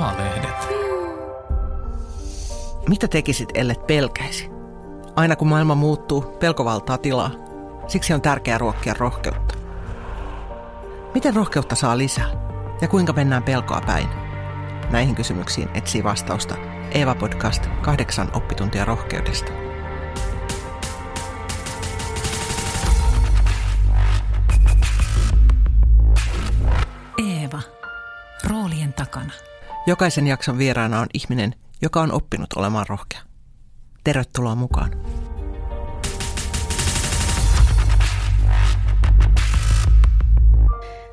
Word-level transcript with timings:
A-lehdet. 0.00 0.68
Mitä 2.88 3.08
tekisit, 3.08 3.48
ellet 3.54 3.86
pelkäisi? 3.86 4.50
Aina 5.16 5.36
kun 5.36 5.48
maailma 5.48 5.74
muuttuu, 5.74 6.20
pelko 6.22 6.64
valtaa 6.64 6.98
tilaa. 6.98 7.30
Siksi 7.86 8.14
on 8.14 8.20
tärkeää 8.20 8.58
ruokkia 8.58 8.94
rohkeutta. 8.98 9.54
Miten 11.14 11.34
rohkeutta 11.34 11.74
saa 11.74 11.98
lisää? 11.98 12.30
Ja 12.80 12.88
kuinka 12.88 13.12
mennään 13.12 13.42
pelkoa 13.42 13.80
päin? 13.86 14.08
Näihin 14.90 15.14
kysymyksiin 15.14 15.68
etsii 15.74 16.04
vastausta 16.04 16.54
Eeva 16.90 17.14
Podcast 17.14 17.66
kahdeksan 17.82 18.28
oppituntia 18.32 18.84
rohkeudesta. 18.84 19.52
Jokaisen 29.86 30.26
jakson 30.26 30.58
vieraana 30.58 31.00
on 31.00 31.06
ihminen, 31.14 31.54
joka 31.82 32.00
on 32.00 32.12
oppinut 32.12 32.52
olemaan 32.56 32.86
rohkea. 32.88 33.20
Tervetuloa 34.04 34.54
mukaan. 34.54 34.90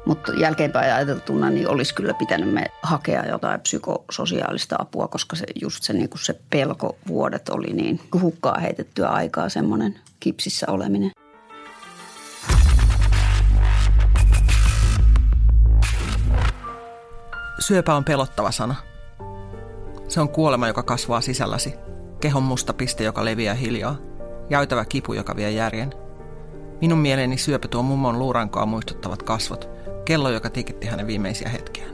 Mutta 0.05 0.34
jälkeenpäin 0.34 0.94
ajateltuna 0.94 1.50
niin 1.50 1.68
olisi 1.68 1.96
kyllä 1.96 2.14
pitänyt 2.14 2.54
me 2.54 2.66
hakea 2.82 3.26
jotain 3.26 3.62
psykososiaalista 3.62 4.76
apua, 4.80 5.08
koska 5.08 5.36
se, 5.36 5.46
just 5.62 5.84
se, 5.84 5.94
niin 5.94 6.10
se 6.22 6.40
pelkovuodet 6.49 7.49
oli 7.49 7.74
niin 7.74 7.99
hukkaa 8.22 8.60
heitettyä 8.60 9.08
aikaa 9.08 9.49
semmoinen 9.49 9.99
kipsissä 10.20 10.66
oleminen. 10.70 11.12
Syöpä 17.60 17.96
on 17.96 18.04
pelottava 18.04 18.52
sana. 18.52 18.76
Se 20.08 20.22
on 20.22 20.30
kuolema, 20.30 20.68
joka 20.68 20.84
kasvaa 20.84 21.22
sisälläsi. 21.22 21.74
Kehon 22.20 22.44
musta 22.44 22.74
piste, 22.74 23.04
joka 23.04 23.26
leviää 23.26 23.55
hiljaa. 23.55 23.96
Jäytävä 24.49 24.86
kipu, 24.86 25.14
joka 25.14 25.36
vie 25.36 25.52
järjen. 25.52 25.94
Minun 26.82 26.99
mieleeni 26.99 27.38
syöpä 27.38 27.68
tuo 27.68 27.84
mummon 27.84 28.20
luurankoa 28.20 28.66
muistuttavat 28.66 29.24
kasvot. 29.24 29.70
Kello, 30.05 30.30
joka 30.30 30.49
tikitti 30.49 30.88
hänen 30.88 31.08
viimeisiä 31.08 31.49
hetkiään. 31.49 31.91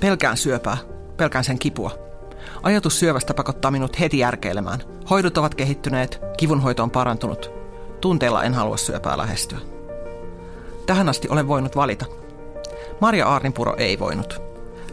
Pelkään 0.00 0.36
syöpää. 0.36 0.76
Pelkään 1.16 1.44
sen 1.44 1.58
kipua. 1.58 1.90
Ajatus 2.62 2.98
syövästä 2.98 3.34
pakottaa 3.34 3.70
minut 3.70 4.00
heti 4.00 4.18
järkeilemään. 4.18 4.80
Hoidot 5.10 5.38
ovat 5.38 5.54
kehittyneet, 5.54 6.20
kivunhoito 6.36 6.82
on 6.82 6.90
parantunut. 6.90 7.50
Tunteella 8.00 8.44
en 8.44 8.54
halua 8.54 8.76
syöpää 8.76 9.18
lähestyä. 9.18 9.58
Tähän 10.86 11.08
asti 11.08 11.28
olen 11.28 11.48
voinut 11.48 11.76
valita. 11.76 12.06
Maria 13.00 13.26
Aarnipuro 13.26 13.74
ei 13.76 13.98
voinut. 13.98 14.42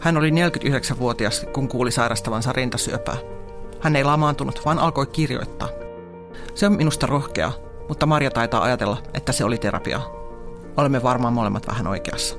Hän 0.00 0.16
oli 0.16 0.30
49-vuotias, 0.30 1.46
kun 1.52 1.68
kuuli 1.68 1.90
sairastavansa 1.90 2.52
rintasyöpää. 2.52 3.16
Hän 3.80 3.96
ei 3.96 4.04
lamaantunut, 4.04 4.60
vaan 4.64 4.78
alkoi 4.78 5.06
kirjoittaa. 5.06 5.68
Se 6.54 6.66
on 6.66 6.72
minusta 6.72 7.06
rohkeaa, 7.06 7.52
mutta 7.88 8.06
Maria 8.06 8.30
taitaa 8.30 8.62
ajatella, 8.62 9.02
että 9.14 9.32
se 9.32 9.44
oli 9.44 9.58
terapiaa. 9.58 10.10
Olemme 10.76 11.02
varmaan 11.02 11.32
molemmat 11.32 11.66
vähän 11.66 11.86
oikeassa. 11.86 12.36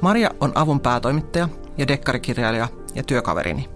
Maria 0.00 0.30
on 0.40 0.52
avun 0.54 0.80
päätoimittaja 0.80 1.48
ja 1.78 1.88
dekkarikirjailija 1.88 2.68
ja 2.94 3.02
työkaverini. 3.02 3.68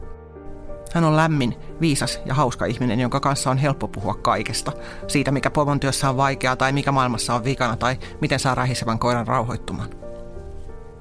Hän 0.92 1.04
on 1.04 1.16
lämmin, 1.16 1.56
viisas 1.80 2.20
ja 2.26 2.34
hauska 2.34 2.64
ihminen, 2.64 3.00
jonka 3.00 3.20
kanssa 3.20 3.50
on 3.50 3.58
helppo 3.58 3.88
puhua 3.88 4.14
kaikesta. 4.14 4.72
Siitä, 5.06 5.30
mikä 5.30 5.50
povon 5.50 5.80
työssä 5.80 6.08
on 6.08 6.16
vaikeaa 6.16 6.56
tai 6.56 6.72
mikä 6.72 6.92
maailmassa 6.92 7.34
on 7.34 7.44
vikana 7.44 7.76
tai 7.76 7.96
miten 8.20 8.38
saa 8.38 8.54
rähisevän 8.54 8.98
koiran 8.98 9.26
rauhoittumaan. 9.26 9.88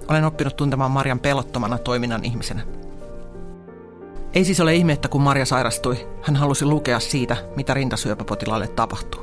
Olen 0.08 0.24
oppinut 0.24 0.56
tuntemaan 0.56 0.92
Marjan 0.92 1.20
pelottomana 1.20 1.78
toiminnan 1.78 2.26
ihmisenä. 2.26 2.62
Ei 4.34 4.46
siis 4.46 4.60
ole 4.60 4.76
ihme, 4.76 4.94
että 4.94 5.08
kun 5.08 5.22
Marja 5.22 5.46
sairastui, 5.46 6.08
hän 6.22 6.36
halusi 6.36 6.66
lukea 6.66 7.00
siitä, 7.00 7.38
mitä 7.56 7.74
rintasyöpäpotilaalle 7.74 8.68
tapahtuu. 8.68 9.22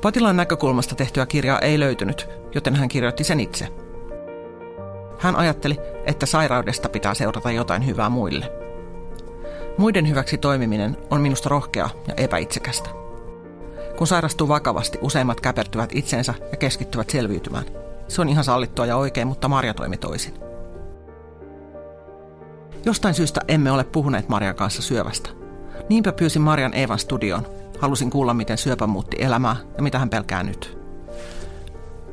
Potilaan 0.00 0.36
näkökulmasta 0.36 0.94
tehtyä 0.94 1.26
kirjaa 1.26 1.58
ei 1.58 1.80
löytynyt, 1.80 2.28
joten 2.54 2.76
hän 2.76 2.88
kirjoitti 2.88 3.24
sen 3.24 3.40
itse. 3.40 3.68
Hän 5.18 5.36
ajatteli, 5.36 5.78
että 6.04 6.26
sairaudesta 6.26 6.88
pitää 6.88 7.14
seurata 7.14 7.50
jotain 7.50 7.86
hyvää 7.86 8.08
muille. 8.08 8.67
Muiden 9.78 10.08
hyväksi 10.08 10.38
toimiminen 10.38 10.96
on 11.10 11.20
minusta 11.20 11.48
rohkea 11.48 11.90
ja 12.08 12.14
epäitsekästä. 12.16 12.90
Kun 13.96 14.06
sairastuu 14.06 14.48
vakavasti, 14.48 14.98
useimmat 15.02 15.40
käpertyvät 15.40 15.90
itsensä 15.92 16.34
ja 16.50 16.56
keskittyvät 16.56 17.10
selviytymään. 17.10 17.64
Se 18.08 18.20
on 18.20 18.28
ihan 18.28 18.44
sallittua 18.44 18.86
ja 18.86 18.96
oikein, 18.96 19.28
mutta 19.28 19.48
Marja 19.48 19.74
toimi 19.74 19.96
toisin. 19.96 20.34
Jostain 22.84 23.14
syystä 23.14 23.40
emme 23.48 23.70
ole 23.70 23.84
puhuneet 23.84 24.28
Marjan 24.28 24.54
kanssa 24.54 24.82
syövästä. 24.82 25.30
Niinpä 25.88 26.12
pyysin 26.12 26.42
Marjan 26.42 26.74
Eevan 26.74 26.98
studioon. 26.98 27.46
Halusin 27.78 28.10
kuulla, 28.10 28.34
miten 28.34 28.58
syöpä 28.58 28.86
muutti 28.86 29.16
elämää 29.20 29.56
ja 29.76 29.82
mitä 29.82 29.98
hän 29.98 30.10
pelkää 30.10 30.42
nyt. 30.42 30.78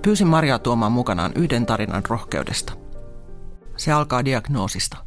Pyysin 0.02 0.28
Marjaa 0.28 0.60
tuomaan 0.60 0.92
mukanaan 0.92 1.32
yhden 1.36 1.66
tarinan 1.66 2.04
rohkeudesta. 2.10 2.74
Se 3.78 3.92
alkaa 3.92 4.26
diagnoosista. 4.26 5.05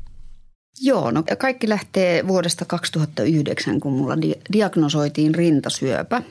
Joo, 0.80 1.10
no 1.10 1.24
kaikki 1.38 1.68
lähtee 1.68 2.28
vuodesta 2.28 2.64
2009, 2.64 3.80
kun 3.80 3.92
mulla 3.92 4.22
di- 4.22 4.40
diagnosoitiin 4.52 5.34
rintasyöpä. 5.34 6.22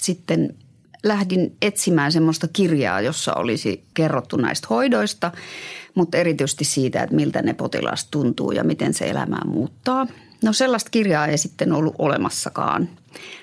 Sitten 0.00 0.54
lähdin 1.02 1.56
etsimään 1.62 2.12
semmoista 2.12 2.48
kirjaa, 2.52 3.00
jossa 3.00 3.34
olisi 3.34 3.84
kerrottu 3.94 4.36
näistä 4.36 4.66
hoidoista, 4.70 5.32
mutta 5.94 6.18
erityisesti 6.18 6.64
siitä, 6.64 7.02
että 7.02 7.16
miltä 7.16 7.42
ne 7.42 7.54
potilaasta 7.54 8.10
tuntuu 8.10 8.52
ja 8.52 8.64
miten 8.64 8.94
se 8.94 9.10
elämää 9.10 9.42
muuttaa. 9.44 10.06
No 10.44 10.52
sellaista 10.52 10.90
kirjaa 10.90 11.26
ei 11.26 11.38
sitten 11.38 11.72
ollut 11.72 11.94
olemassakaan. 11.98 12.88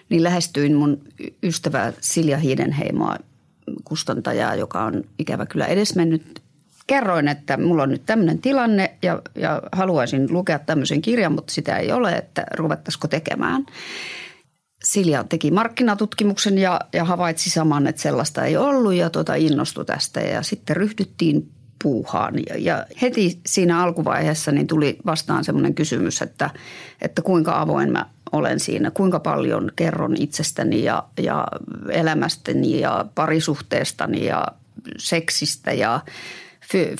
Niin 0.09 0.23
lähestyin 0.23 0.75
mun 0.75 1.01
ystävää 1.43 1.93
Silja 2.01 2.37
Hiidenheimoa, 2.37 3.15
kustantajaa, 3.83 4.55
joka 4.55 4.83
on 4.83 5.03
ikävä 5.19 5.45
kyllä 5.45 5.65
edesmennyt 5.65 6.41
kerroin, 6.87 7.27
että 7.27 7.57
mulla 7.57 7.83
on 7.83 7.89
nyt 7.89 8.05
tämmöinen 8.05 8.39
tilanne 8.39 8.97
ja, 9.01 9.21
ja 9.35 9.61
haluaisin 9.71 10.27
lukea 10.33 10.59
tämmöisen 10.59 11.01
kirjan, 11.01 11.31
mutta 11.31 11.53
sitä 11.53 11.77
ei 11.77 11.91
ole, 11.91 12.11
että 12.11 12.45
ruvettaisiko 12.57 13.07
tekemään. 13.07 13.65
Silja 14.83 15.23
teki 15.23 15.51
markkinatutkimuksen 15.51 16.57
ja, 16.57 16.79
ja 16.93 17.05
havaitsi 17.05 17.49
saman, 17.49 17.87
että 17.87 18.01
sellaista 18.01 18.45
ei 18.45 18.57
ollut 18.57 18.93
ja 18.93 19.09
tuota 19.09 19.35
innostui 19.35 19.85
tästä 19.85 20.21
ja 20.21 20.41
sitten 20.41 20.75
ryhdyttiin 20.75 21.51
puuhaan. 21.83 22.33
Ja, 22.49 22.57
ja 22.57 22.85
heti 23.01 23.39
siinä 23.45 23.83
alkuvaiheessa 23.83 24.51
niin 24.51 24.67
tuli 24.67 24.97
vastaan 25.05 25.43
semmoinen 25.43 25.75
kysymys, 25.75 26.21
että, 26.21 26.49
että 27.01 27.21
kuinka 27.21 27.59
avoin 27.59 27.91
mä 27.91 28.05
olen 28.31 28.59
siinä, 28.59 28.91
kuinka 28.91 29.19
paljon 29.19 29.71
kerron 29.75 30.15
itsestäni 30.19 30.83
ja, 30.83 31.03
ja 31.17 31.47
elämästäni 31.89 32.79
ja 32.79 33.05
parisuhteestani 33.15 34.25
ja 34.25 34.47
seksistä 34.97 35.73
ja 35.73 35.99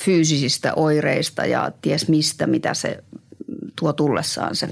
fyysisistä 0.00 0.74
oireista 0.74 1.46
ja 1.46 1.72
ties 1.82 2.08
mistä, 2.08 2.46
mitä 2.46 2.74
se 2.74 3.04
tuo 3.78 3.92
tullessaan 3.92 4.56
se 4.56 4.68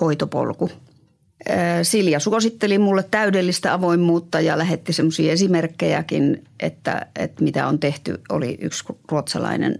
hoitopolku. 0.00 0.70
Silja 1.82 2.20
suositteli 2.20 2.78
mulle 2.78 3.02
täydellistä 3.10 3.72
avoimuutta 3.72 4.40
ja 4.40 4.58
lähetti 4.58 4.92
semmoisia 4.92 5.32
esimerkkejäkin, 5.32 6.44
että, 6.60 7.06
että 7.18 7.44
mitä 7.44 7.66
on 7.66 7.78
tehty. 7.78 8.20
Oli 8.28 8.58
yksi 8.60 8.84
ruotsalainen 9.10 9.78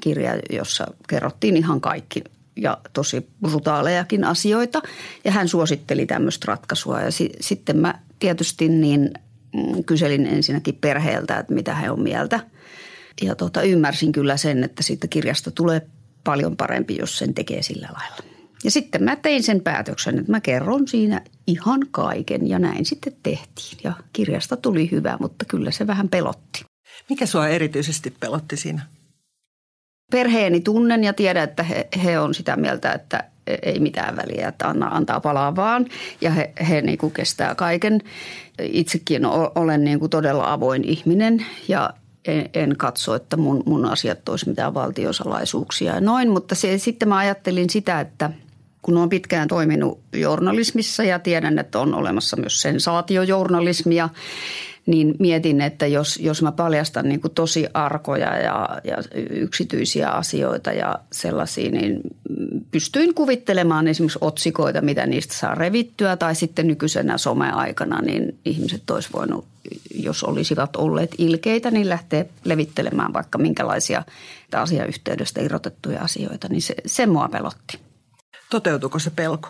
kirja, 0.00 0.38
jossa 0.50 0.86
kerrottiin 1.08 1.56
ihan 1.56 1.80
kaikki 1.80 2.24
ja 2.56 2.78
tosi 2.92 3.26
brutaalejakin 3.40 4.24
asioita. 4.24 4.82
Ja 5.24 5.32
hän 5.32 5.48
suositteli 5.48 6.06
tämmöistä 6.06 6.44
ratkaisua 6.48 7.00
ja 7.00 7.10
si- 7.10 7.32
sitten 7.40 7.78
mä 7.78 7.94
tietysti 8.18 8.68
niin 8.68 9.10
mm, 9.54 9.84
kyselin 9.84 10.26
ensinnäkin 10.26 10.78
perheeltä, 10.80 11.38
että 11.38 11.54
mitä 11.54 11.74
he 11.74 11.90
on 11.90 12.02
mieltä– 12.02 12.40
ja 13.22 13.34
tota, 13.34 13.62
ymmärsin 13.62 14.12
kyllä 14.12 14.36
sen, 14.36 14.64
että 14.64 14.82
siitä 14.82 15.06
kirjasta 15.06 15.50
tulee 15.50 15.82
paljon 16.24 16.56
parempi, 16.56 16.96
jos 16.96 17.18
sen 17.18 17.34
tekee 17.34 17.62
sillä 17.62 17.88
lailla. 17.92 18.16
Ja 18.64 18.70
sitten 18.70 19.04
mä 19.04 19.16
tein 19.16 19.42
sen 19.42 19.60
päätöksen, 19.60 20.18
että 20.18 20.30
mä 20.30 20.40
kerron 20.40 20.88
siinä 20.88 21.20
ihan 21.46 21.80
kaiken 21.90 22.48
ja 22.48 22.58
näin 22.58 22.84
sitten 22.84 23.12
tehtiin. 23.22 23.78
Ja 23.84 23.92
kirjasta 24.12 24.56
tuli 24.56 24.90
hyvä, 24.90 25.16
mutta 25.20 25.44
kyllä 25.44 25.70
se 25.70 25.86
vähän 25.86 26.08
pelotti. 26.08 26.64
Mikä 27.08 27.26
sua 27.26 27.48
erityisesti 27.48 28.14
pelotti 28.20 28.56
siinä? 28.56 28.82
Perheeni 30.10 30.60
tunnen 30.60 31.04
ja 31.04 31.12
tiedän, 31.12 31.44
että 31.44 31.62
he, 31.62 31.88
he 32.04 32.18
on 32.18 32.34
sitä 32.34 32.56
mieltä, 32.56 32.92
että 32.92 33.24
ei 33.62 33.80
mitään 33.80 34.16
väliä, 34.16 34.48
että 34.48 34.68
anna, 34.68 34.86
antaa 34.86 35.20
palaa 35.20 35.56
vaan. 35.56 35.86
Ja 36.20 36.30
he, 36.30 36.52
he 36.68 36.82
niin 36.82 36.98
kuin 36.98 37.12
kestää 37.12 37.54
kaiken. 37.54 38.00
Itsekin 38.62 39.22
olen 39.54 39.84
niin 39.84 39.98
kuin 39.98 40.10
todella 40.10 40.52
avoin 40.52 40.84
ihminen 40.84 41.46
ja 41.68 41.90
en, 42.24 42.50
en 42.54 42.76
katso, 42.76 43.14
että 43.14 43.36
mun, 43.36 43.62
mun 43.66 43.86
asiat 43.86 44.28
olisi 44.28 44.48
mitään 44.48 44.74
valtiosalaisuuksia 44.74 45.94
ja 45.94 46.00
noin. 46.00 46.30
Mutta 46.30 46.54
se, 46.54 46.78
sitten 46.78 47.08
mä 47.08 47.16
ajattelin 47.16 47.70
sitä, 47.70 48.00
että 48.00 48.30
kun 48.82 48.96
olen 48.96 49.08
pitkään 49.08 49.48
toiminut 49.48 50.00
journalismissa 50.12 51.04
ja 51.04 51.18
tiedän, 51.18 51.58
että 51.58 51.80
on 51.80 51.94
olemassa 51.94 52.36
myös 52.36 52.60
sensaatiojournalismia, 52.60 54.08
niin 54.86 55.14
mietin, 55.18 55.60
että 55.60 55.86
jos, 55.86 56.18
jos 56.20 56.42
mä 56.42 56.52
paljastan 56.52 57.08
niin 57.08 57.20
kuin 57.20 57.34
tosi 57.34 57.66
arkoja 57.74 58.38
ja, 58.38 58.80
ja 58.84 58.96
yksityisiä 59.30 60.08
asioita 60.08 60.72
ja 60.72 60.98
sellaisia, 61.12 61.70
niin 61.70 62.00
pystyin 62.70 63.14
kuvittelemaan 63.14 63.88
esimerkiksi 63.88 64.18
otsikoita, 64.20 64.80
mitä 64.80 65.06
niistä 65.06 65.34
saa 65.34 65.54
revittyä 65.54 66.16
tai 66.16 66.34
sitten 66.34 66.66
nykyisenä 66.66 67.18
someaikana, 67.18 68.00
niin 68.00 68.38
ihmiset 68.44 68.90
olisi 68.90 69.08
voinut, 69.12 69.44
jos 69.94 70.24
olisivat 70.24 70.76
olleet 70.76 71.14
ilkeitä, 71.18 71.70
niin 71.70 71.88
lähteä 71.88 72.24
levittelemään 72.44 73.12
vaikka 73.12 73.38
minkälaisia 73.38 74.04
asiayhteydestä 74.52 75.40
irrotettuja 75.40 76.00
asioita, 76.00 76.48
niin 76.48 76.62
se, 76.62 76.74
se 76.86 77.06
mua 77.06 77.28
pelotti. 77.28 77.78
Toteutuuko 78.50 78.98
se 78.98 79.10
pelko? 79.10 79.48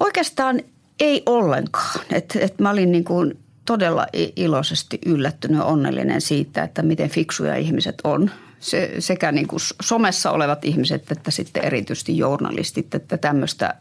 Oikeastaan 0.00 0.60
ei 1.00 1.22
ollenkaan. 1.26 2.00
Et, 2.12 2.38
et 2.40 2.58
mä 2.58 2.70
olin 2.70 2.92
niin 2.92 3.04
kuin 3.04 3.38
todella 3.66 4.06
iloisesti 4.36 4.98
yllättynyt 5.06 5.58
ja 5.58 5.64
onnellinen 5.64 6.20
siitä, 6.20 6.62
että 6.62 6.82
miten 6.82 7.10
fiksuja 7.10 7.56
ihmiset 7.56 7.94
on. 8.04 8.30
Se, 8.60 8.94
sekä 8.98 9.32
niin 9.32 9.48
kuin 9.48 9.60
somessa 9.82 10.30
olevat 10.30 10.64
ihmiset 10.64 11.12
että 11.12 11.30
sitten 11.30 11.64
erityisesti 11.64 12.18
journalistit, 12.18 12.94
että 12.94 13.18
tämmöistä 13.18 13.74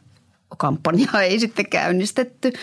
kampanjaa 0.57 1.21
ei 1.23 1.39
sitten 1.39 1.69
käynnistetty. 1.69 2.53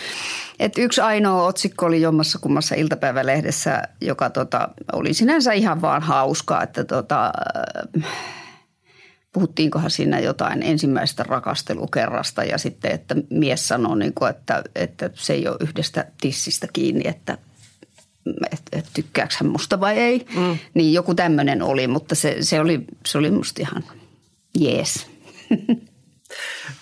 Et 0.59 0.77
yksi 0.77 1.01
ainoa 1.01 1.43
otsikko 1.43 1.85
oli 1.85 2.01
jommassa 2.01 2.39
kummassa 2.39 2.75
iltapäivälehdessä, 2.75 3.83
joka 4.01 4.29
tota, 4.29 4.69
oli 4.93 5.13
sinänsä 5.13 5.53
ihan 5.53 5.81
vaan 5.81 6.01
hauskaa, 6.01 6.63
että 6.63 6.83
tota, 6.83 7.31
puhuttiinkohan 9.33 9.91
siinä 9.91 10.19
jotain 10.19 10.63
ensimmäisestä 10.63 11.23
rakastelukerrasta 11.23 12.43
ja 12.43 12.57
sitten, 12.57 12.91
että 12.91 13.15
mies 13.29 13.67
sanoi, 13.67 13.99
niin 13.99 14.13
kuin, 14.13 14.29
että, 14.29 14.63
että 14.75 15.09
se 15.13 15.33
ei 15.33 15.47
ole 15.47 15.57
yhdestä 15.59 16.05
tissistä 16.21 16.67
kiinni, 16.73 17.07
että 17.07 17.37
et, 18.51 18.61
et 18.71 18.85
tykkääkö 18.93 19.35
hän 19.41 19.51
musta 19.51 19.79
vai 19.79 19.99
ei. 19.99 20.25
Mm. 20.35 20.57
Niin 20.73 20.93
joku 20.93 21.15
tämmöinen 21.15 21.61
oli, 21.61 21.87
mutta 21.87 22.15
se, 22.15 22.37
se, 22.41 22.59
oli, 22.59 22.85
se 23.05 23.17
oli 23.17 23.31
musta 23.31 23.61
ihan 23.61 23.83
jees. 24.59 25.07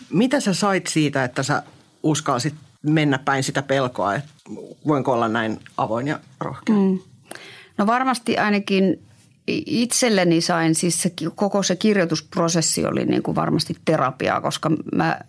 Mitä 0.10 0.40
sä 0.40 0.54
sait 0.54 0.88
siitä, 0.88 1.24
että 1.24 1.44
sä 1.44 1.64
uskalsit 2.04 2.54
mennä 2.82 3.20
päin 3.20 3.44
sitä 3.44 3.62
pelkoa, 3.62 4.16
että 4.16 4.30
voinko 4.88 5.12
olla 5.12 5.28
näin 5.28 5.60
avoin 5.78 6.08
ja 6.08 6.20
rohkea? 6.40 6.76
Mm. 6.76 7.00
No 7.78 7.88
varmasti 7.88 8.38
ainakin 8.38 9.00
itselleni 9.48 10.42
sain, 10.42 10.76
siis 10.76 11.02
se, 11.02 11.12
koko 11.36 11.64
se 11.64 11.76
kirjoitusprosessi 11.76 12.86
oli 12.86 13.06
niin 13.06 13.24
kuin 13.24 13.36
varmasti 13.36 13.76
terapiaa, 13.86 14.42
koska 14.42 14.72
mä, 14.96 15.20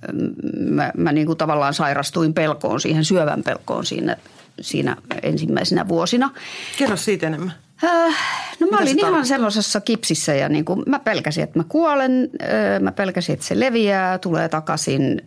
mä, 0.58 0.92
mä 0.96 1.12
niin 1.12 1.26
kuin 1.26 1.38
tavallaan 1.38 1.74
sairastuin 1.74 2.34
pelkoon, 2.34 2.80
siihen 2.80 3.04
syövän 3.04 3.42
pelkoon 3.42 3.86
siinä, 3.86 4.16
siinä 4.60 4.96
ensimmäisenä 5.22 5.88
vuosina. 5.88 6.30
Kerro 6.78 6.96
siitä 6.96 7.26
enemmän. 7.26 7.52
Äh, 7.84 8.14
no 8.60 8.66
mä 8.66 8.80
Mitä 8.80 8.82
olin 8.82 8.98
ihan 8.98 9.26
semmoisessa 9.26 9.80
kipsissä 9.80 10.34
ja 10.34 10.48
niin 10.48 10.64
kuin 10.64 10.82
mä 10.86 10.98
pelkäsin, 10.98 11.44
että 11.44 11.58
mä 11.58 11.64
kuolen, 11.68 12.30
äh, 12.42 12.80
mä 12.80 12.92
pelkäsin, 12.92 13.32
että 13.32 13.46
se 13.46 13.60
leviää, 13.60 14.18
tulee 14.18 14.48
takaisin, 14.48 15.22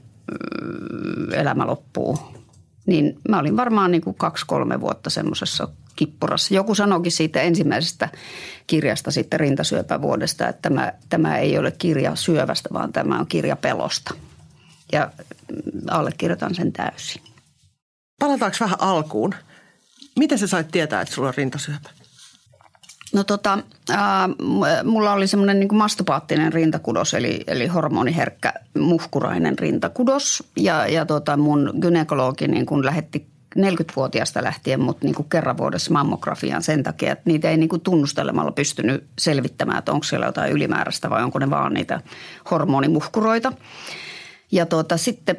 äh, 1.34 1.40
elämä 1.40 1.68
loppuu. 1.68 2.19
Niin 2.86 3.19
mä 3.30 3.40
olin 3.40 3.57
varmaan 3.57 3.92
niin 3.92 4.01
kuin 4.01 4.16
kaksi-kolme 4.16 4.81
vuotta 4.81 5.10
semmoisessa 5.10 5.68
kippurassa. 5.96 6.54
Joku 6.54 6.75
sanoikin 6.75 7.12
siitä 7.12 7.42
ensimmäisestä 7.42 8.10
kirjasta 8.68 9.12
sitten 9.12 9.40
rintasyöpävuodesta, 9.40 10.48
että 10.48 10.62
tämä, 10.62 10.94
tämä 11.10 11.38
ei 11.38 11.57
ole 11.57 11.72
kirja 11.72 12.16
syövästä, 12.16 12.69
vaan 12.74 12.94
tämä 12.94 13.19
on 13.19 13.28
kirja 13.28 13.56
pelosta. 13.56 14.13
Ja 14.92 15.12
allekirjoitan 15.92 16.56
sen 16.56 16.74
täysin. 16.74 17.22
Palataanko 18.19 18.57
vähän 18.60 18.81
alkuun? 18.81 19.36
Miten 20.19 20.38
sä 20.38 20.48
sait 20.48 20.68
tietää, 20.72 21.02
että 21.02 21.13
sulla 21.13 21.28
on 21.28 21.34
rintasyöpä? 21.38 21.90
No 23.13 23.23
tota, 23.23 23.59
mulla 24.83 25.13
oli 25.13 25.27
semmoinen 25.27 25.59
niin 25.59 25.75
mastopaattinen 25.75 26.53
rintakudos, 26.53 27.13
eli, 27.13 27.44
eli 27.47 27.67
hormoniherkkä 27.67 28.53
muhkurainen 28.79 29.59
rintakudos. 29.59 30.44
Ja, 30.56 30.88
ja 30.88 31.06
tota 31.06 31.38
mun 31.38 31.73
gynekologi 31.81 32.47
niin 32.47 32.65
kun 32.65 32.85
lähetti 32.85 33.27
40-vuotiaasta 33.59 34.44
lähtien 34.44 34.81
mut 34.81 35.01
niin 35.01 35.15
kuin 35.15 35.29
kerran 35.29 35.57
vuodessa 35.57 35.94
mammografiaan 35.94 36.63
sen 36.63 36.83
takia, 36.83 37.11
että 37.11 37.23
niitä 37.25 37.50
ei 37.50 37.57
niin 37.57 37.69
kuin 37.69 37.81
tunnustelemalla 37.81 38.51
pystynyt 38.51 39.03
selvittämään, 39.19 39.79
että 39.79 39.91
onko 39.91 40.03
siellä 40.03 40.25
jotain 40.25 40.51
ylimääräistä 40.51 41.09
vai 41.09 41.23
onko 41.23 41.39
ne 41.39 41.50
vaan 41.50 41.73
niitä 41.73 42.01
hormonimuhkuroita. 42.51 43.53
Ja 44.51 44.65
tuota, 44.65 44.97
sitten 44.97 45.38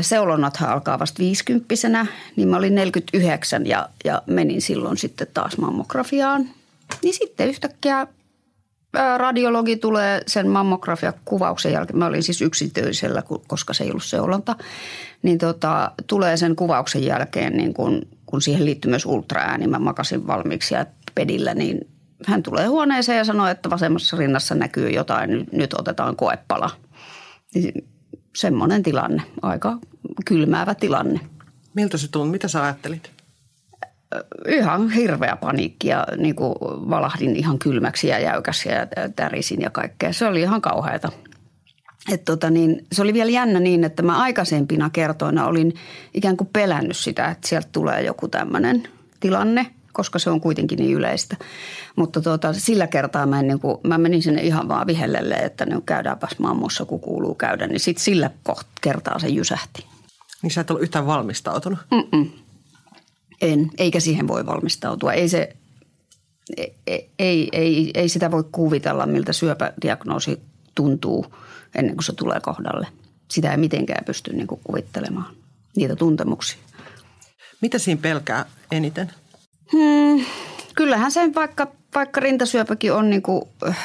seulonnathan 0.00 0.70
alkaa 0.70 0.98
vasta 0.98 1.18
50 1.18 2.06
niin 2.36 2.48
mä 2.48 2.56
olin 2.56 2.74
49 2.74 3.66
ja, 3.66 3.88
ja 4.04 4.22
menin 4.26 4.62
silloin 4.62 4.96
sitten 4.96 5.26
taas 5.34 5.58
mammografiaan. 5.58 6.48
Niin 7.02 7.14
sitten 7.14 7.48
yhtäkkiä 7.48 8.06
radiologi 9.16 9.76
tulee 9.76 10.22
sen 10.26 10.48
mammografiakuvauksen 10.48 11.72
jälkeen, 11.72 11.98
mä 11.98 12.06
olin 12.06 12.22
siis 12.22 12.42
yksityisellä, 12.42 13.22
koska 13.46 13.74
se 13.74 13.84
ei 13.84 13.90
ollut 13.90 14.04
seulonta, 14.04 14.56
niin 15.22 15.38
tota, 15.38 15.92
tulee 16.06 16.36
sen 16.36 16.56
kuvauksen 16.56 17.04
jälkeen, 17.04 17.56
niin 17.56 17.74
kun, 17.74 18.02
kun 18.26 18.42
siihen 18.42 18.64
liittyy 18.64 18.90
myös 18.90 19.06
ultraääni, 19.06 19.66
mä 19.66 19.78
makasin 19.78 20.26
valmiiksi 20.26 20.74
ja 20.74 20.86
pedillä, 21.14 21.54
niin 21.54 21.88
hän 22.26 22.42
tulee 22.42 22.66
huoneeseen 22.66 23.18
ja 23.18 23.24
sanoo, 23.24 23.46
että 23.46 23.70
vasemmassa 23.70 24.16
rinnassa 24.16 24.54
näkyy 24.54 24.90
jotain, 24.90 25.46
nyt, 25.52 25.74
otetaan 25.74 26.16
koepala. 26.16 26.70
Niin 27.54 27.88
semmoinen 28.36 28.82
tilanne, 28.82 29.22
aika 29.42 29.78
kylmäävä 30.24 30.74
tilanne. 30.74 31.20
Miltä 31.74 31.96
se 31.96 32.08
tuntui? 32.10 32.30
Mitä 32.30 32.48
sä 32.48 32.62
ajattelit? 32.62 33.19
Ihan 34.48 34.90
hirveä 34.90 35.36
paniikki 35.36 35.88
ja 35.88 36.06
niin 36.16 36.34
kuin 36.34 36.54
valahdin 36.90 37.36
ihan 37.36 37.58
kylmäksi 37.58 38.08
ja 38.08 38.18
jäykäksi 38.18 38.68
ja 38.68 38.86
tärisin 39.16 39.60
ja 39.60 39.70
kaikkea. 39.70 40.12
Se 40.12 40.26
oli 40.26 40.40
ihan 40.40 40.60
kauheata. 40.60 41.12
Et 42.12 42.24
tota 42.24 42.50
niin, 42.50 42.86
se 42.92 43.02
oli 43.02 43.14
vielä 43.14 43.30
jännä 43.30 43.60
niin, 43.60 43.84
että 43.84 44.02
mä 44.02 44.20
aikaisempina 44.22 44.90
kertoina 44.90 45.46
olin 45.46 45.74
ikään 46.14 46.36
kuin 46.36 46.50
pelännyt 46.52 46.96
sitä, 46.96 47.28
että 47.28 47.48
sieltä 47.48 47.68
tulee 47.72 48.02
joku 48.02 48.28
tämmöinen 48.28 48.88
tilanne, 49.20 49.66
koska 49.92 50.18
se 50.18 50.30
on 50.30 50.40
kuitenkin 50.40 50.78
niin 50.78 50.96
yleistä. 50.96 51.36
Mutta 51.96 52.20
tota, 52.20 52.52
sillä 52.52 52.86
kertaa 52.86 53.26
mä, 53.26 53.42
niin 53.42 53.60
kuin, 53.60 53.78
mä 53.84 53.98
menin 53.98 54.22
sinne 54.22 54.42
ihan 54.42 54.68
vaan 54.68 54.86
vihellelle, 54.86 55.34
että 55.34 55.66
ne 55.66 55.80
käydäänpäs 55.86 56.38
mammossa, 56.38 56.84
kun 56.84 57.00
kuuluu 57.00 57.34
käydä. 57.34 57.66
Niin 57.66 57.80
sitten 57.80 58.04
sillä 58.04 58.30
kertaa 58.80 59.18
se 59.18 59.28
jysähti. 59.28 59.86
Niin 60.42 60.50
sä 60.50 60.60
et 60.60 60.70
ollut 60.70 60.82
yhtään 60.82 61.06
valmistautunut? 61.06 61.78
Mm-mm. 61.90 62.30
En, 63.40 63.70
eikä 63.78 64.00
siihen 64.00 64.28
voi 64.28 64.46
valmistautua. 64.46 65.12
Ei 65.12 65.28
se, 65.28 65.56
ei, 66.86 67.10
ei, 67.18 67.48
ei, 67.52 67.90
ei 67.94 68.08
sitä 68.08 68.30
voi 68.30 68.44
kuvitella, 68.52 69.06
miltä 69.06 69.32
syöpädiagnoosi 69.32 70.40
tuntuu 70.74 71.34
ennen 71.74 71.94
kuin 71.94 72.04
se 72.04 72.12
tulee 72.12 72.40
kohdalle. 72.40 72.86
Sitä 73.28 73.50
ei 73.50 73.56
mitenkään 73.56 74.04
pysty 74.04 74.32
niin 74.32 74.46
kuin 74.46 74.60
kuvittelemaan, 74.64 75.34
niitä 75.76 75.96
tuntemuksia. 75.96 76.58
Mitä 77.60 77.78
siinä 77.78 78.00
pelkää 78.02 78.46
eniten? 78.70 79.12
Hmm, 79.72 80.24
kyllähän 80.74 81.12
se 81.12 81.34
vaikka, 81.34 81.72
vaikka 81.94 82.20
rintasyöpäkin 82.20 82.92
on 82.92 83.10
niin 83.10 83.22
kuin, 83.22 83.42
äh, 83.68 83.78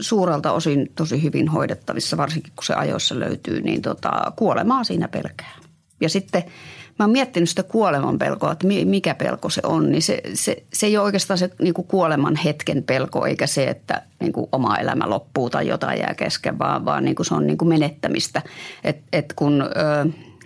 suurelta 0.00 0.52
osin 0.52 0.92
tosi 0.94 1.22
hyvin 1.22 1.48
hoidettavissa, 1.48 2.16
varsinkin 2.16 2.52
kun 2.56 2.64
se 2.64 2.74
ajoissa 2.74 3.20
löytyy, 3.20 3.60
niin 3.60 3.82
tota, 3.82 4.32
kuolemaa 4.36 4.84
siinä 4.84 5.08
pelkää. 5.08 5.56
Ja 6.00 6.08
sitten– 6.08 6.44
mä 6.98 7.04
oon 7.04 7.10
miettinyt 7.10 7.48
sitä 7.48 7.62
kuoleman 7.62 8.18
pelkoa, 8.18 8.52
että 8.52 8.66
mikä 8.84 9.14
pelko 9.14 9.48
se 9.48 9.60
on, 9.64 9.90
niin 9.90 10.02
se, 10.02 10.20
se, 10.34 10.62
se 10.72 10.86
ei 10.86 10.96
ole 10.96 11.04
oikeastaan 11.04 11.38
se 11.38 11.50
niin 11.62 11.74
kuin 11.74 11.86
kuoleman 11.86 12.36
hetken 12.36 12.82
pelko, 12.82 13.26
eikä 13.26 13.46
se, 13.46 13.64
että 13.64 14.02
niin 14.20 14.32
kuin 14.32 14.46
oma 14.52 14.76
elämä 14.76 15.10
loppuu 15.10 15.50
tai 15.50 15.68
jotain 15.68 15.98
jää 15.98 16.14
kesken, 16.14 16.58
vaan, 16.58 16.84
vaan 16.84 17.04
niin 17.04 17.14
kuin 17.14 17.26
se 17.26 17.34
on 17.34 17.46
niin 17.46 17.58
kuin 17.58 17.68
menettämistä. 17.68 18.42
Et, 18.84 18.96
et 19.12 19.32
kun 19.32 19.62
ö, 19.62 19.66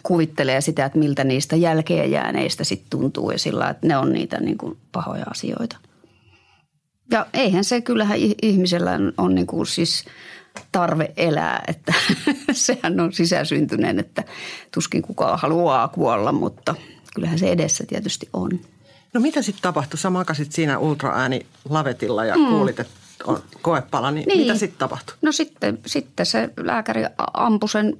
kuvittelee 0.02 0.60
sitä, 0.60 0.84
että 0.84 0.98
miltä 0.98 1.24
niistä 1.24 1.56
jälkeen 1.56 2.10
jääneistä 2.10 2.64
sitten 2.64 2.90
tuntuu 2.90 3.30
ja 3.30 3.38
sillä, 3.38 3.68
että 3.68 3.86
ne 3.86 3.96
on 3.96 4.12
niitä 4.12 4.40
niin 4.40 4.58
kuin 4.58 4.76
pahoja 4.92 5.24
asioita. 5.30 5.76
Ja 7.10 7.26
eihän 7.32 7.64
se 7.64 7.80
kyllähän 7.80 8.18
ihmisellä 8.42 8.98
on 9.18 9.34
niin 9.34 9.46
kuin 9.46 9.66
siis– 9.66 10.04
tarve 10.72 11.12
elää, 11.16 11.64
että 11.68 11.94
sehän 12.52 13.00
on 13.00 13.12
sisäsyntyneen, 13.12 13.98
että 13.98 14.24
tuskin 14.74 15.02
kukaan 15.02 15.38
haluaa 15.38 15.88
kuolla, 15.88 16.32
mutta 16.32 16.74
kyllähän 17.14 17.38
se 17.38 17.50
edessä 17.50 17.84
tietysti 17.86 18.28
on. 18.32 18.60
No 19.12 19.20
mitä 19.20 19.42
sitten 19.42 19.62
tapahtui? 19.62 19.98
Sä 19.98 20.10
makasit 20.10 20.52
siinä 20.52 20.78
ultraääni 20.78 21.46
lavetilla 21.68 22.24
ja 22.24 22.36
mm. 22.36 22.46
kuulit, 22.46 22.80
että 22.80 22.92
on 23.24 23.42
koepala, 23.62 24.10
niin, 24.10 24.28
niin. 24.28 24.40
mitä 24.40 24.54
sitten 24.54 24.78
tapahtui? 24.78 25.16
No 25.22 25.32
sitten, 25.32 25.78
sitten 25.86 26.26
se 26.26 26.50
lääkäri 26.56 27.02
ampui 27.34 27.68
sen, 27.68 27.96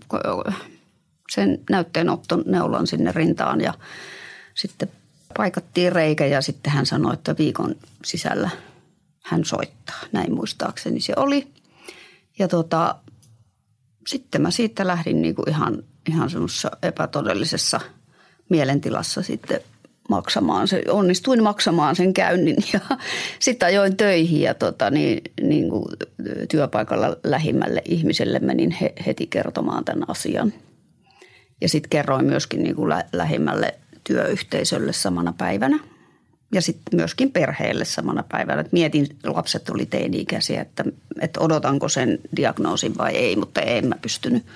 sen 1.31 1.61
näytteenotton 1.71 2.45
neulan 2.47 2.87
sinne 2.87 3.13
rintaan 3.13 3.61
ja 3.61 3.75
sitten 4.55 4.91
paikattiin 5.37 5.93
reikä 5.93 6.27
ja 6.27 6.43
sitten 6.43 6.73
hän 6.73 6.87
sanoi, 6.87 7.15
että 7.15 7.35
viikon 7.39 7.75
sisällä 8.05 8.51
hän 9.25 9.45
soittaa. 9.45 9.97
Näin 10.13 10.35
muistaakseni 10.35 11.01
se 11.01 11.13
oli. 11.17 11.49
Ja 12.39 12.49
tota, 12.49 12.95
sitten 14.07 14.43
mä 14.43 14.51
siitä 14.51 14.87
lähdin 14.87 15.23
niin 15.23 15.35
kuin 15.35 15.49
ihan, 15.49 15.83
ihan 16.09 16.31
semmoisessa 16.31 16.71
epätodellisessa 16.83 17.81
mielentilassa 18.49 19.23
sitten 19.23 19.61
maksamaan 20.09 20.69
se, 20.69 20.83
onnistuin 20.89 21.43
maksamaan 21.43 21.97
sen 21.97 22.15
käynnin 22.15 22.57
ja 22.73 22.81
sitten 23.41 23.67
ajoin 23.67 23.97
töihin 23.97 24.41
ja 24.41 24.55
tota, 24.55 24.91
niin, 24.91 25.23
niin 25.41 25.71
kuin 25.71 25.85
työpaikalla 26.49 27.17
lähimmälle 27.25 27.83
ihmiselle 27.85 28.39
menin 28.39 28.71
he, 28.71 28.93
heti 29.07 29.27
kertomaan 29.27 29.85
tämän 29.85 30.11
asian. 30.11 30.53
Ja 31.61 31.69
sitten 31.69 31.91
kerroin 31.91 32.25
myöskin 32.25 32.63
niin 32.63 32.77
kuin 32.77 32.89
lä, 32.89 33.05
lähimmälle 33.13 33.75
työyhteisölle 34.05 34.93
samana 34.93 35.35
päivänä 35.39 35.79
ja 36.55 36.63
sitten 36.63 36.97
myöskin 36.97 37.33
perheelle 37.33 37.85
samana 37.85 38.25
päivänä. 38.29 38.61
Et 38.61 38.73
mietin, 38.73 39.07
lapset 39.25 39.69
oli 39.69 39.87
teini-ikäisiä, 39.87 40.61
että, 40.61 40.85
että 41.21 41.41
odotanko 41.41 41.89
sen 41.89 42.19
diagnoosin 42.37 42.99
vai 42.99 43.17
ei, 43.17 43.37
mutta 43.37 43.61
en 43.61 43.89
mä 43.89 43.95
pystynyt. 44.03 44.47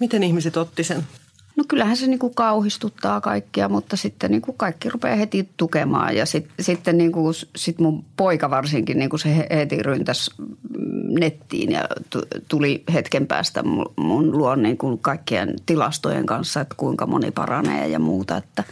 Miten 0.00 0.22
ihmiset 0.22 0.56
otti 0.56 0.84
sen? 0.84 1.06
No 1.56 1.64
kyllähän 1.68 1.96
se 1.96 2.06
niin 2.06 2.18
kuin 2.18 2.34
kauhistuttaa 2.34 3.20
kaikkia, 3.20 3.68
mutta 3.68 3.96
sitten 3.96 4.30
niin 4.30 4.42
kuin 4.42 4.56
kaikki 4.56 4.88
rupeaa 4.88 5.16
heti 5.16 5.48
tukemaan. 5.56 6.16
Ja 6.16 6.26
sit, 6.26 6.48
sitten 6.60 6.98
niin 6.98 7.12
kuin, 7.12 7.34
sit 7.56 7.78
mun 7.78 8.04
poika 8.16 8.50
varsinkin, 8.50 8.98
niin 8.98 9.10
kuin 9.10 9.20
se 9.20 9.46
heti 9.50 9.82
ryntäsi 9.82 10.30
nettiin 11.20 11.72
ja 11.72 11.84
tuli 12.48 12.84
hetken 12.92 13.26
päästä 13.26 13.62
mun 13.96 14.38
luon 14.38 14.62
niin 14.62 14.78
kuin 14.78 14.98
kaikkien 14.98 15.54
tilastojen 15.66 16.26
kanssa, 16.26 16.60
että 16.60 16.74
kuinka 16.78 17.06
moni 17.06 17.30
paranee 17.30 17.88
ja 17.88 17.98
muuta. 17.98 18.36
Että, 18.36 18.64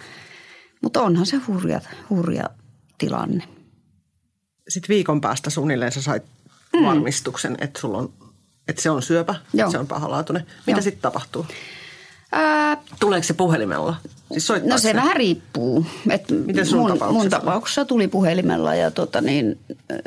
mutta 0.83 1.03
onhan 1.03 1.27
se 1.27 1.37
hurja, 1.37 1.81
hurja 2.11 2.51
tilanne. 2.99 3.45
Sitten 4.69 4.95
viikon 4.95 5.21
päästä 5.21 5.51
suunnilleen 5.51 5.93
sä 5.93 6.03
sait 6.03 6.23
mm. 6.77 6.85
varmistuksen, 6.85 7.57
että, 7.61 7.81
sulla 7.81 7.99
on, 7.99 8.13
että 8.69 8.83
se 8.83 8.91
on 8.91 9.03
syöpä, 9.03 9.35
Joo. 9.55 9.67
että 9.67 9.73
se 9.73 9.79
on 9.79 9.87
pahalaatuinen. 9.87 10.47
Mitä 10.67 10.81
sitten 10.81 11.03
tapahtuu? 11.03 11.47
Ää, 12.33 12.77
Tuleeko 13.01 13.25
se 13.25 13.35
puhelimella? 13.35 13.97
Siis 14.33 14.49
no 14.65 14.79
se, 14.79 14.83
se 14.83 14.95
vähän 14.95 15.17
riippuu. 15.17 15.87
Et 16.11 16.31
Miten 16.47 16.67
sun 16.67 16.79
mun, 16.79 16.91
tapauksessa? 16.91 17.23
Mun 17.23 17.31
tapauksessa 17.31 17.85
tuli 17.85 18.09
puhelimella 18.09 18.75
ja 18.75 18.91
tota 18.91 19.21
niin, 19.21 19.59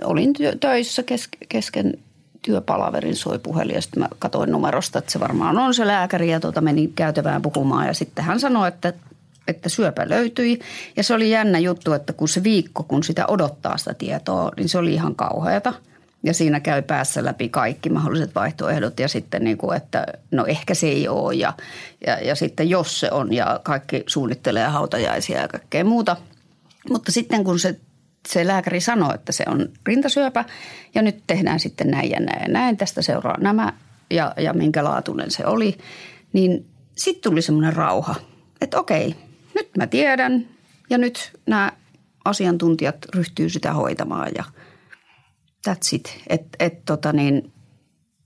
olin 0.03 0.33
työ, 0.33 0.55
töissä 0.59 1.03
kes, 1.03 1.29
kesken 1.49 1.93
työpalaverin 2.41 3.15
soi 3.15 3.39
puhelin 3.39 3.75
ja 3.75 3.81
sitten 3.81 4.03
mä 4.03 4.09
katsoin 4.19 4.51
numerosta, 4.51 4.99
että 4.99 5.11
se 5.11 5.19
varmaan 5.19 5.57
on 5.57 5.73
se 5.73 5.87
lääkäri 5.87 6.31
ja 6.31 6.39
tota 6.39 6.61
menin 6.61 6.93
käytävään 6.93 7.41
puhumaan 7.41 7.87
ja 7.87 7.93
sitten 7.93 8.25
hän 8.25 8.39
sanoi, 8.39 8.67
että 8.67 8.93
että 9.47 9.69
syöpä 9.69 10.09
löytyi. 10.09 10.59
Ja 10.95 11.03
se 11.03 11.13
oli 11.13 11.31
jännä 11.31 11.59
juttu, 11.59 11.93
että 11.93 12.13
kun 12.13 12.27
se 12.27 12.43
viikko, 12.43 12.83
kun 12.83 13.03
sitä 13.03 13.25
odottaa 13.27 13.77
sitä 13.77 13.93
tietoa, 13.93 14.51
niin 14.57 14.69
se 14.69 14.77
oli 14.77 14.93
ihan 14.93 15.15
kauheata– 15.15 15.73
ja 16.23 16.33
siinä 16.33 16.59
käy 16.59 16.81
päässä 16.81 17.23
läpi 17.23 17.49
kaikki 17.49 17.89
mahdolliset 17.89 18.35
vaihtoehdot 18.35 18.99
ja 18.99 19.07
sitten 19.07 19.43
niin 19.43 19.57
kuin, 19.57 19.77
että 19.77 20.05
no 20.31 20.45
ehkä 20.45 20.73
se 20.73 20.87
ei 20.87 21.07
ole 21.07 21.35
ja, 21.35 21.53
ja, 22.07 22.19
ja 22.19 22.35
sitten 22.35 22.69
jos 22.69 22.99
se 22.99 23.11
on 23.11 23.33
ja 23.33 23.59
kaikki 23.63 24.03
suunnittelee 24.07 24.67
hautajaisia 24.67 25.41
ja 25.41 25.47
kaikkea 25.47 25.83
muuta. 25.83 26.17
Mutta 26.89 27.11
sitten 27.11 27.43
kun 27.43 27.59
se, 27.59 27.79
se 28.27 28.47
lääkäri 28.47 28.81
sanoi, 28.81 29.15
että 29.15 29.31
se 29.31 29.43
on 29.47 29.69
rintasyöpä 29.85 30.45
ja 30.95 31.01
nyt 31.01 31.23
tehdään 31.27 31.59
sitten 31.59 31.91
näin 31.91 32.09
ja 32.09 32.19
näin 32.19 32.41
ja 32.41 32.47
näin, 32.47 32.77
tästä 32.77 33.01
seuraa 33.01 33.37
nämä 33.39 33.73
ja, 34.09 34.33
ja 34.37 34.53
minkä 34.53 34.83
laatuinen 34.83 35.31
se 35.31 35.45
oli, 35.45 35.77
niin 36.33 36.65
sitten 36.95 37.31
tuli 37.31 37.41
semmoinen 37.41 37.73
rauha, 37.73 38.15
että 38.61 38.79
okei, 38.79 39.15
nyt 39.55 39.69
mä 39.77 39.87
tiedän 39.87 40.47
ja 40.89 40.97
nyt 40.97 41.31
nämä 41.45 41.71
asiantuntijat 42.25 42.95
ryhtyy 43.15 43.49
sitä 43.49 43.73
hoitamaan 43.73 44.31
ja– 44.35 44.43
that's 45.69 45.89
it. 45.95 46.17
Et, 46.27 46.41
et 46.59 46.85
tota 46.85 47.13
niin, 47.13 47.51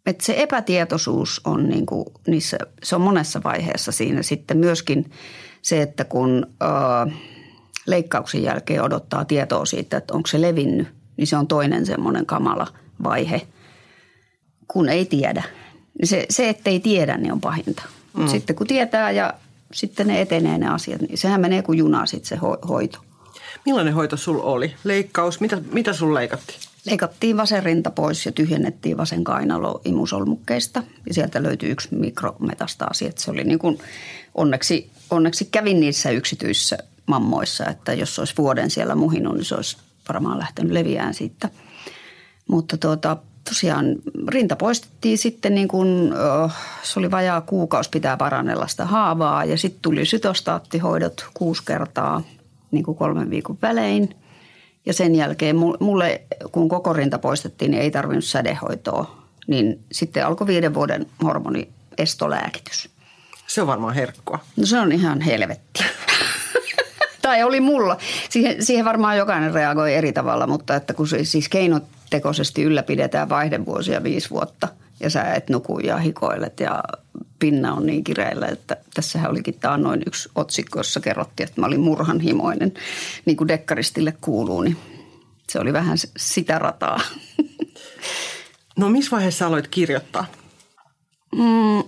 et 0.06 0.22
se 0.22 0.36
epätietoisuus 0.38 1.42
on 1.44 1.70
niin 1.70 1.86
kuin 1.86 2.06
niissä, 2.28 2.58
se 2.84 2.96
on 2.96 3.02
monessa 3.02 3.42
vaiheessa 3.44 3.92
siinä 3.92 4.24
sitten 4.24 4.58
myöskin 4.58 5.12
se, 5.62 5.82
että 5.82 6.04
kun 6.04 6.48
ö, 6.64 7.12
leikkauksen 7.88 8.44
jälkeen 8.44 8.84
odottaa 8.84 9.26
tietoa 9.26 9.66
siitä, 9.66 9.98
että 9.98 10.14
onko 10.14 10.28
se 10.28 10.42
levinnyt, 10.42 10.88
niin 11.18 11.28
se 11.28 11.38
on 11.38 11.48
toinen 11.48 11.86
semmoinen 11.86 12.26
kamala 12.26 12.68
vaihe, 13.04 13.48
kun 14.68 14.90
ei 14.90 15.06
tiedä. 15.06 15.44
Se, 16.04 16.26
se 16.30 16.50
ettei 16.50 16.80
tiedä, 16.80 17.18
niin 17.18 17.32
on 17.32 17.42
pahinta. 17.42 17.84
Mm. 18.18 18.28
Sitten 18.28 18.56
kun 18.56 18.68
tietää 18.68 19.12
ja 19.12 19.34
sitten 19.74 20.08
ne 20.08 20.22
etenee 20.22 20.58
ne 20.58 20.68
asiat, 20.68 21.02
niin 21.02 21.18
sehän 21.18 21.42
menee 21.42 21.62
kuin 21.62 21.78
juna 21.78 22.06
sitten 22.06 22.30
se 22.30 22.36
hoito. 22.68 23.00
Millainen 23.66 23.94
hoito 23.94 24.18
sulla 24.18 24.44
oli? 24.44 24.74
Leikkaus, 24.84 25.40
mitä, 25.40 25.62
mitä 25.72 25.94
sulla 25.94 26.14
leikattiin? 26.14 26.60
Leikattiin 26.86 27.38
vasen 27.38 27.64
rinta 27.64 27.92
pois 27.92 28.26
ja 28.26 28.32
tyhjennettiin 28.32 28.98
vasen 28.98 29.24
kainalo 29.24 29.82
imusolmukkeista. 29.86 30.84
Ja 31.08 31.14
sieltä 31.14 31.44
löytyi 31.44 31.70
yksi 31.70 31.96
mikrometastasi. 31.96 33.06
Että 33.06 33.22
se 33.22 33.32
oli 33.32 33.44
niin 33.44 33.60
kuin, 33.60 33.80
onneksi, 34.36 34.90
onneksi 35.10 35.46
kävin 35.46 35.80
niissä 35.80 36.10
yksityisissä 36.10 36.78
mammoissa, 37.06 37.66
että 37.66 37.94
jos 37.94 38.20
olisi 38.20 38.34
vuoden 38.38 38.70
siellä 38.70 38.96
muhinut, 38.96 39.36
niin 39.36 39.46
se 39.46 39.56
olisi 39.56 39.78
varmaan 40.10 40.40
lähtenyt 40.40 40.72
leviään 40.72 41.14
siitä. 41.14 41.50
Mutta 42.48 42.78
tuota, 42.78 43.18
tosiaan 43.50 43.96
rinta 44.28 44.56
poistettiin 44.56 45.18
sitten 45.18 45.56
niin 45.56 45.68
kuin, 45.68 46.14
se 46.84 47.00
oli 47.00 47.12
vajaa 47.12 47.42
kuukausi 47.42 47.90
pitää 47.90 48.18
parannella 48.18 48.68
sitä 48.68 48.86
haavaa 48.86 49.46
ja 49.46 49.58
sitten 49.58 49.82
tuli 49.82 50.06
sytostaattihoidot 50.06 51.26
kuusi 51.34 51.64
kertaa 51.66 52.24
niin 52.72 52.84
kuin 52.84 52.98
kolmen 52.98 53.30
viikon 53.30 53.58
välein– 53.62 54.10
ja 54.86 54.94
sen 54.94 55.16
jälkeen 55.16 55.56
mulle, 55.80 56.22
kun 56.52 56.70
koko 56.70 56.94
rinta 56.94 57.20
poistettiin, 57.20 57.72
niin 57.72 57.84
ei 57.84 57.92
tarvinnut 57.92 58.26
sädehoitoa. 58.26 59.26
Niin 59.48 59.80
sitten 59.92 60.26
alkoi 60.26 60.48
viiden 60.48 60.74
vuoden 60.74 61.06
hormoniestolääkitys. 61.24 62.90
Se 63.48 63.62
on 63.62 63.68
varmaan 63.68 63.94
herkkua. 63.94 64.40
No 64.58 64.66
se 64.66 64.80
on 64.80 64.92
ihan 64.92 65.22
helvetti. 65.22 65.84
tai 67.22 67.44
oli 67.44 67.60
mulla. 67.60 67.98
Siihen, 68.30 68.66
siihen 68.66 68.86
varmaan 68.86 69.18
jokainen 69.18 69.54
reagoi 69.54 69.94
eri 69.94 70.14
tavalla, 70.14 70.48
mutta 70.48 70.76
että 70.76 70.94
kun 70.94 71.08
se 71.08 71.24
siis 71.24 71.50
keinotekoisesti 71.50 72.64
ylläpidetään 72.64 73.30
vaihdevuosia 73.30 74.04
viisi 74.04 74.30
vuotta 74.30 74.68
ja 75.00 75.10
sä 75.10 75.34
et 75.34 75.50
nuku 75.50 75.80
ja 75.80 75.98
hikoilet 75.98 76.60
ja 76.60 76.84
pinna 77.40 77.74
on 77.74 77.86
niin 77.86 78.04
kireillä, 78.04 78.48
että 78.48 78.78
tässähän 78.94 79.32
olikin 79.32 79.56
noin 79.78 80.04
yksi 80.08 80.30
otsikko, 80.36 80.80
jossa 80.80 81.00
kerrottiin, 81.00 81.48
että 81.48 81.62
mä 81.62 81.68
olin 81.68 81.80
murhanhimoinen, 81.80 82.74
niin 83.26 83.38
kuin 83.38 83.48
dekkaristille 83.48 84.14
kuuluu, 84.22 84.62
niin 84.62 84.78
se 85.50 85.60
oli 85.60 85.74
vähän 85.74 85.98
sitä 86.18 86.60
rataa. 86.60 87.00
No 88.78 88.90
missä 88.90 89.12
vaiheessa 89.12 89.48
aloit 89.48 89.68
kirjoittaa? 89.68 90.26
Mm, 91.36 91.84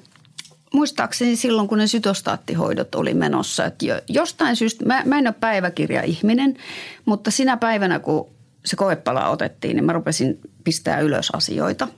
muistaakseni 0.73 1.35
silloin, 1.35 1.67
kun 1.67 1.77
ne 1.77 1.87
sytostaattihoidot 1.87 2.95
oli 2.95 3.13
menossa. 3.13 3.65
Että 3.65 3.85
jostain 4.09 4.55
syystä, 4.55 4.85
mä, 4.85 5.01
mä 5.05 5.19
en 5.19 5.27
ole 5.27 5.35
päiväkirja-ihminen, 5.39 6.57
mutta 7.05 7.31
sinä 7.31 7.57
päivänä, 7.57 7.99
kun 7.99 8.29
se 8.65 8.75
koepala 8.75 9.29
otettiin, 9.29 9.75
niin 9.75 9.85
mä 9.85 9.93
rupesin 9.93 10.39
pistää 10.63 10.99
ylös 10.99 11.29
asioita– 11.33 11.87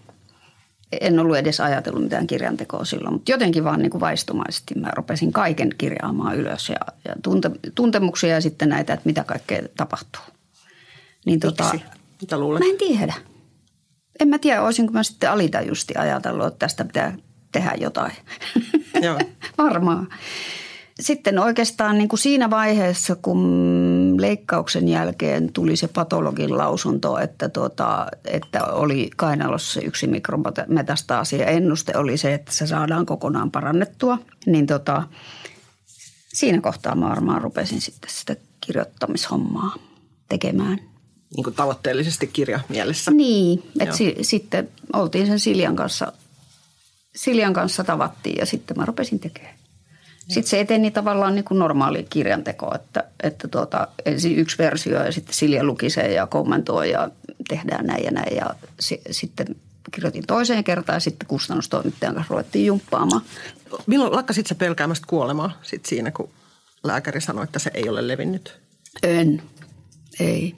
en 1.02 1.20
ollut 1.20 1.38
edes 1.38 1.60
ajatellut 1.60 2.04
mitään 2.04 2.28
kirjantekoa 2.28 2.86
silloin, 2.86 3.14
mutta 3.14 3.32
jotenkin 3.32 3.64
vaan 3.64 3.80
niin 3.80 3.90
kuin 3.90 4.02
vaistumaisesti 4.02 4.76
mä 4.76 4.92
rupesin 4.96 5.32
kaiken 5.32 5.70
kirjaamaan 5.78 6.38
ylös 6.38 6.70
ja, 6.70 6.94
ja 7.06 7.16
tunte, 7.24 7.52
tuntemuksia 7.76 8.30
ja 8.30 8.42
sitten 8.42 8.70
näitä, 8.70 8.94
että 8.94 9.06
mitä 9.06 9.24
kaikkea 9.24 9.62
tapahtuu. 9.78 10.22
Niin 11.26 11.40
tota, 11.40 11.72
Mitä 12.22 12.38
luulet? 12.38 12.60
Mä 12.60 12.70
en 12.70 12.78
tiedä. 12.78 13.14
En 14.20 14.28
mä 14.28 14.40
tiedä, 14.40 14.62
olisinko 14.62 14.94
mä 14.94 15.04
sitten 15.04 15.32
alitajusti 15.32 15.94
ajatellut, 15.98 16.48
että 16.48 16.60
tästä 16.60 16.86
pitää 16.86 17.18
tehdä 17.52 17.74
jotain. 17.78 18.12
Joo. 19.02 19.20
Varmaan 19.58 20.08
sitten 21.00 21.40
oikeastaan 21.40 21.98
niin 21.98 22.10
kuin 22.10 22.20
siinä 22.20 22.50
vaiheessa, 22.50 23.16
kun 23.16 23.40
leikkauksen 24.22 24.88
jälkeen 24.88 25.54
tuli 25.54 25.76
se 25.76 25.88
patologin 25.88 26.58
lausunto, 26.58 27.18
että, 27.18 27.50
tuota, 27.50 28.08
että 28.26 28.66
oli 28.66 29.10
kainalossa 29.16 29.82
yksi 29.82 30.08
mikrometastaasi 30.08 31.38
ja 31.38 31.46
ennuste 31.46 31.98
oli 31.98 32.18
se, 32.18 32.34
että 32.34 32.52
se 32.54 32.68
saadaan 32.68 33.06
kokonaan 33.06 33.52
parannettua, 33.52 34.18
niin 34.46 34.68
tota, 34.68 35.04
siinä 36.34 36.62
kohtaa 36.62 36.96
mä 36.96 37.10
varmaan 37.10 37.42
rupesin 37.42 37.82
sitten 37.82 38.10
sitä 38.10 38.36
kirjoittamishommaa 38.62 39.76
tekemään. 40.30 40.80
Niin 41.36 41.44
kuin 41.44 41.56
tavoitteellisesti 41.56 42.28
kirja 42.28 42.60
mielessä. 42.70 43.12
Niin, 43.12 43.64
että 43.80 43.96
si- 43.96 44.18
sitten 44.22 44.70
oltiin 44.94 45.28
sen 45.28 45.40
Siljan 45.40 45.76
kanssa, 45.76 46.14
Siljan 47.16 47.54
kanssa 47.54 47.84
tavattiin 47.84 48.38
ja 48.40 48.46
sitten 48.46 48.78
mä 48.78 48.86
rupesin 48.86 49.20
tekemään. 49.20 49.59
Sitten 50.30 50.50
se 50.50 50.60
eteni 50.60 50.92
tavallaan 50.92 51.36
niin 51.36 51.46
kuin 51.46 51.60
normaali 51.60 52.08
kirjanteko, 52.10 52.76
että, 52.76 53.04
että 53.24 53.48
tuota, 53.48 53.88
ensin 54.06 54.38
yksi 54.38 54.58
versio 54.58 55.06
ja 55.06 55.12
sitten 55.12 55.34
Silja 55.34 55.64
luki 55.64 55.90
sen 55.90 56.14
ja 56.14 56.28
kommentoi 56.28 56.92
ja 56.92 57.10
tehdään 57.50 57.86
näin 57.86 58.04
ja 58.04 58.12
näin. 58.12 58.36
Ja 58.36 58.56
si, 58.80 59.02
sitten 59.12 59.56
kirjoitin 59.92 60.28
toiseen 60.28 60.64
kertaan 60.64 60.96
ja 60.96 61.00
sitten 61.00 61.28
kustannustoimittajan 61.28 62.16
kanssa 62.16 62.32
ruvettiin 62.32 62.66
jumppaamaan. 62.66 63.22
Milloin 63.88 64.16
lakkasit 64.16 64.48
sä 64.48 64.56
pelkäämästä 64.56 65.08
kuolemaa 65.08 65.60
sit 65.62 65.86
siinä, 65.86 66.12
kun 66.12 66.30
lääkäri 66.84 67.22
sanoi, 67.22 67.44
että 67.44 67.60
se 67.60 67.72
ei 67.74 67.90
ole 67.90 68.08
levinnyt? 68.08 68.60
En, 69.04 69.42
ei. 70.20 70.56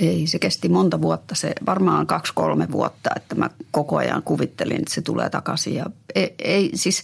Ei, 0.00 0.26
se 0.26 0.38
kesti 0.38 0.68
monta 0.68 1.02
vuotta, 1.02 1.34
se 1.34 1.52
varmaan 1.66 2.06
kaksi-kolme 2.06 2.72
vuotta, 2.72 3.10
että 3.16 3.34
mä 3.34 3.50
koko 3.70 3.96
ajan 3.96 4.22
kuvittelin, 4.22 4.76
että 4.76 4.94
se 4.94 5.02
tulee 5.02 5.30
takaisin. 5.30 5.74
Ja 5.74 5.86
ei, 6.14 6.34
ei 6.38 6.70
siis 6.74 7.02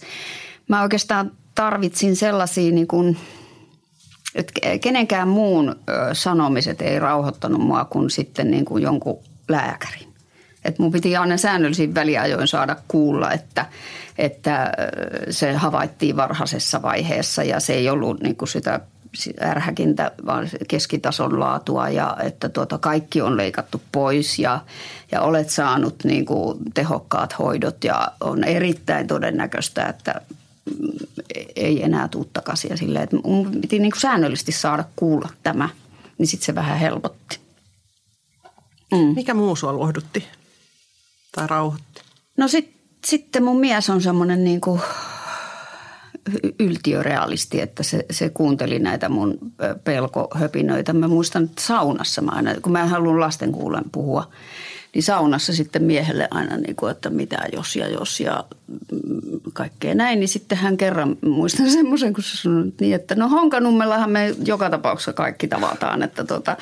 mä 0.67 0.81
oikeastaan 0.81 1.31
tarvitsin 1.55 2.15
sellaisia 2.15 2.71
niin 2.71 2.87
kuin 2.87 3.17
Et 4.35 4.51
kenenkään 4.81 5.27
muun 5.27 5.75
sanomiset 6.13 6.81
ei 6.81 6.99
rauhoittanut 6.99 7.61
mua 7.61 7.85
kuin 7.85 8.09
sitten 8.09 8.51
niin 8.51 8.65
kuin 8.65 8.83
jonkun 8.83 9.19
lääkärin. 9.47 10.07
Et 10.65 10.79
mun 10.79 10.91
piti 10.91 11.17
aina 11.17 11.37
säännöllisin 11.37 11.95
väliajoin 11.95 12.47
saada 12.47 12.75
kuulla, 12.87 13.31
että, 13.31 13.65
että 14.17 14.71
se 15.29 15.53
havaittiin 15.53 16.17
varhaisessa 16.17 16.81
vaiheessa 16.81 17.43
ja 17.43 17.59
se 17.59 17.73
ei 17.73 17.89
ollut 17.89 18.23
niin 18.23 18.35
kuin 18.35 18.49
sitä 18.49 18.79
ärhäkintä, 19.41 20.11
vaan 20.25 20.49
keskitason 20.67 21.39
laatua 21.39 21.89
ja 21.89 22.17
että 22.23 22.49
tuota, 22.49 22.77
kaikki 22.77 23.21
on 23.21 23.37
leikattu 23.37 23.81
pois 23.91 24.39
ja, 24.39 24.59
ja 25.11 25.21
olet 25.21 25.49
saanut 25.49 25.95
niin 26.03 26.25
kuin 26.25 26.57
tehokkaat 26.73 27.39
hoidot 27.39 27.83
ja 27.83 28.07
on 28.21 28.43
erittäin 28.43 29.07
todennäköistä, 29.07 29.85
että 29.85 30.21
ei 31.55 31.83
enää 31.83 32.07
tuu 32.07 32.29
takaisin. 32.33 32.77
Silleen, 32.77 33.03
että 33.03 33.17
mun 33.23 33.61
piti 33.61 33.79
niin 33.79 33.91
kuin 33.91 34.01
säännöllisesti 34.01 34.51
saada 34.51 34.83
kuulla 34.95 35.29
tämä, 35.43 35.69
niin 36.17 36.27
sitten 36.27 36.45
se 36.45 36.55
vähän 36.55 36.79
helpotti. 36.79 37.39
Mm. 38.91 39.13
Mikä 39.15 39.33
muu 39.33 39.55
sua 39.55 39.77
lohdutti 39.77 40.27
tai 41.35 41.47
rauhoitti? 41.47 42.01
No 42.37 42.47
sit, 42.47 42.73
sitten 43.05 43.43
mun 43.43 43.59
mies 43.59 43.89
on 43.89 44.01
semmoinen 44.01 44.43
niin 44.43 44.61
kuin 44.61 44.81
yltiörealisti, 46.59 47.61
että 47.61 47.83
se, 47.83 48.05
se 48.11 48.29
kuunteli 48.29 48.79
näitä 48.79 49.09
mun 49.09 49.37
pelkohöpinöitä. 49.83 50.93
Mä 50.93 51.07
muistan, 51.07 51.43
että 51.43 51.61
saunassa 51.61 52.21
mä 52.21 52.31
aina, 52.31 52.55
kun 52.61 52.71
mä 52.71 52.85
haluan 52.85 53.19
lasten 53.19 53.51
kuulen 53.51 53.83
puhua, 53.91 54.31
niin 54.93 55.03
saunassa 55.03 55.53
sitten 55.53 55.83
miehelle 55.83 56.27
aina, 56.31 56.57
niin 56.57 56.75
kuin, 56.75 56.91
että 56.91 57.09
mitä 57.09 57.37
jos 57.53 57.75
ja 57.75 57.87
jos 57.87 58.19
ja 58.19 58.43
mm, 58.91 59.39
kaikkea 59.53 59.95
näin. 59.95 60.19
Niin 60.19 60.27
sitten 60.27 60.57
hän 60.57 60.77
kerran, 60.77 61.17
muistan 61.21 61.69
semmoisen, 61.79 62.13
kun 62.13 62.23
se 62.23 62.37
sanoi 62.37 62.71
niin, 62.79 62.95
että 62.95 63.15
no 63.15 63.29
Honkanummellahan 63.29 64.11
me 64.11 64.35
joka 64.45 64.69
tapauksessa 64.69 65.13
kaikki 65.13 65.47
tavataan, 65.47 66.03
että, 66.03 66.23
tota, 66.23 66.57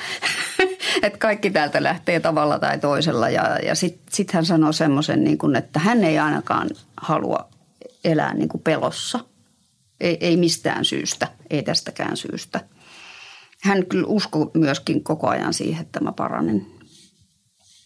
että 1.02 1.18
kaikki 1.18 1.50
täältä 1.50 1.82
lähtee 1.82 2.20
tavalla 2.20 2.58
tai 2.58 2.78
toisella. 2.78 3.28
Ja, 3.28 3.58
ja 3.64 3.74
sitten 3.74 4.02
sit 4.10 4.32
hän 4.32 4.44
sanoi 4.44 4.74
semmoisen, 4.74 5.24
niin 5.24 5.38
kuin, 5.38 5.56
että 5.56 5.78
hän 5.78 6.04
ei 6.04 6.18
ainakaan 6.18 6.70
halua 6.96 7.48
elää 8.04 8.34
niin 8.34 8.48
kuin 8.48 8.62
pelossa– 8.62 9.20
ei, 10.00 10.18
ei 10.20 10.36
mistään 10.36 10.84
syystä, 10.84 11.28
ei 11.50 11.62
tästäkään 11.62 12.16
syystä. 12.16 12.60
Hän 13.62 13.86
kyllä 13.86 14.06
uskoi 14.06 14.50
myöskin 14.54 15.04
koko 15.04 15.28
ajan 15.28 15.54
siihen, 15.54 15.82
että 15.82 16.00
mä 16.00 16.12
paranen. 16.12 16.66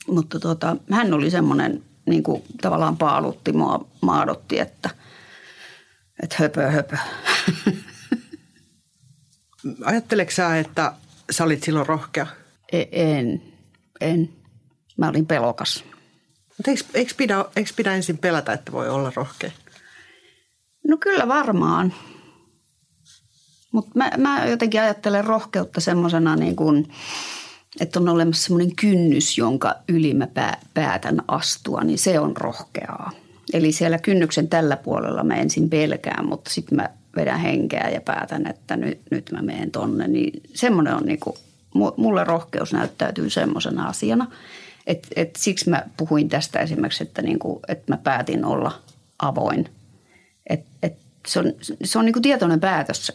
Mutta 0.07 0.41
tota, 0.41 0.77
hän 0.91 1.15
oli 1.15 1.31
semmoinen, 1.31 1.85
niin 2.07 2.23
kuin 2.23 2.43
tavallaan 2.63 2.97
paalutti 2.97 3.53
mua, 3.53 3.89
maadotti, 4.01 4.59
että, 4.59 4.91
että 6.23 6.37
höpö 6.39 6.71
höpö. 6.71 6.97
Ajatteleeko 9.85 10.33
sä, 10.33 10.59
että 10.59 10.93
sä 11.31 11.45
olit 11.45 11.63
silloin 11.63 11.87
rohkea? 11.87 12.27
E, 12.73 12.85
en, 12.93 13.43
en. 14.01 14.31
Mä 14.97 15.09
olin 15.09 15.27
pelokas. 15.27 15.85
Mutta 16.57 16.71
eikö, 16.71 16.85
eikö, 16.95 17.15
pidä, 17.17 17.45
eikö 17.57 17.71
pidä 17.77 17.95
ensin 17.95 18.19
pelätä, 18.19 18.53
että 18.53 18.73
voi 18.73 18.89
olla 18.89 19.13
rohkea? 19.17 19.51
No 20.89 20.97
kyllä 20.97 21.29
varmaan. 21.29 21.95
Mutta 23.73 23.91
mä, 23.95 24.11
mä 24.17 24.47
jotenkin 24.47 24.81
ajattelen 24.81 25.25
rohkeutta 25.25 25.81
semmoisena 25.81 26.37
niin 26.37 26.57
kuin, 26.57 26.93
että 27.81 28.01
on 28.01 28.09
olemassa 28.09 28.43
semmoinen 28.43 28.77
kynnys, 28.77 29.39
jonka 29.39 29.75
yli 29.89 30.15
mä 30.15 30.29
päätän 30.75 31.23
astua, 31.29 31.81
niin 31.81 31.99
se 31.99 32.19
on 32.19 32.37
rohkeaa. 32.37 33.11
Eli 33.53 33.73
siellä 33.73 33.99
kynnyksen 33.99 34.49
tällä 34.49 34.77
puolella 34.77 35.25
mä 35.25 35.35
ensin 35.35 35.71
pelkään, 35.71 36.27
mutta 36.29 36.51
sitten 36.51 36.77
mä 36.77 36.91
vedän 37.17 37.41
henkeä 37.41 37.91
ja 37.91 38.01
päätän, 38.01 38.47
että 38.47 38.77
nyt, 38.77 39.01
nyt 39.11 39.31
mä 39.33 39.43
menen 39.43 39.71
tonne. 39.71 40.09
Niin 40.09 40.43
semmoinen 40.55 40.95
on 40.95 41.07
niin 41.07 41.21
kuin, 41.21 41.37
mulle 41.97 42.25
rohkeus 42.25 42.73
näyttäytyy 42.73 43.31
semmoisena 43.31 43.89
asiana. 43.89 44.27
Et, 44.87 45.09
et 45.17 45.37
siksi 45.37 45.71
mä 45.71 45.85
puhuin 45.97 46.29
tästä 46.29 46.59
esimerkiksi, 46.59 47.03
että, 47.03 47.23
niin 47.23 47.39
kuin, 47.39 47.61
että 47.69 47.93
mä 47.93 47.97
päätin 47.97 48.45
olla 48.45 48.73
avoin– 49.19 49.69
et, 50.47 50.67
et 50.83 50.97
se 51.27 51.39
on, 51.39 51.53
se 51.85 51.99
on 51.99 52.05
niin 52.05 52.13
kuin 52.13 52.23
tietoinen 52.23 52.61
päätös, 52.61 53.13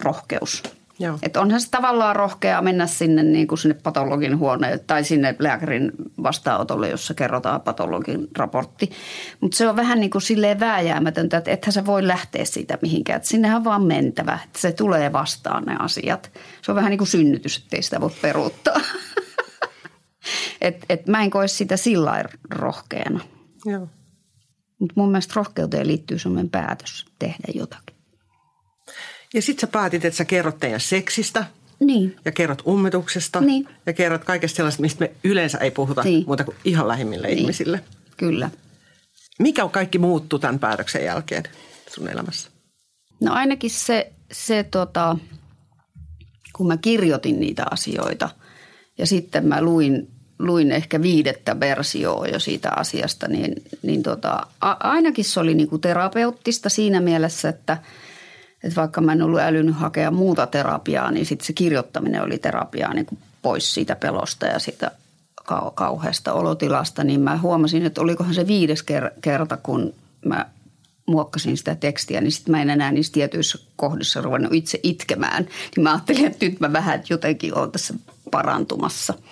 rohkeus. 0.00 0.62
Joo. 1.00 1.18
Että 1.22 1.40
onhan 1.40 1.60
se 1.60 1.70
tavallaan 1.70 2.16
rohkea 2.16 2.62
mennä 2.62 2.86
sinne, 2.86 3.22
niin 3.22 3.46
kuin 3.46 3.58
sinne 3.58 3.74
patologin 3.82 4.38
huoneen 4.38 4.80
tai 4.86 5.04
sinne 5.04 5.36
lääkärin 5.38 5.92
vastaanotolle, 6.22 6.88
jossa 6.88 7.14
kerrotaan 7.14 7.60
patologin 7.60 8.28
raportti. 8.38 8.90
Mutta 9.40 9.56
se 9.56 9.68
on 9.68 9.76
vähän 9.76 10.00
niin 10.00 10.10
kuin 10.10 10.22
silleen 10.22 10.60
vääjäämätöntä, 10.60 11.36
että 11.36 11.50
ethän 11.50 11.72
sä 11.72 11.86
voi 11.86 12.06
lähteä 12.06 12.44
siitä 12.44 12.78
mihinkään. 12.82 13.16
Että 13.16 13.28
sinnehän 13.28 13.56
on 13.56 13.64
vaan 13.64 13.82
mentävä, 13.82 14.38
että 14.44 14.60
se 14.60 14.72
tulee 14.72 15.12
vastaan 15.12 15.64
ne 15.64 15.76
asiat. 15.78 16.30
Se 16.62 16.72
on 16.72 16.76
vähän 16.76 16.90
niin 16.90 16.98
kuin 16.98 17.08
synnytys, 17.08 17.56
että 17.56 17.76
ei 17.76 17.82
sitä 17.82 18.00
voi 18.00 18.10
peruuttaa. 18.22 18.80
et, 20.60 20.84
et 20.88 21.06
mä 21.06 21.22
en 21.22 21.30
koe 21.30 21.48
sitä 21.48 21.76
sillä 21.76 22.24
rohkeana. 22.50 23.20
Joo. 23.66 23.88
Mutta 24.78 24.94
mun 24.96 25.10
mielestä 25.10 25.32
rohkeuteen 25.36 25.86
liittyy 25.86 26.18
sellainen 26.18 26.50
päätös 26.50 27.06
tehdä 27.18 27.52
jotakin. 27.54 27.89
Ja 29.34 29.42
sitten 29.42 29.60
sä 29.60 29.66
päätit, 29.66 30.04
että 30.04 30.16
sä 30.16 30.24
kerrot 30.24 30.58
teidän 30.58 30.80
seksistä. 30.80 31.44
Niin. 31.80 32.16
Ja 32.24 32.32
kerrot 32.32 32.62
ummetuksesta. 32.66 33.40
Niin. 33.40 33.68
Ja 33.86 33.92
kerrot 33.92 34.24
kaikesta 34.24 34.56
sellaista, 34.56 34.80
mistä 34.80 35.04
me 35.04 35.10
yleensä 35.24 35.58
ei 35.58 35.70
puhuta 35.70 36.02
niin. 36.02 36.24
muuta 36.26 36.44
kuin 36.44 36.56
ihan 36.64 36.88
lähimmille 36.88 37.26
niin. 37.26 37.38
ihmisille. 37.38 37.80
Kyllä. 38.16 38.50
Mikä 39.38 39.64
on 39.64 39.70
kaikki 39.70 39.98
muuttu 39.98 40.38
tämän 40.38 40.58
päätöksen 40.58 41.04
jälkeen 41.04 41.44
sun 41.90 42.08
elämässä? 42.08 42.50
No 43.20 43.32
ainakin 43.32 43.70
se, 43.70 44.12
se 44.32 44.64
tota, 44.64 45.16
kun 46.52 46.66
mä 46.66 46.76
kirjoitin 46.76 47.40
niitä 47.40 47.64
asioita 47.70 48.28
ja 48.98 49.06
sitten 49.06 49.46
mä 49.46 49.62
luin 49.62 50.08
luin 50.40 50.72
ehkä 50.72 51.02
viidettä 51.02 51.60
versioa 51.60 52.26
jo 52.26 52.38
siitä 52.38 52.70
asiasta, 52.76 53.28
niin, 53.28 53.54
niin 53.82 54.02
tota, 54.02 54.46
a, 54.60 54.70
ainakin 54.80 55.24
se 55.24 55.40
oli 55.40 55.54
niinku 55.54 55.78
terapeuttista 55.78 56.68
siinä 56.68 57.00
mielessä, 57.00 57.48
että, 57.48 57.78
että 58.64 58.80
vaikka 58.80 59.00
mä 59.00 59.12
en 59.12 59.22
ollut 59.22 59.40
älynyt 59.40 59.76
hakea 59.76 60.10
muuta 60.10 60.46
terapiaa, 60.46 61.10
niin 61.10 61.26
sitten 61.26 61.46
se 61.46 61.52
kirjoittaminen 61.52 62.22
oli 62.22 62.38
terapiaa 62.38 62.94
niin 62.94 63.06
pois 63.42 63.74
siitä 63.74 63.96
pelosta 63.96 64.46
ja 64.46 64.58
siitä 64.58 64.90
kau- 65.40 65.72
kauheasta 65.74 66.32
olotilasta, 66.32 67.04
niin 67.04 67.20
mä 67.20 67.38
huomasin, 67.38 67.86
että 67.86 68.00
olikohan 68.00 68.34
se 68.34 68.46
viides 68.46 68.84
kerta, 69.20 69.56
kun 69.56 69.94
mä 70.24 70.46
muokkasin 71.06 71.56
sitä 71.56 71.74
tekstiä, 71.74 72.20
niin 72.20 72.32
sitten 72.32 72.52
mä 72.52 72.62
en 72.62 72.70
enää 72.70 72.92
niissä 72.92 73.12
tietyissä 73.12 73.58
kohdissa 73.76 74.20
ruvennut 74.20 74.54
itse 74.54 74.80
itkemään. 74.82 75.46
Niin 75.76 75.84
mä 75.84 75.92
ajattelin, 75.92 76.26
että 76.26 76.46
nyt 76.46 76.60
mä 76.60 76.72
vähän 76.72 77.02
jotenkin 77.10 77.58
olen 77.58 77.72
tässä 77.72 77.94
parantumassa– 78.30 79.14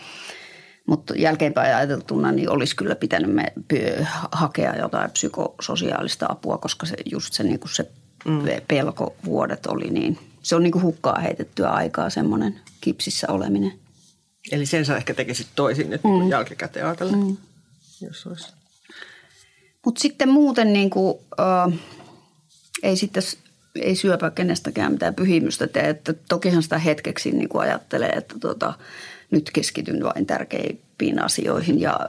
mutta 0.89 1.15
jälkeenpäin 1.17 1.75
ajateltuna 1.75 2.33
niin 2.33 2.51
olisi 2.51 2.77
kyllä 2.77 2.95
pitänyt 2.95 3.35
me 3.35 3.53
hakea 4.33 4.77
jotain 4.77 5.11
psykososiaalista 5.11 6.27
apua, 6.29 6.59
koska 6.59 6.87
se 6.87 6.97
just 7.11 7.33
se, 7.33 7.43
niin 7.43 7.61
kuin 7.61 7.75
se 7.75 7.91
mm. 8.25 8.43
pelkovuodet 8.69 9.67
oli 9.67 9.91
niin, 9.91 10.19
se 10.43 10.57
on 10.57 10.63
niin 10.63 10.73
kuin 10.73 10.83
hukkaa 10.83 11.19
heitettyä 11.19 11.71
aikaa 11.71 12.11
semmoinen 12.11 12.61
kipsissä 12.81 13.27
oleminen. 13.31 13.73
Eli 14.53 14.67
sen 14.67 14.87
sä 14.87 14.97
ehkä 14.97 15.15
tekisit 15.15 15.47
toisin 15.55 15.91
nyt 15.91 16.05
mm. 16.05 16.29
jälkikäteen 16.29 16.87
ajatellen, 16.87 17.19
mm. 17.19 17.37
jos 18.01 18.27
olisi. 18.27 18.53
Mutta 19.85 20.01
sitten 20.01 20.29
muuten 20.29 20.73
niin 20.73 20.91
kuin, 20.91 21.19
äh, 21.41 21.79
ei 22.83 22.97
sitten 22.97 23.23
ei 23.81 23.97
syöpä 23.97 24.31
kenestäkään 24.31 24.93
mitään 24.93 25.15
pyhimystä 25.15 25.67
tee. 25.67 25.89
Että 25.89 26.15
tokihan 26.29 26.63
sitä 26.63 26.79
hetkeksi 26.79 27.31
niin 27.31 27.49
kuin 27.49 27.63
ajattelee, 27.63 28.09
että 28.09 28.35
tota, 28.41 28.75
nyt 29.31 29.51
keskityn 29.51 30.05
vain 30.05 30.27
tärkeimpiin 30.27 31.25
asioihin 31.25 31.81
ja 31.81 32.01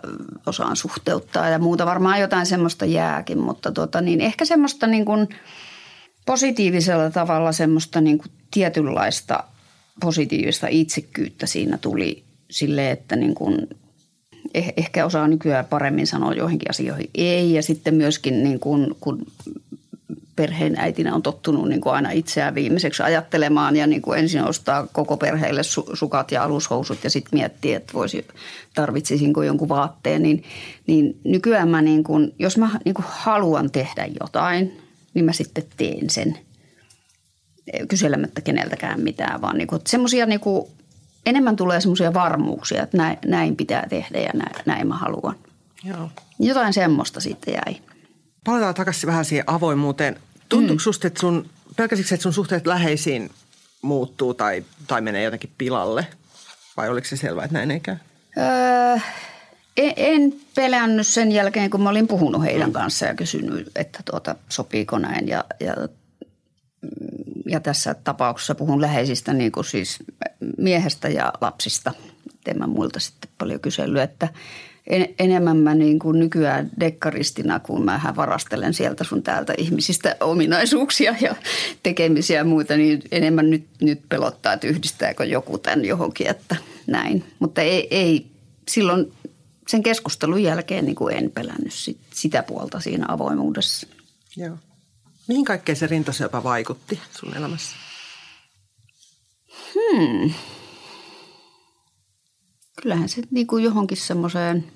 osaan 0.46 0.76
suhteuttaa 0.76 1.50
ja 1.50 1.60
muuta. 1.60 1.86
Varmaan 1.86 2.20
jotain 2.20 2.46
semmoista 2.46 2.86
jääkin, 2.86 3.40
mutta 3.40 3.72
tota, 3.72 4.02
niin 4.02 4.22
ehkä 4.22 4.46
semmoista 4.46 4.88
niin 4.88 5.06
kuin 5.06 5.28
positiivisella 6.30 7.10
tavalla 7.10 7.52
semmoista 7.52 8.02
niin 8.02 8.18
kuin 8.18 8.32
tietynlaista 8.52 9.44
positiivista 10.02 10.68
itsekkyyttä 10.70 11.46
siinä 11.48 11.78
tuli 11.78 12.24
sille, 12.50 12.92
että 12.92 13.16
niin 13.16 13.36
kuin 13.36 13.68
eh, 14.54 14.74
ehkä 14.78 15.06
osaa 15.06 15.28
nykyään 15.28 15.66
paremmin 15.66 16.08
sanoa 16.08 16.34
joihinkin 16.34 16.70
asioihin 16.70 17.10
ei. 17.16 17.54
Ja 17.54 17.64
sitten 17.64 17.96
myöskin 17.96 18.44
niin 18.44 18.60
kuin, 18.60 18.96
kun 19.00 19.26
perheen 20.36 20.76
äitinä 20.80 21.16
on 21.16 21.22
tottunut 21.22 21.70
niin 21.70 21.82
kuin 21.82 21.94
aina 21.94 22.12
itseään 22.12 22.56
viimeiseksi 22.56 23.04
ajattelemaan 23.04 23.76
ja 23.76 23.88
niin 23.88 24.02
kuin 24.02 24.20
ensin 24.20 24.44
ostaa 24.44 24.88
koko 24.92 25.18
perheelle 25.18 25.62
su- 25.62 25.96
sukat 25.96 26.32
ja 26.32 26.44
alushousut 26.44 27.04
ja 27.04 27.10
sitten 27.10 27.40
miettiä, 27.40 27.78
että 27.78 27.94
voisi, 27.94 28.28
tarvitsisinko 28.74 29.44
jonkun 29.44 29.70
vaatteen. 29.70 30.24
Niin, 30.24 30.44
niin 30.88 31.20
nykyään 31.24 31.70
mä 31.70 31.82
niin 31.82 32.04
kuin, 32.04 32.34
jos 32.40 32.58
mä 32.58 32.70
niin 32.86 32.96
kuin 32.96 33.06
haluan 33.10 33.72
tehdä 33.72 34.08
jotain, 34.22 34.89
niin 35.14 35.26
mä 35.26 35.34
sitten 35.34 35.64
teen 35.78 36.10
sen 36.10 36.38
kyselemättä 37.88 38.42
keneltäkään 38.42 39.02
mitään, 39.02 39.42
vaan 39.42 39.58
niin 39.58 39.68
kuin, 39.68 39.82
semmoisia 39.88 40.26
niin 40.26 40.40
kuin, 40.40 40.72
enemmän 41.26 41.56
tulee 41.56 41.82
semmoisia 41.82 42.14
varmuuksia, 42.14 42.84
että 42.84 42.98
näin, 42.98 43.18
näin 43.26 43.56
pitää 43.56 43.88
tehdä 43.90 44.20
ja 44.20 44.32
näin, 44.34 44.56
näin 44.66 44.88
mä 44.88 44.98
haluan. 44.98 45.36
Joo. 45.84 46.10
Jotain 46.40 46.74
semmoista 46.74 47.20
sitten 47.20 47.54
jäi. 47.54 47.82
Palataan 48.44 48.76
takaisin 48.76 49.08
vähän 49.08 49.26
siihen 49.26 49.50
avoimuuteen. 49.50 50.20
Tuntuuko 50.50 50.74
mm. 50.74 50.80
susta, 50.80 51.08
että 51.08 51.20
sun, 51.20 51.50
pelkäsikö 51.76 52.16
että 52.16 52.24
sun 52.24 52.34
suhteet 52.34 52.68
läheisiin 52.68 53.30
muuttuu 53.82 54.34
tai, 54.34 54.66
tai 54.88 55.02
menee 55.02 55.24
jotenkin 55.24 55.52
pilalle? 55.58 56.08
Vai 56.78 56.90
oliko 56.90 57.08
se 57.08 57.18
selvää, 57.18 57.46
että 57.46 57.58
näin 57.58 57.72
ei 57.72 57.80
käy? 57.80 57.96
Öö, 58.38 59.00
en, 59.96 60.34
pelännyt 60.56 61.08
sen 61.08 61.32
jälkeen, 61.32 61.70
kun 61.70 61.82
mä 61.82 61.90
olin 61.90 62.08
puhunut 62.08 62.44
heidän 62.44 62.72
kanssa 62.72 63.06
ja 63.06 63.16
kysynyt, 63.16 63.72
että 63.76 64.00
tuota, 64.12 64.36
sopiiko 64.50 64.98
näin. 64.98 65.28
Ja, 65.28 65.44
ja, 65.60 65.74
ja 67.46 67.60
tässä 67.60 67.94
tapauksessa 68.04 68.56
puhun 68.56 68.82
läheisistä, 68.82 69.34
niin 69.34 69.52
kuin 69.52 69.66
siis 69.66 70.00
miehestä 70.58 71.10
ja 71.10 71.34
lapsista. 71.42 71.94
En 72.48 72.58
mä 72.58 72.68
muilta 72.68 73.00
sitten 73.00 73.32
paljon 73.38 73.60
kyselyä, 73.60 74.04
että 74.04 74.28
en, 74.88 75.08
enemmän 75.20 75.58
mä 75.58 75.76
niin 75.76 76.00
kuin 76.00 76.20
nykyään 76.20 76.70
dekkaristina, 76.80 77.60
kun 77.60 77.86
mä 77.86 78.14
varastelen 78.16 78.74
sieltä 78.74 79.04
sun 79.04 79.24
täältä 79.24 79.54
ihmisistä 79.58 80.16
ominaisuuksia 80.20 81.16
ja 81.22 81.36
tekemisiä 81.84 82.38
ja 82.38 82.44
muuta, 82.44 82.78
niin 82.78 83.02
enemmän 83.12 83.50
nyt, 83.50 83.66
nyt 83.82 84.00
pelottaa, 84.10 84.54
että 84.54 84.68
yhdistääkö 84.68 85.26
joku 85.26 85.58
tämän 85.58 85.86
johonkin, 85.86 86.28
että 86.28 86.56
näin. 86.88 87.24
Mutta 87.40 87.62
ei, 87.62 87.88
ei 87.92 88.26
silloin 88.68 89.12
sen 89.70 89.84
keskustelun 89.84 90.44
jälkeen 90.44 90.86
niin 90.86 90.96
kuin 90.96 91.18
en 91.18 91.32
pelännyt 91.32 91.74
sit, 91.74 92.00
sitä 92.14 92.44
puolta 92.44 92.80
siinä 92.80 93.06
avoimuudessa. 93.08 93.88
Joo. 94.38 94.58
Mihin 95.28 95.46
kaikkeen 95.46 95.76
se 95.76 95.88
rintasyöpä 95.88 96.44
vaikutti 96.44 97.00
sun 97.20 97.38
elämässä? 97.38 97.76
Hmm. 99.74 100.34
Kyllähän 102.82 103.10
se 103.10 103.22
niin 103.32 103.48
kuin 103.48 103.64
johonkin 103.64 103.98
semmoiseen, 103.98 104.72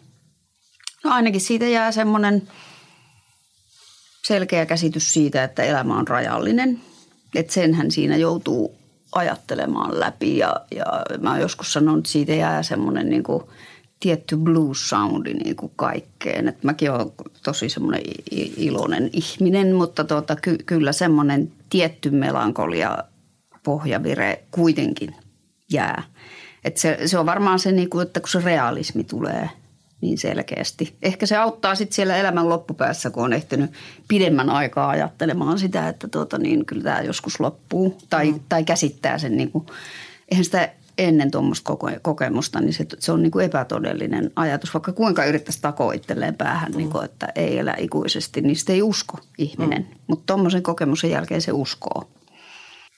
no 1.04 1.12
ainakin 1.12 1.42
siitä 1.42 1.68
jää 1.68 1.92
semmoinen 1.92 2.50
selkeä 4.28 4.66
käsitys 4.66 5.14
siitä, 5.14 5.44
että 5.44 5.64
elämä 5.64 5.98
on 5.98 6.08
rajallinen. 6.08 6.82
Että 7.36 7.54
senhän 7.54 7.92
siinä 7.92 8.18
joutuu 8.18 8.78
ajattelemaan 9.12 10.00
läpi 10.00 10.38
ja, 10.38 10.56
ja 10.76 10.86
mä 11.22 11.40
joskus 11.40 11.74
sanonut, 11.74 12.00
että 12.00 12.12
siitä 12.12 12.34
jää 12.34 12.64
semmoinen 12.64 13.10
niin 13.10 13.24
kuin– 13.24 13.44
tietty 14.04 14.38
blues 14.38 14.90
soundi 14.90 15.34
niin 15.34 15.56
kuin 15.56 15.72
kaikkeen. 15.76 16.48
Et 16.48 16.64
mäkin 16.64 16.92
olen 16.92 17.12
tosi 17.44 17.70
semmoinen 17.70 18.02
iloinen 18.58 19.10
ihminen, 19.14 19.76
mutta 19.76 20.04
tuota, 20.04 20.36
ky- 20.36 20.58
kyllä 20.66 20.92
semmoinen 20.92 21.52
tietty 21.70 22.10
melankolia 22.10 22.98
pohjavire 23.64 24.44
kuitenkin 24.52 25.16
jää. 25.72 26.04
Et 26.64 26.78
se, 26.78 27.00
se 27.06 27.18
on 27.18 27.26
varmaan 27.26 27.60
se, 27.60 27.72
niin 27.72 27.90
kuin, 27.90 28.08
että 28.08 28.20
kun 28.20 28.30
se 28.30 28.42
realismi 28.42 29.04
tulee 29.04 29.50
niin 30.02 30.18
selkeästi. 30.18 30.96
Ehkä 31.02 31.26
se 31.26 31.38
auttaa 31.38 31.76
sitten 31.76 31.96
siellä 31.96 32.18
elämän 32.18 32.50
loppupäässä, 32.50 33.10
kun 33.10 33.24
on 33.24 33.34
ehtinyt 33.34 33.72
pidemmän 34.08 34.50
aikaa 34.50 34.90
ajattelemaan 34.90 35.60
sitä, 35.60 35.90
että 35.90 36.08
tuota, 36.08 36.38
niin 36.38 36.66
kyllä 36.66 36.84
tämä 36.84 37.02
joskus 37.02 37.40
loppuu. 37.40 37.98
Tai, 38.10 38.32
mm. 38.32 38.40
tai 38.50 38.64
käsittää 38.64 39.18
sen, 39.18 39.38
niin 39.38 39.52
kuin, 39.52 39.66
eihän 40.32 40.46
sitä 40.46 40.70
ennen 40.98 41.32
tuommoista 41.32 41.76
kokemusta, 42.02 42.60
niin 42.60 42.74
se, 42.74 42.86
se 43.00 43.12
on 43.12 43.22
niin 43.22 43.32
kuin 43.32 43.46
epätodellinen 43.46 44.32
ajatus. 44.36 44.74
Vaikka 44.74 44.94
kuinka 44.94 45.26
yrittäisi 45.26 45.62
takoa 45.62 45.94
itselleen 45.94 46.36
päähän, 46.36 46.72
mm. 46.72 46.78
niin 46.78 46.90
kuin, 46.90 47.06
että 47.06 47.28
ei 47.36 47.60
elä 47.60 47.76
ikuisesti, 47.78 48.42
niin 48.42 48.56
sitä 48.56 48.74
ei 48.74 48.82
usko 48.82 49.18
ihminen. 49.38 49.82
Mm. 49.82 49.96
Mutta 50.08 50.24
tuommoisen 50.26 50.64
kokemuksen 50.64 51.12
jälkeen 51.12 51.42
se 51.42 51.52
uskoo, 51.52 52.02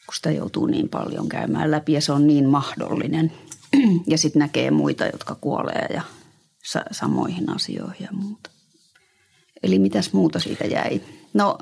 kun 0.06 0.16
sitä 0.16 0.32
joutuu 0.32 0.66
niin 0.66 0.90
paljon 0.90 1.30
käymään 1.30 1.72
läpi 1.72 1.94
ja 1.94 2.02
se 2.02 2.12
on 2.12 2.28
niin 2.28 2.46
mahdollinen. 2.46 3.32
ja 4.08 4.18
sitten 4.18 4.40
näkee 4.40 4.72
muita, 4.72 5.06
jotka 5.06 5.36
kuolee 5.36 5.88
ja 5.94 6.02
sa- 6.64 6.86
samoihin 6.92 7.50
asioihin 7.50 8.04
ja 8.04 8.10
muuta. 8.12 8.50
Eli 9.64 9.80
mitäs 9.80 10.14
muuta 10.14 10.40
siitä 10.40 10.66
jäi? 10.66 11.02
No 11.34 11.58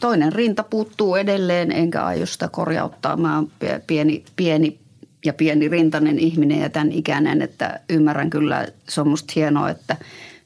toinen 0.00 0.32
rinta 0.32 0.62
puuttuu 0.62 1.16
edelleen, 1.16 1.72
enkä 1.72 2.04
aio 2.04 2.26
sitä 2.26 2.48
korjauttaa. 2.48 3.16
Mä 3.16 3.34
oon 3.34 3.50
pieni, 3.86 4.24
pieni 4.36 4.81
ja 5.24 5.32
pieni 5.32 5.68
rintainen 5.68 6.18
ihminen 6.18 6.60
ja 6.60 6.70
tämän 6.70 6.92
ikäinen, 6.92 7.42
että 7.42 7.80
ymmärrän 7.90 8.30
kyllä, 8.30 8.68
se 8.88 9.00
on 9.00 9.08
musta 9.08 9.32
hienoa, 9.36 9.70
että 9.70 9.96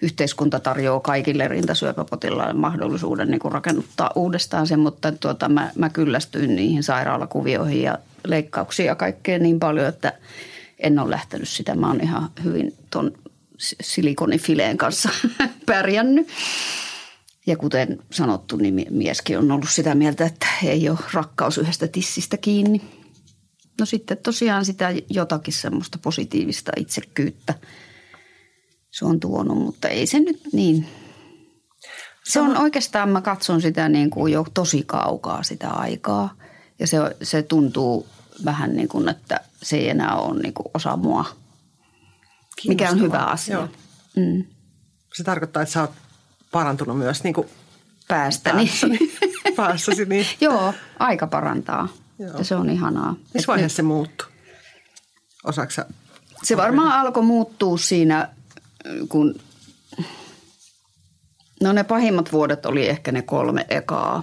yhteiskunta 0.02 0.60
tarjoaa 0.60 1.00
kaikille 1.00 1.48
rintasyöpäpotilaille 1.48 2.54
mahdollisuuden 2.54 3.30
niin 3.30 3.40
rakennuttaa 3.52 4.10
uudestaan 4.14 4.66
sen, 4.66 4.80
mutta 4.80 5.12
tuota, 5.12 5.48
mä, 5.48 5.70
mä 5.74 5.88
kyllästyin 5.88 6.56
niihin 6.56 6.82
sairaalakuvioihin 6.82 7.82
ja 7.82 7.98
leikkauksiin 8.26 8.86
ja 8.86 8.94
kaikkeen 8.94 9.42
niin 9.42 9.58
paljon, 9.58 9.86
että 9.86 10.12
en 10.78 10.98
ole 10.98 11.10
lähtenyt 11.10 11.48
sitä. 11.48 11.74
Mä 11.74 11.86
oon 11.86 12.00
ihan 12.00 12.30
hyvin 12.44 12.74
ton 12.90 13.12
silikonifileen 13.80 14.76
kanssa 14.76 15.08
pärjännyt. 15.66 16.28
Ja 17.46 17.56
kuten 17.56 17.98
sanottu, 18.10 18.56
niin 18.56 18.86
mieskin 18.90 19.38
on 19.38 19.50
ollut 19.50 19.70
sitä 19.70 19.94
mieltä, 19.94 20.26
että 20.26 20.46
ei 20.64 20.88
ole 20.88 20.98
rakkaus 21.12 21.58
yhdestä 21.58 21.88
tissistä 21.88 22.36
kiinni. 22.36 22.82
No 23.80 23.86
sitten 23.86 24.18
tosiaan 24.18 24.64
sitä 24.64 24.92
jotakin 25.10 25.54
semmoista 25.54 25.98
positiivista 26.02 26.72
itsekyyttä 26.76 27.54
se 28.98 29.04
on 29.04 29.20
tuonut, 29.20 29.58
mutta 29.58 29.88
ei 29.88 30.06
se 30.06 30.20
nyt 30.20 30.40
niin. 30.52 30.88
Se 32.24 32.40
on 32.40 32.56
oikeastaan, 32.56 33.08
mä 33.08 33.20
katson 33.20 33.62
sitä 33.62 33.88
niin 33.88 34.10
kuin 34.10 34.32
jo 34.32 34.46
tosi 34.54 34.82
kaukaa 34.86 35.42
sitä 35.42 35.70
aikaa. 35.70 36.34
Ja 36.78 36.86
se, 36.86 36.98
se 37.22 37.42
tuntuu 37.42 38.06
vähän 38.44 38.76
niin 38.76 38.88
kuin, 38.88 39.08
että 39.08 39.40
se 39.62 39.76
ei 39.76 39.88
enää 39.88 40.16
ole 40.16 40.42
niin 40.42 40.54
kuin 40.54 40.66
osa 40.74 40.96
mua. 40.96 41.24
Mikä 42.68 42.90
on 42.90 43.00
hyvä 43.00 43.18
asia. 43.18 43.56
Joo. 43.56 43.68
Mm. 44.16 44.44
Se 45.14 45.24
tarkoittaa, 45.24 45.62
että 45.62 45.72
sä 45.72 45.80
oot 45.80 45.92
parantunut 46.52 46.98
myös 46.98 47.24
niin 47.24 47.34
kuin 47.34 47.48
päästäni. 48.08 48.66
Päässäni. 48.66 48.98
Päässäsi, 49.56 50.04
niin. 50.04 50.26
Joo, 50.40 50.74
aika 50.98 51.26
parantaa. 51.26 51.88
Joo. 52.18 52.44
Se 52.44 52.54
on 52.54 52.70
ihanaa. 52.70 53.16
Missä 53.34 53.46
vaiheessa 53.46 53.76
se 53.76 53.82
muuttui? 53.82 54.28
Osaksa? 55.44 55.86
Se 56.42 56.56
varmaan 56.56 57.00
alkoi 57.00 57.22
muuttua 57.22 57.78
siinä, 57.78 58.28
kun... 59.08 59.34
No 61.62 61.72
ne 61.72 61.84
pahimmat 61.84 62.32
vuodet 62.32 62.66
oli 62.66 62.88
ehkä 62.88 63.12
ne 63.12 63.22
kolme 63.22 63.66
ekaa. 63.68 64.22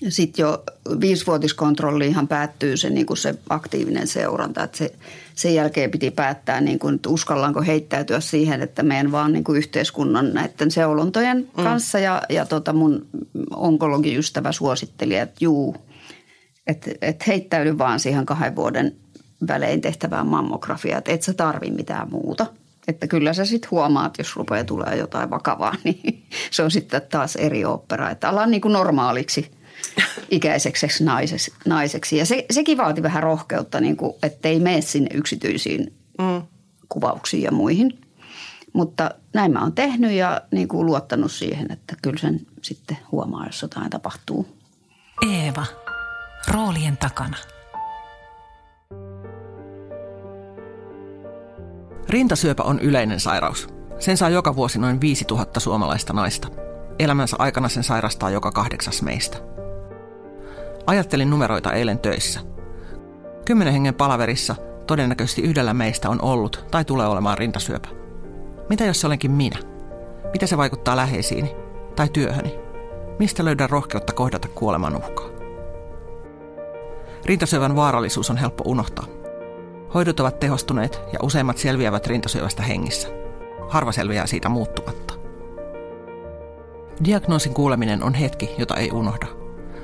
Ja 0.00 0.10
sitten 0.10 0.42
jo 0.42 0.64
viisivuotiskontrolliinhan 1.00 2.28
päättyy 2.28 2.76
se, 2.76 2.90
niin 2.90 3.06
kuin 3.06 3.16
se 3.16 3.34
aktiivinen 3.48 4.06
seuranta. 4.06 4.62
Että 4.62 4.78
se, 4.78 4.94
sen 5.34 5.54
jälkeen 5.54 5.90
piti 5.90 6.10
päättää, 6.10 6.60
niin 6.60 6.78
kuin, 6.78 6.94
että 6.94 7.08
uskallanko 7.08 7.62
heittäytyä 7.62 8.20
siihen, 8.20 8.62
että 8.62 8.82
menen 8.82 9.12
vaan 9.12 9.32
niin 9.32 9.44
kuin 9.44 9.58
yhteiskunnan 9.58 10.34
näiden 10.34 10.70
seulontojen 10.70 11.36
mm. 11.38 11.64
kanssa. 11.64 11.98
Ja, 11.98 12.22
ja 12.28 12.46
tota 12.46 12.72
mun 12.72 13.06
onkologiystävä 13.50 14.52
suositteli, 14.52 15.16
että 15.16 15.44
juu, 15.44 15.76
että 16.70 16.90
et 17.02 17.26
heittäydy 17.26 17.78
vaan 17.78 18.00
siihen 18.00 18.26
kahden 18.26 18.56
vuoden 18.56 18.96
välein 19.48 19.80
tehtävään 19.80 20.26
mammografiaan, 20.26 20.98
että 20.98 21.12
et 21.12 21.22
sä 21.22 21.32
tarvi 21.32 21.70
mitään 21.70 22.10
muuta. 22.10 22.46
Että 22.88 23.06
kyllä 23.06 23.32
sä 23.32 23.44
sitten 23.44 23.70
huomaat, 23.70 24.18
jos 24.18 24.36
rupeaa 24.36 24.64
tulee 24.64 24.96
jotain 24.96 25.30
vakavaa, 25.30 25.74
niin 25.84 26.24
se 26.50 26.62
on 26.62 26.70
sitten 26.70 27.02
taas 27.10 27.36
eri 27.36 27.64
opera. 27.64 28.10
Että 28.10 28.28
ala 28.28 28.46
niin 28.46 28.60
kuin 28.60 28.72
normaaliksi 28.72 29.50
ikäiseksi 30.30 31.04
naiseksi. 31.04 31.52
naiseksi. 31.66 32.16
Ja 32.16 32.26
se, 32.26 32.46
sekin 32.50 32.78
vaati 32.78 33.02
vähän 33.02 33.22
rohkeutta, 33.22 33.80
niin 33.80 33.96
kuin, 33.96 34.14
ettei 34.22 34.60
mene 34.60 34.80
sinne 34.80 35.10
yksityisiin 35.14 35.92
mm. 36.18 36.42
kuvauksiin 36.88 37.42
ja 37.42 37.52
muihin. 37.52 37.98
Mutta 38.72 39.10
näin 39.34 39.52
mä 39.52 39.60
oon 39.60 39.72
tehnyt 39.72 40.12
ja 40.12 40.40
niin 40.52 40.68
kuin 40.68 40.86
luottanut 40.86 41.32
siihen, 41.32 41.72
että 41.72 41.96
kyllä 42.02 42.18
sen 42.18 42.40
sitten 42.62 42.98
huomaa, 43.12 43.46
jos 43.46 43.62
jotain 43.62 43.90
tapahtuu. 43.90 44.46
Eeva 45.32 45.66
roolien 46.48 46.96
takana. 46.96 47.36
Rintasyöpä 52.08 52.62
on 52.62 52.80
yleinen 52.80 53.20
sairaus. 53.20 53.68
Sen 53.98 54.16
saa 54.16 54.28
joka 54.28 54.56
vuosi 54.56 54.78
noin 54.78 55.00
5000 55.00 55.60
suomalaista 55.60 56.12
naista. 56.12 56.48
Elämänsä 56.98 57.36
aikana 57.38 57.68
sen 57.68 57.84
sairastaa 57.84 58.30
joka 58.30 58.52
kahdeksas 58.52 59.02
meistä. 59.02 59.38
Ajattelin 60.86 61.30
numeroita 61.30 61.72
eilen 61.72 61.98
töissä. 61.98 62.40
Kymmenen 63.44 63.72
hengen 63.72 63.94
palaverissa 63.94 64.56
todennäköisesti 64.86 65.42
yhdellä 65.42 65.74
meistä 65.74 66.08
on 66.08 66.22
ollut 66.22 66.64
tai 66.70 66.84
tulee 66.84 67.06
olemaan 67.06 67.38
rintasyöpä. 67.38 67.88
Mitä 68.68 68.84
jos 68.84 69.00
se 69.00 69.06
olenkin 69.06 69.30
minä? 69.30 69.58
Mitä 70.32 70.46
se 70.46 70.56
vaikuttaa 70.56 70.96
läheisiini 70.96 71.54
tai 71.96 72.08
työhöni? 72.08 72.54
Mistä 73.18 73.44
löydän 73.44 73.70
rohkeutta 73.70 74.12
kohdata 74.12 74.48
kuoleman 74.48 74.96
uhkaa? 74.96 75.29
Rintasyövän 77.24 77.76
vaarallisuus 77.76 78.30
on 78.30 78.36
helppo 78.36 78.64
unohtaa. 78.66 79.06
Hoidot 79.94 80.20
ovat 80.20 80.40
tehostuneet 80.40 81.00
ja 81.12 81.18
useimmat 81.22 81.58
selviävät 81.58 82.06
rintasyövästä 82.06 82.62
hengissä. 82.62 83.08
Harva 83.68 83.92
selviää 83.92 84.26
siitä 84.26 84.48
muuttumatta. 84.48 85.14
Diagnoosin 87.04 87.54
kuuleminen 87.54 88.02
on 88.02 88.14
hetki, 88.14 88.50
jota 88.58 88.76
ei 88.76 88.90
unohda. 88.92 89.26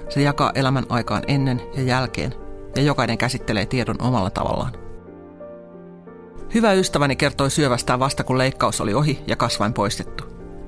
Se 0.08 0.22
jakaa 0.22 0.52
elämän 0.54 0.86
aikaan 0.88 1.22
ennen 1.28 1.62
ja 1.74 1.82
jälkeen, 1.82 2.34
ja 2.76 2.82
jokainen 2.82 3.18
käsittelee 3.18 3.66
tiedon 3.66 3.96
omalla 4.02 4.30
tavallaan. 4.30 4.72
Hyvä 6.54 6.72
ystäväni 6.72 7.16
kertoi 7.16 7.50
syövästään 7.50 8.00
vasta 8.00 8.24
kun 8.24 8.38
leikkaus 8.38 8.80
oli 8.80 8.94
ohi 8.94 9.24
ja 9.26 9.36
kasvain 9.36 9.72
poistettu. 9.72 10.24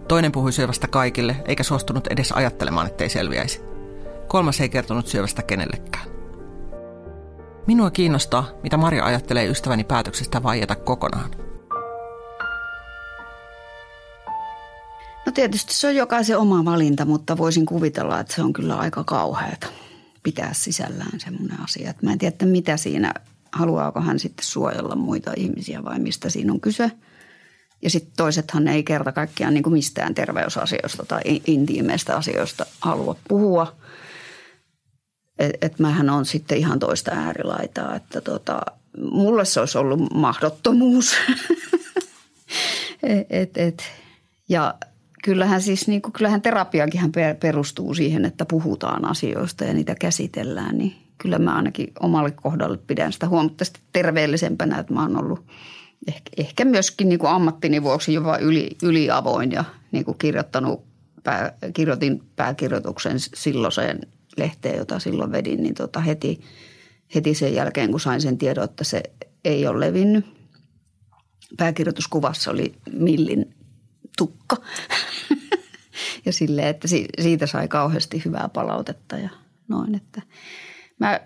Toinen 0.09 0.33
puhui 0.33 0.53
syövästä 0.53 0.89
kaikille, 0.89 1.37
eikä 1.45 1.63
suostunut 1.63 2.07
edes 2.07 2.33
ajattelemaan, 2.33 2.87
ettei 2.87 3.09
selviäisi. 3.09 3.61
Kolmas 4.29 4.61
ei 4.61 4.69
kertonut 4.69 5.07
syövästä 5.07 5.43
kenellekään. 5.43 6.18
Minua 7.69 7.91
kiinnostaa, 7.91 8.49
mitä 8.63 8.77
Maria 8.77 9.05
ajattelee 9.05 9.47
ystäväni 9.47 9.85
päätöksestä 9.85 10.43
vaieta 10.43 10.75
kokonaan. 10.75 11.31
No 15.27 15.33
tietysti 15.35 15.75
se 15.75 15.89
on 15.89 15.97
jokaisen 15.97 16.39
oma 16.39 16.65
valinta, 16.65 17.05
mutta 17.05 17.37
voisin 17.37 17.67
kuvitella, 17.67 18.21
että 18.21 18.35
se 18.35 18.43
on 18.43 18.53
kyllä 18.53 18.77
aika 18.77 19.05
kauheata 19.05 19.67
pitää 20.23 20.53
sisällään 20.53 21.21
semmoinen 21.21 21.61
asia. 21.61 21.91
Että 21.91 22.07
mä 22.07 22.13
en 22.13 22.19
tiedä, 22.19 22.47
mitä 22.47 22.77
siinä, 22.77 23.15
haluaako 23.53 24.01
hän 24.01 24.19
sitten 24.19 24.47
suojella 24.47 24.97
muita 24.97 25.33
ihmisiä 25.37 25.85
vai 25.85 25.99
mistä 25.99 26.31
siinä 26.31 26.53
on 26.53 26.61
kyse. 26.61 26.91
Ja 27.83 27.91
sitten 27.91 28.13
toisethan 28.17 28.69
ei 28.69 28.83
kerta 28.83 29.13
kaikkiaan 29.13 29.55
niin 29.55 29.63
kuin 29.63 29.73
mistään 29.73 30.15
terveysasioista 30.15 31.07
tai 31.07 31.21
intiimeistä 31.47 32.17
asioista 32.17 32.67
halua 32.81 33.17
puhua. 33.29 33.77
Että 35.38 35.66
et 35.66 35.79
mähän 35.79 36.11
on 36.11 36.27
sitten 36.27 36.59
ihan 36.59 36.79
toista 36.79 37.11
äärilaitaa, 37.11 37.94
että 37.94 38.20
tota, 38.20 38.61
mulle 39.11 39.44
se 39.44 39.61
olisi 39.61 39.79
ollut 39.79 40.01
mahdottomuus. 40.14 41.14
et, 43.31 43.57
et, 43.57 43.83
ja 44.48 44.74
kyllähän 45.24 45.62
siis 45.62 45.88
niin 45.88 46.03
kuin, 46.03 46.12
kyllähän 46.12 46.42
terapiakin 46.42 47.12
perustuu 47.40 47.94
siihen, 47.94 48.24
että 48.24 48.44
puhutaan 48.44 49.05
asioista 49.05 49.64
ja 49.64 49.74
niitä 49.74 49.94
käsitellään. 49.94 50.79
Niin 50.79 50.96
kyllä 51.18 51.38
mä 51.38 51.57
ainakin 51.57 51.92
omalle 52.01 52.31
kohdalle 52.31 52.79
pidän 52.87 53.12
sitä 53.12 53.29
huomattavasti 53.29 53.81
terveellisempänä, 53.92 54.79
että 54.79 54.94
mä 54.94 55.03
oon 55.03 55.16
ollut 55.16 55.46
ehkä, 56.09 56.31
ehkä 56.37 56.64
myöskin 56.64 57.09
niin 57.09 57.18
kuin 57.18 57.31
ammattini 57.31 57.83
vuoksi 57.83 58.14
jopa 58.14 58.37
yli, 58.37 58.77
yliavoin 58.83 59.53
ja 59.53 59.64
niin 59.92 60.05
kuin 60.05 60.18
kirjoittanut, 60.18 60.85
pää, 61.24 61.53
kirjoitin 61.74 62.22
pääkirjoituksen 62.37 63.16
silloiseen 63.18 64.01
lehteen, 64.38 64.79
jota 64.79 64.98
silloin 64.98 65.33
vedin, 65.33 65.62
niin 65.62 65.74
tota 65.74 66.01
heti, 66.01 66.40
heti 67.14 67.35
sen 67.35 67.55
jälkeen, 67.55 67.90
kun 67.90 68.01
sain 68.01 68.20
sen 68.20 68.38
tiedon, 68.38 68.64
että 68.64 68.85
se 68.85 69.03
ei 69.44 69.66
ole 69.66 69.81
levinnyt. 69.81 70.27
Pääkirjoituskuvassa 71.57 72.51
oli 72.51 72.74
Millin 72.92 73.55
tukka. 74.18 74.57
ja 76.27 76.33
silleen, 76.33 76.68
että 76.68 76.88
siitä 77.20 77.46
sai 77.46 77.68
kauheasti 77.68 78.22
hyvää 78.24 78.48
palautetta 78.48 79.16
ja 79.16 79.29
noin. 79.68 79.94
Että 79.94 80.22
mä, 80.98 81.20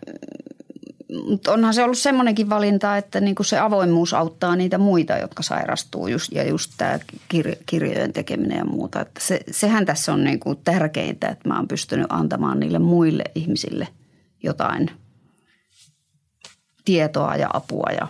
mutta 1.29 1.53
onhan 1.53 1.75
se 1.75 1.85
ollut 1.85 1.99
semmoinenkin 1.99 2.51
valinta, 2.51 2.97
että 2.97 3.21
niin 3.21 3.35
kuin 3.35 3.47
se 3.47 3.59
avoimuus 3.59 4.15
auttaa 4.15 4.57
niitä 4.57 4.79
muita, 4.79 5.19
jotka 5.19 5.43
sairastuu 5.43 6.07
just, 6.09 6.33
ja 6.33 6.49
just 6.49 6.73
tämä 6.77 6.99
kir, 7.29 7.57
kirjojen 7.67 8.13
tekeminen 8.13 8.59
ja 8.59 8.65
muuta. 8.65 9.01
Että 9.01 9.21
se, 9.21 9.41
sehän 9.51 9.87
tässä 9.87 10.13
on 10.13 10.25
niin 10.25 10.41
kuin 10.41 10.59
tärkeintä, 10.65 11.29
että 11.29 11.49
mä 11.49 11.57
oon 11.57 11.69
pystynyt 11.69 12.07
antamaan 12.09 12.61
niille 12.61 12.79
muille 12.79 13.25
ihmisille 13.35 13.89
jotain 14.43 14.91
tietoa 16.85 17.37
ja 17.37 17.51
apua 17.53 17.91
ja 18.01 18.09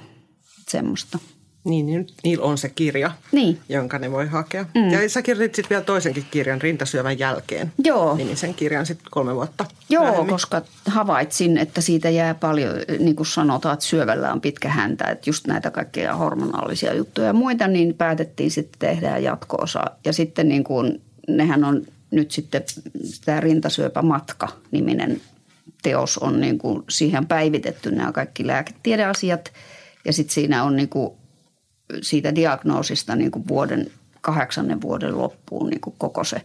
semmoista. 0.68 1.18
Niin, 1.64 1.86
niin 1.86 2.06
niillä 2.24 2.44
on 2.44 2.58
se 2.58 2.68
kirja, 2.68 3.10
niin. 3.32 3.58
jonka 3.68 3.98
ne 3.98 4.10
voi 4.10 4.26
hakea. 4.26 4.66
Mm. 4.74 4.90
Ja 4.90 5.08
sä 5.08 5.22
kirjoitit 5.22 5.54
sitten 5.54 5.70
vielä 5.70 5.84
toisenkin 5.84 6.26
kirjan 6.30 6.60
Rintasyövän 6.60 7.18
jälkeen. 7.18 7.72
Joo. 7.84 8.16
Nimisen 8.16 8.54
kirjan 8.54 8.86
sitten 8.86 9.06
kolme 9.10 9.34
vuotta 9.34 9.64
Joo, 9.88 10.04
myöhemmin. 10.04 10.30
koska 10.30 10.62
havaitsin, 10.86 11.58
että 11.58 11.80
siitä 11.80 12.10
jää 12.10 12.34
paljon, 12.34 12.74
niin 12.98 13.16
kuin 13.16 13.26
sanotaan, 13.26 13.72
että 13.72 13.84
syövällä 13.84 14.32
on 14.32 14.40
pitkä 14.40 14.68
häntä. 14.68 15.04
Että 15.04 15.30
just 15.30 15.46
näitä 15.46 15.70
kaikkia 15.70 16.16
hormonaalisia 16.16 16.94
juttuja 16.94 17.26
ja 17.26 17.32
muita, 17.32 17.68
niin 17.68 17.94
päätettiin 17.94 18.50
sitten 18.50 18.78
tehdä 18.78 19.18
jatko-osa. 19.18 19.84
Ja 20.04 20.12
sitten 20.12 20.48
niin 20.48 20.64
kuin, 20.64 21.02
nehän 21.28 21.64
on 21.64 21.82
nyt 22.10 22.30
sitten 22.30 22.62
tämä 23.24 23.40
Rintasyöpämatka-niminen 23.40 25.20
teos 25.82 26.18
on 26.18 26.40
niin 26.40 26.58
kuin 26.58 26.82
siihen 26.88 27.26
päivitetty 27.26 27.90
nämä 27.90 28.12
kaikki 28.12 28.46
lääketiedeasiat. 28.46 29.52
Ja 30.04 30.12
sitten 30.12 30.34
siinä 30.34 30.64
on 30.64 30.76
niin 30.76 30.88
kuin 30.88 31.12
siitä 32.02 32.34
diagnoosista 32.34 33.16
niin 33.16 33.30
kuin 33.30 33.48
vuoden, 33.48 33.90
kahdeksannen 34.20 34.80
vuoden 34.80 35.18
loppuun 35.18 35.70
niin 35.70 35.80
kuin 35.80 35.94
koko 35.98 36.24
se. 36.24 36.42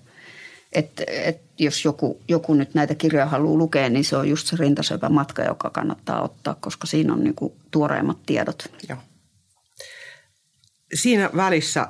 Että 0.73 1.03
et 1.07 1.41
jos 1.60 1.86
joku, 1.86 2.21
joku 2.27 2.53
nyt 2.53 2.73
näitä 2.73 2.95
kirjoja 2.95 3.25
haluaa 3.25 3.57
lukea, 3.57 3.89
niin 3.89 4.05
se 4.05 4.17
on 4.17 4.29
just 4.29 4.47
se 4.47 4.55
rintasyöpämatka, 4.60 5.43
joka 5.43 5.69
kannattaa 5.69 6.21
ottaa, 6.21 6.55
koska 6.60 6.88
siinä 6.88 7.13
on 7.13 7.23
niin 7.23 7.36
kuin 7.36 7.53
tuoreimmat 7.71 8.17
tiedot. 8.25 8.71
Joo. 8.89 8.99
Siinä 10.93 11.29
välissä 11.36 11.88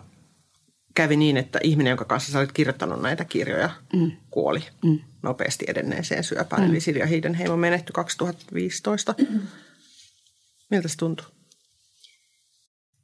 kävi 0.97 1.15
niin, 1.15 1.37
että 1.37 1.59
ihminen, 1.63 1.91
jonka 1.91 2.05
kanssa 2.05 2.31
sä 2.31 2.39
olit 2.39 2.51
kirjoittanut 2.51 3.01
näitä 3.01 3.25
kirjoja, 3.25 3.69
mm. 3.93 4.11
kuoli 4.29 4.63
mm. 4.83 4.99
nopeasti 5.23 5.65
edenneeseen 5.67 6.23
syöpään. 6.23 6.61
Mm. 6.61 6.69
Eli 6.69 6.79
Silja 6.79 7.05
Hiidenheimo 7.05 7.57
menehtyi 7.57 7.93
2015. 7.93 9.15
Mm. 9.17 9.39
Miltä 10.71 10.87
se 10.87 10.97
tuntui? 10.97 11.36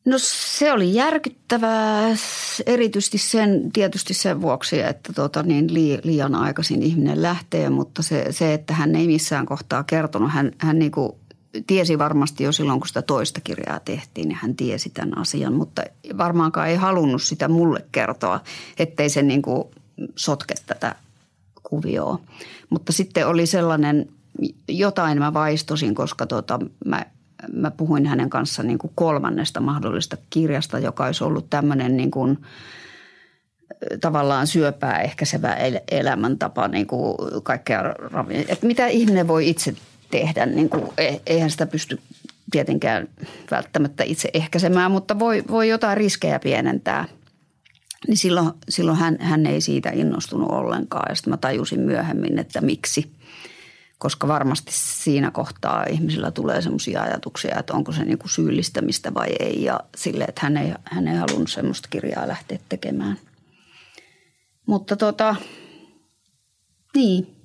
No 0.06 0.18
se 0.20 0.72
oli 0.72 0.94
järkyttävää 0.94 2.16
erityisesti 2.66 3.18
sen, 3.18 3.72
tietysti 3.72 4.14
sen 4.14 4.42
vuoksi, 4.42 4.80
että 4.80 5.14
tota, 5.14 5.44
niin 5.44 5.74
liian 6.04 6.36
aikaisin 6.36 6.84
ihminen 6.84 7.22
lähtee, 7.22 7.70
mutta 7.70 8.02
se, 8.04 8.26
se, 8.30 8.54
että 8.54 8.74
hän 8.74 8.96
ei 8.96 9.08
missään 9.08 9.46
kohtaa 9.46 9.84
kertonut, 9.84 10.32
hän, 10.32 10.52
hän 10.58 10.80
niin 10.80 10.92
kuin 10.92 11.12
tiesi 11.68 11.98
varmasti 11.98 12.44
jo 12.44 12.52
silloin, 12.52 12.80
kun 12.80 12.88
sitä 12.88 13.02
toista 13.02 13.42
kirjaa 13.42 13.80
tehtiin, 13.80 14.28
niin 14.28 14.38
hän 14.42 14.56
tiesi 14.56 14.90
tämän 14.90 15.18
asian, 15.18 15.54
mutta 15.54 15.84
varmaankaan 16.18 16.70
ei 16.70 16.76
halunnut 16.76 17.24
sitä 17.24 17.48
mulle 17.48 17.86
kertoa, 17.92 18.40
ettei 18.78 19.10
se 19.10 19.22
niin 19.22 19.42
kuin 19.42 19.64
sotke 20.16 20.54
tätä 20.66 20.96
kuvioa. 21.64 22.20
Mutta 22.70 22.92
sitten 22.92 23.28
oli 23.28 23.46
sellainen, 23.46 24.10
jotain 24.68 25.20
mä 25.20 25.34
vaistosin, 25.34 25.96
koska 25.96 26.26
tota, 26.26 26.60
mä 26.86 27.06
mä 27.54 27.72
puhuin 27.72 28.06
hänen 28.06 28.30
kanssaan 28.30 28.68
niin 28.68 28.78
kuin 28.78 28.92
kolmannesta 28.96 29.60
mahdollista 29.60 30.18
kirjasta, 30.30 30.80
joka 30.80 31.06
olisi 31.06 31.24
ollut 31.24 31.50
tämmöinen 31.50 31.98
niin 31.98 32.12
kuin, 32.12 32.38
tavallaan 34.02 34.48
syöpää 34.48 35.02
ehkäisevä 35.02 35.58
elämäntapa, 35.92 36.68
niin 36.68 36.88
kuin 36.88 37.18
kaikkea, 37.44 37.84
että 38.48 38.68
mitä 38.68 38.88
ihminen 38.88 39.28
voi 39.28 39.50
itse 39.50 39.76
tehdä, 40.12 40.46
niin 40.46 40.70
kuin, 40.70 40.84
e-, 40.98 41.18
eihän 41.26 41.50
sitä 41.50 41.66
pysty 41.66 42.00
tietenkään 42.52 43.08
välttämättä 43.52 44.04
itse 44.04 44.30
ehkäisemään, 44.34 44.92
mutta 44.92 45.20
voi, 45.20 45.44
voi 45.50 45.70
jotain 45.70 45.98
riskejä 45.98 46.40
pienentää. 46.40 47.06
Niin 48.08 48.18
silloin, 48.18 48.52
silloin 48.70 48.98
hän, 48.98 49.18
hän 49.20 49.46
ei 49.46 49.62
siitä 49.62 49.90
innostunut 49.90 50.52
ollenkaan 50.52 51.06
ja 51.10 51.16
sitten 51.16 51.34
mä 51.34 51.38
tajusin 51.38 51.80
myöhemmin, 51.80 52.40
että 52.40 52.62
miksi– 52.62 53.12
koska 54.04 54.28
varmasti 54.28 54.72
siinä 54.76 55.32
kohtaa 55.32 55.84
ihmisillä 55.84 56.32
tulee 56.32 56.62
sellaisia 56.62 57.02
ajatuksia, 57.02 57.60
että 57.60 57.74
onko 57.74 57.92
se 57.92 58.06
niin 58.06 58.18
kuin 58.18 58.30
syyllistämistä 58.30 59.14
vai 59.14 59.28
ei 59.40 59.64
ja 59.64 59.80
sille, 59.96 60.24
että 60.24 60.42
hän 60.44 60.58
ei, 60.58 60.74
hän 60.84 61.08
ei 61.08 61.18
halunnut 61.18 61.52
semmoista 61.52 61.88
kirjaa 61.92 62.28
lähteä 62.28 62.60
tekemään. 62.70 63.18
Mutta 64.66 64.96
tota, 64.96 65.36
niin, 66.96 67.36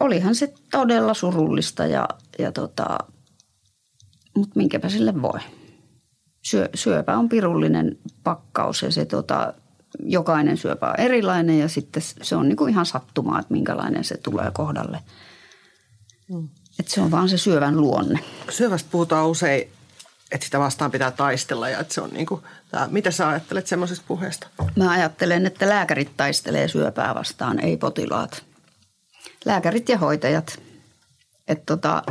olihan 0.00 0.34
se 0.34 0.54
todella 0.70 1.14
surullista 1.14 1.86
ja, 1.86 2.08
ja 2.38 2.52
tota, 2.52 2.98
mutta 4.36 4.52
minkäpä 4.56 4.88
sille 4.88 5.22
voi. 5.22 5.40
Syö, 6.42 6.68
syöpä 6.74 7.16
on 7.16 7.28
pirullinen 7.28 7.98
pakkaus 8.24 8.82
ja 8.82 8.92
se 8.92 9.04
tota, 9.04 9.54
jokainen 10.04 10.56
syöpä 10.56 10.86
on 10.90 11.00
erilainen 11.00 11.58
ja 11.58 11.68
sitten 11.68 12.02
se 12.22 12.36
on 12.36 12.48
niin 12.48 12.56
kuin 12.56 12.70
ihan 12.70 12.86
sattumaa, 12.86 13.40
että 13.40 13.52
minkälainen 13.52 14.04
se 14.04 14.16
tulee 14.16 14.50
kohdalle. 14.52 14.98
Mm. 16.28 16.48
Että 16.80 16.92
se 16.92 17.00
on 17.00 17.10
vaan 17.10 17.28
se 17.28 17.38
syövän 17.38 17.80
luonne. 17.80 18.18
Syövästä 18.50 18.88
puhutaan 18.92 19.28
usein, 19.28 19.68
että 20.32 20.44
sitä 20.44 20.58
vastaan 20.58 20.90
pitää 20.90 21.10
taistella 21.10 21.68
ja 21.68 21.78
että 21.78 21.94
se 21.94 22.00
on 22.00 22.10
niin 22.10 22.26
kuin, 22.26 22.42
tämä, 22.70 22.88
mitä 22.90 23.10
sä 23.10 23.28
ajattelet 23.28 23.66
semmoisesta 23.66 24.04
puheesta? 24.08 24.46
Mä 24.76 24.90
ajattelen, 24.90 25.46
että 25.46 25.68
lääkärit 25.68 26.16
taistelee 26.16 26.68
syöpää 26.68 27.14
vastaan, 27.14 27.60
ei 27.60 27.76
potilaat. 27.76 28.44
Lääkärit 29.44 29.88
ja 29.88 29.98
hoitajat. 29.98 30.58
Että 31.48 31.64
tota, 31.66 32.02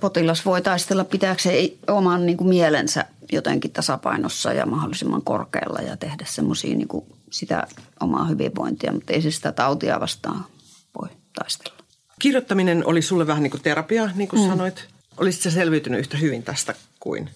potilas 0.00 0.44
voi 0.44 0.62
taistella 0.62 1.04
pitääkseen 1.04 1.68
oman 1.88 2.26
niin 2.26 2.36
kuin 2.36 2.48
mielensä 2.48 3.04
jotenkin 3.32 3.72
tasapainossa 3.72 4.52
ja 4.52 4.66
mahdollisimman 4.66 5.22
korkealla 5.22 5.78
ja 5.78 5.96
tehdä 5.96 6.24
semmoisia 6.28 6.76
niin 6.76 6.88
sitä 7.30 7.66
omaa 8.00 8.26
hyvinvointia, 8.26 8.92
mutta 8.92 9.12
ei 9.12 9.22
se 9.22 9.30
sitä 9.30 9.52
tautia 9.52 10.00
vastaan 10.00 10.44
voi 11.00 11.08
taistella. 11.38 11.78
Kirjoittaminen 12.18 12.86
oli 12.86 13.02
sulle 13.02 13.26
vähän 13.26 13.42
niin 13.42 13.50
kuin 13.50 13.62
terapia, 13.62 14.10
niin 14.14 14.28
kuin 14.28 14.42
mm. 14.42 14.48
sanoit. 14.48 14.88
Olisitko 15.16 15.50
selviytynyt 15.50 16.00
yhtä 16.00 16.16
hyvin 16.16 16.42
tästä 16.42 16.74
kuin 17.00 17.30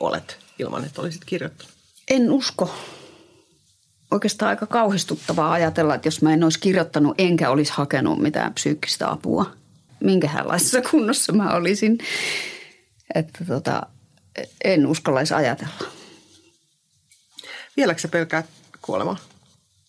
olet 0.00 0.38
ilman, 0.58 0.84
että 0.84 1.00
olisit 1.00 1.24
kirjoittanut? 1.24 1.72
En 2.08 2.30
usko. 2.30 2.74
Oikeastaan 4.10 4.48
aika 4.48 4.66
kauhistuttavaa 4.66 5.52
ajatella, 5.52 5.94
että 5.94 6.06
jos 6.06 6.22
mä 6.22 6.32
en 6.32 6.44
olisi 6.44 6.60
kirjoittanut 6.60 7.14
enkä 7.18 7.50
olisi 7.50 7.72
hakenut 7.76 8.18
mitään 8.18 8.54
psyykkistä 8.54 9.10
apua– 9.10 9.50
minkälaisessa 10.00 10.82
kunnossa 10.90 11.32
mä 11.32 11.54
olisin. 11.54 11.98
Että 13.14 13.44
tota, 13.44 13.82
en 14.64 14.86
uskallaisi 14.86 15.34
ajatella. 15.34 15.74
Vieläkö 17.76 18.00
sä 18.00 18.08
pelkäät 18.08 18.46
kuolemaa? 18.82 19.16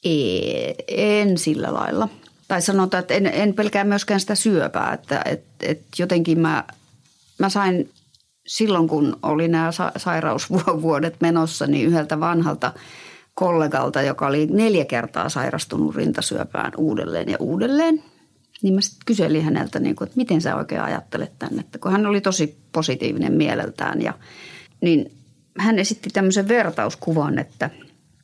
Ei, 0.04 0.76
en 0.88 1.38
sillä 1.38 1.74
lailla. 1.74 2.10
Tai 2.48 2.62
sanotaan, 2.62 3.02
että 3.02 3.14
en, 3.14 3.26
en 3.26 3.54
pelkää 3.54 3.84
myöskään 3.84 4.20
sitä 4.20 4.36
syöpää, 4.36 4.94
että 4.94 5.22
et, 5.26 5.44
et 5.62 5.82
jotenkin 6.00 6.40
mä, 6.40 6.64
mä 7.40 7.50
sain 7.50 7.90
silloin, 8.48 8.88
kun 8.88 9.20
oli 9.24 9.48
nämä 9.48 9.72
sa- 9.72 9.92
sairausvuodet 9.98 11.16
menossa, 11.22 11.68
niin 11.68 11.88
yhdeltä 11.88 12.20
vanhalta 12.20 12.74
kollegalta, 13.34 14.02
joka 14.02 14.28
oli 14.28 14.46
neljä 14.46 14.86
kertaa 14.86 15.30
sairastunut 15.30 15.96
rintasyöpään 15.96 16.72
uudelleen 16.78 17.30
ja 17.30 17.38
uudelleen, 17.40 18.04
niin 18.62 18.74
mä 18.74 18.82
sitten 18.82 19.06
kyselin 19.06 19.44
häneltä, 19.44 19.80
niin 19.80 19.96
kuin, 19.96 20.06
että 20.06 20.18
miten 20.18 20.42
sä 20.42 20.56
oikein 20.56 20.82
ajattelet 20.82 21.40
tänne, 21.40 21.60
että 21.60 21.80
kun 21.80 21.92
hän 21.92 22.06
oli 22.06 22.22
tosi 22.22 22.58
positiivinen 22.72 23.34
mieleltään 23.34 24.02
ja 24.02 24.14
niin 24.82 25.12
hän 25.58 25.80
esitti 25.80 26.10
tämmöisen 26.10 26.48
vertauskuvan, 26.48 27.40
että 27.40 27.70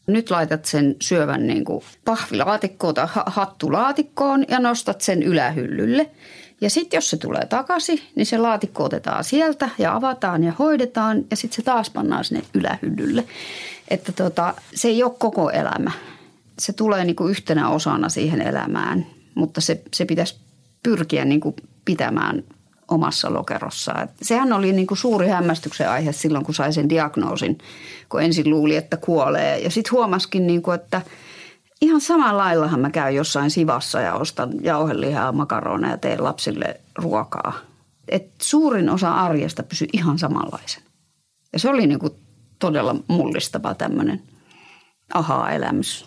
nyt 0.08 0.32
laitat 0.32 0.66
sen 0.66 0.96
syövän 1.02 1.48
niin 1.48 1.66
kuin 1.66 1.84
pahvilaatikkoon 2.06 2.94
tai 2.94 3.08
hattulaatikkoon 3.26 4.46
ja 4.48 4.60
nostat 4.60 5.02
sen 5.02 5.24
ylähyllylle. 5.24 6.10
Ja 6.62 6.70
sitten 6.70 6.98
jos 6.98 7.10
se 7.10 7.18
tulee 7.18 7.46
takaisin, 7.46 8.00
niin 8.16 8.26
se 8.26 8.38
laatikko 8.38 8.84
otetaan 8.84 9.24
sieltä 9.24 9.70
ja 9.78 9.96
avataan 9.96 10.44
ja 10.44 10.54
hoidetaan 10.60 11.26
ja 11.32 11.38
sitten 11.38 11.56
se 11.56 11.62
taas 11.62 11.90
pannaan 11.90 12.24
sinne 12.24 12.44
ylähyllylle. 12.54 13.26
Että 13.88 14.12
tota, 14.12 14.54
se 14.76 14.88
ei 14.88 15.04
ole 15.04 15.14
koko 15.20 15.50
elämä. 15.50 15.92
Se 16.60 16.74
tulee 16.74 17.06
niin 17.06 17.16
kuin 17.16 17.32
yhtenä 17.32 17.70
osana 17.70 18.10
siihen 18.10 18.42
elämään, 18.42 19.06
mutta 19.36 19.62
se, 19.62 19.82
se 19.94 20.06
pitäisi 20.06 20.38
pyrkiä 20.84 21.26
niin 21.26 21.42
kuin 21.42 21.56
pitämään 21.86 22.44
omassa 22.88 23.34
lokerossaan. 23.34 24.10
Sehän 24.22 24.54
oli 24.54 24.74
niin 24.74 24.88
kuin 24.88 24.98
suuri 24.98 25.28
hämmästyksen 25.28 25.90
aihe 25.90 26.12
silloin, 26.12 26.46
kun 26.46 26.56
sai 26.56 26.74
sen 26.74 26.90
diagnoosin, 26.90 27.58
kun 28.10 28.22
ensin 28.22 28.50
luuli, 28.50 28.76
että 28.76 28.98
kuolee. 28.98 29.60
Ja 29.60 29.70
sitten 29.70 29.92
huomaskin, 29.92 30.48
niin 30.48 30.62
kuin, 30.62 30.76
että 30.76 31.02
ihan 31.82 32.02
samalla 32.02 32.44
laillahan 32.44 32.80
mä 32.80 32.90
käyn 32.90 33.16
jossain 33.16 33.52
sivassa 33.52 34.02
ja 34.02 34.14
ostan 34.14 34.64
jauhelihaa, 34.64 35.32
makaroneja 35.32 35.94
ja 35.94 35.98
teen 35.98 36.24
lapsille 36.24 36.82
ruokaa. 36.98 37.54
Et 38.08 38.32
suurin 38.42 38.90
osa 38.90 39.14
arjesta 39.14 39.64
pysyi 39.64 39.88
ihan 39.94 40.20
samanlaisen. 40.20 40.84
Ja 41.54 41.60
se 41.60 41.70
oli 41.70 41.88
niin 41.88 42.00
kuin 42.00 42.14
todella 42.60 42.96
mullistava 43.08 43.74
tämmöinen 43.74 44.22
ahaa-elämys. 45.14 46.06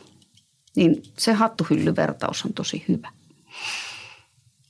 Niin 0.76 1.02
se 1.18 1.32
hattuhyllyvertaus 1.32 2.44
on 2.44 2.52
tosi 2.52 2.84
hyvä. 2.88 3.15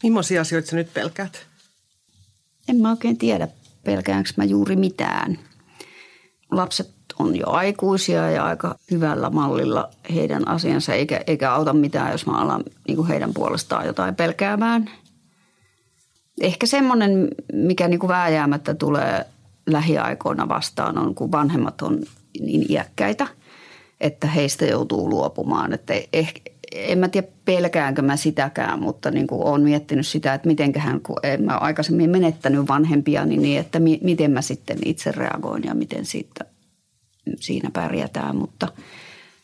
Millaisia 0.03 0.41
asioita 0.41 0.69
sä 0.69 0.77
nyt 0.77 0.95
pelkäät? 0.95 1.47
En 2.69 2.77
mä 2.77 2.91
oikein 2.91 3.19
tiedä, 3.19 3.49
pelkäänkö 3.85 4.31
mä 4.37 4.45
juuri 4.45 4.77
mitään. 4.77 5.39
Lapset 6.51 6.91
on 7.19 7.37
jo 7.37 7.51
aikuisia 7.51 8.31
ja 8.31 8.45
aika 8.45 8.79
hyvällä 8.91 9.31
mallilla 9.31 9.91
heidän 10.15 10.49
asiansa, 10.49 10.95
eikä, 10.95 11.21
eikä 11.27 11.53
auta 11.53 11.73
mitään, 11.73 12.13
jos 12.13 12.27
mä 12.27 12.39
alan 12.39 12.65
niin 12.89 12.97
kuin 12.97 13.09
heidän 13.09 13.35
puolestaan 13.35 13.87
jotain 13.87 14.15
pelkäämään. 14.15 14.91
Ehkä 16.41 16.67
semmoinen, 16.67 17.29
mikä 17.53 17.89
niin 17.89 18.01
kuin 18.01 18.09
vääjäämättä 18.09 18.75
tulee 18.75 19.27
lähiaikoina 19.67 20.49
vastaan, 20.49 20.99
on 20.99 21.15
kun 21.15 21.33
vanhemmat 21.33 21.83
on 21.83 22.03
niin 22.41 22.73
iäkkäitä, 22.73 23.27
että 24.01 24.27
heistä 24.27 24.65
joutuu 24.65 25.11
luopumaan. 25.11 25.73
Että 25.73 25.95
ehkä, 26.13 26.41
en 26.73 26.99
mä 26.99 27.09
tiedä 27.09 27.27
pelkäänkö 27.45 28.03
mä 28.03 28.17
sitäkään, 28.17 28.81
mutta 28.81 29.11
niin 29.11 29.27
kuin 29.27 29.43
olen 29.43 29.63
miettinyt 29.63 30.07
sitä, 30.07 30.35
että 30.35 30.49
mitenköhän, 30.49 31.01
kun 31.01 31.17
en 31.23 31.43
mä 31.43 31.59
aikaisemmin 31.59 32.11
menettänyt 32.11 32.69
vanhempia, 32.69 33.25
niin, 33.25 33.61
että 33.61 33.81
mi, 33.81 34.01
miten 34.03 34.31
mä 34.31 34.43
sitten 34.43 34.79
itse 34.85 35.13
reagoin 35.13 35.65
ja 35.65 35.75
miten 35.75 36.07
siitä, 36.07 36.45
siinä 37.41 37.71
pärjätään. 37.73 38.37
Mutta 38.37 38.69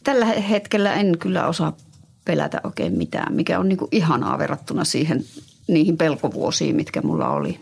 tällä 0.05 0.27
hetkellä 0.27 0.95
en 0.95 1.19
kyllä 1.19 1.47
osaa 1.47 1.77
pelätä 2.25 2.61
oikein 2.65 2.99
mitään, 2.99 3.35
mikä 3.35 3.59
on 3.59 3.69
niin 3.69 3.79
kuin 3.79 3.89
ihanaa 3.93 4.39
verrattuna 4.39 4.85
siihen 4.85 5.25
niihin 5.69 5.97
pelkovuosiin, 5.97 6.77
mitkä 6.77 7.03
mulla 7.03 7.29
oli. 7.29 7.61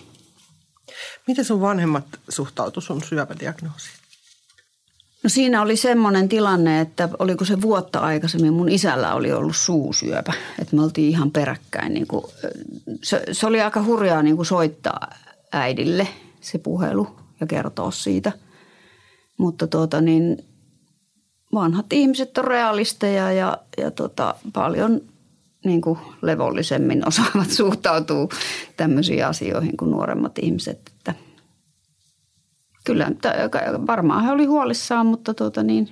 Miten 1.27 1.45
sun 1.45 1.61
vanhemmat 1.61 2.05
suhtautu 2.29 2.81
sun 2.81 3.03
syöpädiagnoosiin? 3.05 4.00
No 5.23 5.31
siinä 5.31 5.63
oli 5.63 5.77
semmoinen 5.77 6.29
tilanne, 6.29 6.81
että 6.81 7.09
oliko 7.19 7.45
se 7.45 7.61
vuotta 7.61 7.99
aikaisemmin 7.99 8.53
mun 8.53 8.69
isällä 8.69 9.15
oli 9.15 9.33
ollut 9.33 9.57
suusyöpä. 9.57 10.33
Että 10.59 10.77
me 10.77 10.83
oltiin 10.83 11.09
ihan 11.09 11.31
peräkkäin. 11.31 11.95
Niin 11.95 12.07
kuin, 12.07 12.25
se, 13.03 13.23
se 13.33 13.47
oli 13.47 13.61
aika 13.61 13.85
hurjaa 13.85 14.23
niin 14.23 14.37
kuin 14.37 14.47
soittaa 14.47 15.11
äidille 15.53 16.09
se 16.41 16.59
puhelu 16.59 17.09
ja 17.41 17.47
kertoa 17.47 17.91
siitä. 17.91 18.33
Mutta 19.39 19.67
tuota 19.67 20.01
niin, 20.01 20.45
vanhat 21.55 21.93
ihmiset 21.93 22.39
on 22.39 22.45
realisteja 22.45 23.33
ja, 23.33 23.59
ja 23.79 23.91
tota, 23.91 24.35
paljon 24.53 25.01
niin 25.65 25.81
kuin 25.81 25.99
levollisemmin 26.23 27.09
osaavat 27.09 27.51
suhtautua 27.61 28.29
tämmöisiin 28.77 29.27
asioihin 29.27 29.77
kuin 29.77 29.91
nuoremmat 29.91 30.39
ihmiset. 30.39 30.81
Että 30.97 31.15
kyllä 32.95 33.11
varmaan 33.87 34.25
he 34.25 34.31
oli 34.31 34.45
huolissaan, 34.45 35.07
mutta 35.07 35.35
tuota 35.35 35.63
niin, 35.63 35.89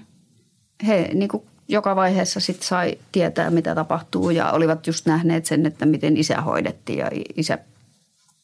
he 0.87 1.11
niin 1.15 1.29
kuin 1.29 1.43
joka 1.69 1.97
vaiheessa 1.97 2.41
sit 2.41 2.63
sai 2.63 2.99
tietää, 3.13 3.51
mitä 3.51 3.75
tapahtuu 3.75 4.31
ja 4.31 4.53
olivat 4.53 4.87
just 4.87 5.07
nähneet 5.07 5.47
sen, 5.47 5.67
että 5.67 5.87
miten 5.87 6.17
isä 6.17 6.41
hoidettiin 6.41 6.99
ja 6.99 7.11
isä 7.37 7.59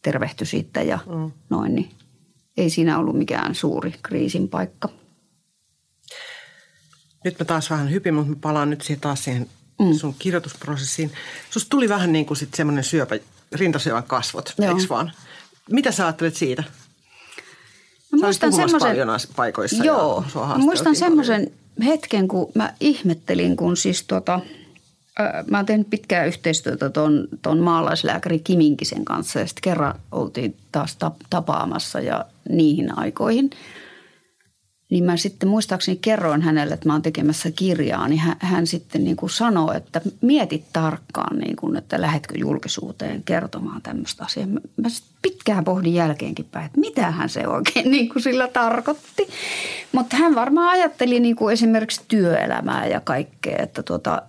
tervehtyi 0.03 0.47
siitä 0.47 0.83
ja 0.83 0.99
mm. 1.07 1.31
noin. 1.51 1.75
Niin 1.75 1.91
ei 2.57 2.71
siinä 2.71 2.99
ollut 2.99 3.19
mikään 3.19 3.55
suuri 3.55 3.95
kriisin 4.03 4.49
paikka. 4.49 4.89
Nyt 7.25 7.39
mä 7.39 7.45
taas 7.45 7.71
vähän 7.71 7.91
hypin, 7.91 8.15
mutta 8.15 8.31
mä 8.31 8.37
palaan 8.41 8.71
nyt 8.71 8.83
siihen 8.83 9.01
taas 9.01 9.25
siihen 9.25 9.51
mm. 9.81 9.93
sun 9.93 10.15
kirjoitusprosessiin. 10.19 11.13
Susta 11.51 11.71
tuli 11.71 11.89
vähän 11.89 12.13
niin 12.13 12.27
kuin 12.27 12.37
sitten 12.37 12.57
semmoinen 12.57 12.85
syöpä, 12.85 13.19
rintasyövän 13.53 14.05
kasvot, 14.05 14.55
eikö 14.61 14.89
vaan? 14.89 15.13
Mitä 15.71 15.93
sä 15.93 16.05
ajattelet 16.05 16.37
siitä? 16.37 16.65
Mä 18.21 18.27
muistan 18.27 18.53
semmoisen, 18.53 18.97
paikoissa 19.37 19.85
joo, 19.85 20.25
mä 20.35 20.59
muistan 20.59 20.97
semmoisen 20.97 21.53
hetken, 21.85 22.29
kun 22.29 22.53
mä 22.55 22.73
ihmettelin, 22.81 23.57
kun 23.57 23.77
siis 23.77 24.05
tota, 24.05 24.41
mä 25.51 25.59
oon 25.59 25.67
tehnyt 25.67 25.91
pitkää 25.91 26.25
yhteistyötä 26.25 26.91
tuon 26.91 27.29
ton 27.43 27.59
maalaislääkäri 27.59 28.39
Kiminkisen 28.39 29.05
kanssa 29.05 29.41
ja 29.41 29.47
sitten 29.47 29.63
kerran 29.63 30.01
oltiin 30.13 30.57
taas 30.73 30.99
tapaamassa 31.31 32.01
ja 32.01 32.25
niihin 32.49 32.99
aikoihin– 32.99 33.51
niin 34.95 35.05
mä 35.05 35.17
sitten 35.17 35.49
muistaakseni 35.49 35.99
kerroin 36.03 36.43
hänelle, 36.43 36.75
että 36.75 36.89
mä 36.89 36.93
oon 36.93 37.03
tekemässä 37.03 37.51
kirjaa, 37.51 38.09
niin 38.09 38.19
hän, 38.19 38.37
hän 38.39 38.67
sitten 38.67 39.05
niin 39.05 39.17
kuin 39.17 39.31
sanoi, 39.31 39.77
että 39.77 40.01
mietit 40.21 40.65
tarkkaan, 40.73 41.39
niin 41.39 41.57
kuin, 41.57 41.77
että 41.77 42.01
lähetkö 42.01 42.39
julkisuuteen 42.39 43.23
kertomaan 43.23 43.83
tämmöistä 43.83 44.25
asiaa. 44.25 44.47
Mä 44.47 44.89
pitkään 45.23 45.65
pohdin 45.65 45.95
jälkeenkin 45.95 46.45
päin, 46.45 46.67
että 46.67 46.81
mitähän 46.81 47.29
se 47.29 47.49
oikein 47.49 47.91
niin 47.91 48.09
kuin 48.09 48.23
sillä 48.23 48.49
tarkoitti. 48.49 49.29
Mutta 49.93 50.17
hän 50.17 50.35
varmaan 50.35 50.69
ajatteli 50.69 51.21
niin 51.21 51.37
kuin 51.37 51.53
esimerkiksi 51.53 52.03
työelämää 52.09 52.87
ja 52.87 53.01
kaikkea, 53.01 53.57
että 53.59 53.83
tuota, 53.83 54.23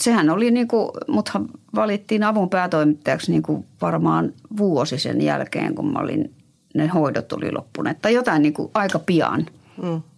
sehän 0.00 0.30
oli 0.30 0.50
niin 0.50 0.68
kuin, 0.68 0.90
muthan 1.08 1.48
valittiin 1.74 2.22
avun 2.22 2.50
päätoimittajaksi 2.50 3.30
niin 3.30 3.42
kuin 3.42 3.64
varmaan 3.80 4.32
vuosi 4.56 4.98
sen 4.98 5.22
jälkeen, 5.22 5.74
kun 5.74 5.92
mä 5.92 5.98
olin, 5.98 6.34
ne 6.74 6.86
hoidot 6.86 7.28
tuli 7.28 7.52
loppuneet. 7.52 8.02
Tai 8.02 8.14
jotain 8.14 8.42
niin 8.42 8.54
kuin 8.54 8.70
aika 8.74 8.98
pian– 8.98 9.46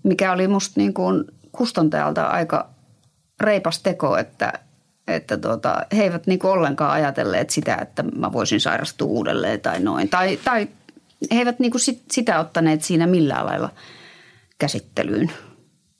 mikä 0.02 0.32
oli 0.32 0.48
musta 0.48 0.80
niin 0.80 0.94
kuin 0.94 1.24
kustantajalta 1.52 2.26
aika 2.26 2.68
reipas 3.40 3.82
teko, 3.82 4.16
että, 4.16 4.52
että 5.06 5.36
tuota, 5.36 5.86
he 5.96 6.02
eivät 6.02 6.26
niin 6.26 6.38
kuin 6.38 6.50
ollenkaan 6.50 6.92
ajatelleet 6.92 7.50
sitä, 7.50 7.76
että 7.76 8.02
mä 8.02 8.32
voisin 8.32 8.60
sairastua 8.60 9.08
uudelleen 9.08 9.60
tai 9.60 9.80
noin. 9.80 10.08
Tai, 10.08 10.38
tai 10.44 10.68
he 11.32 11.38
eivät 11.38 11.58
niin 11.58 11.70
kuin 11.70 11.80
sit, 11.80 12.02
sitä 12.10 12.40
ottaneet 12.40 12.82
siinä 12.82 13.06
millään 13.06 13.46
lailla 13.46 13.70
käsittelyyn. 14.58 15.32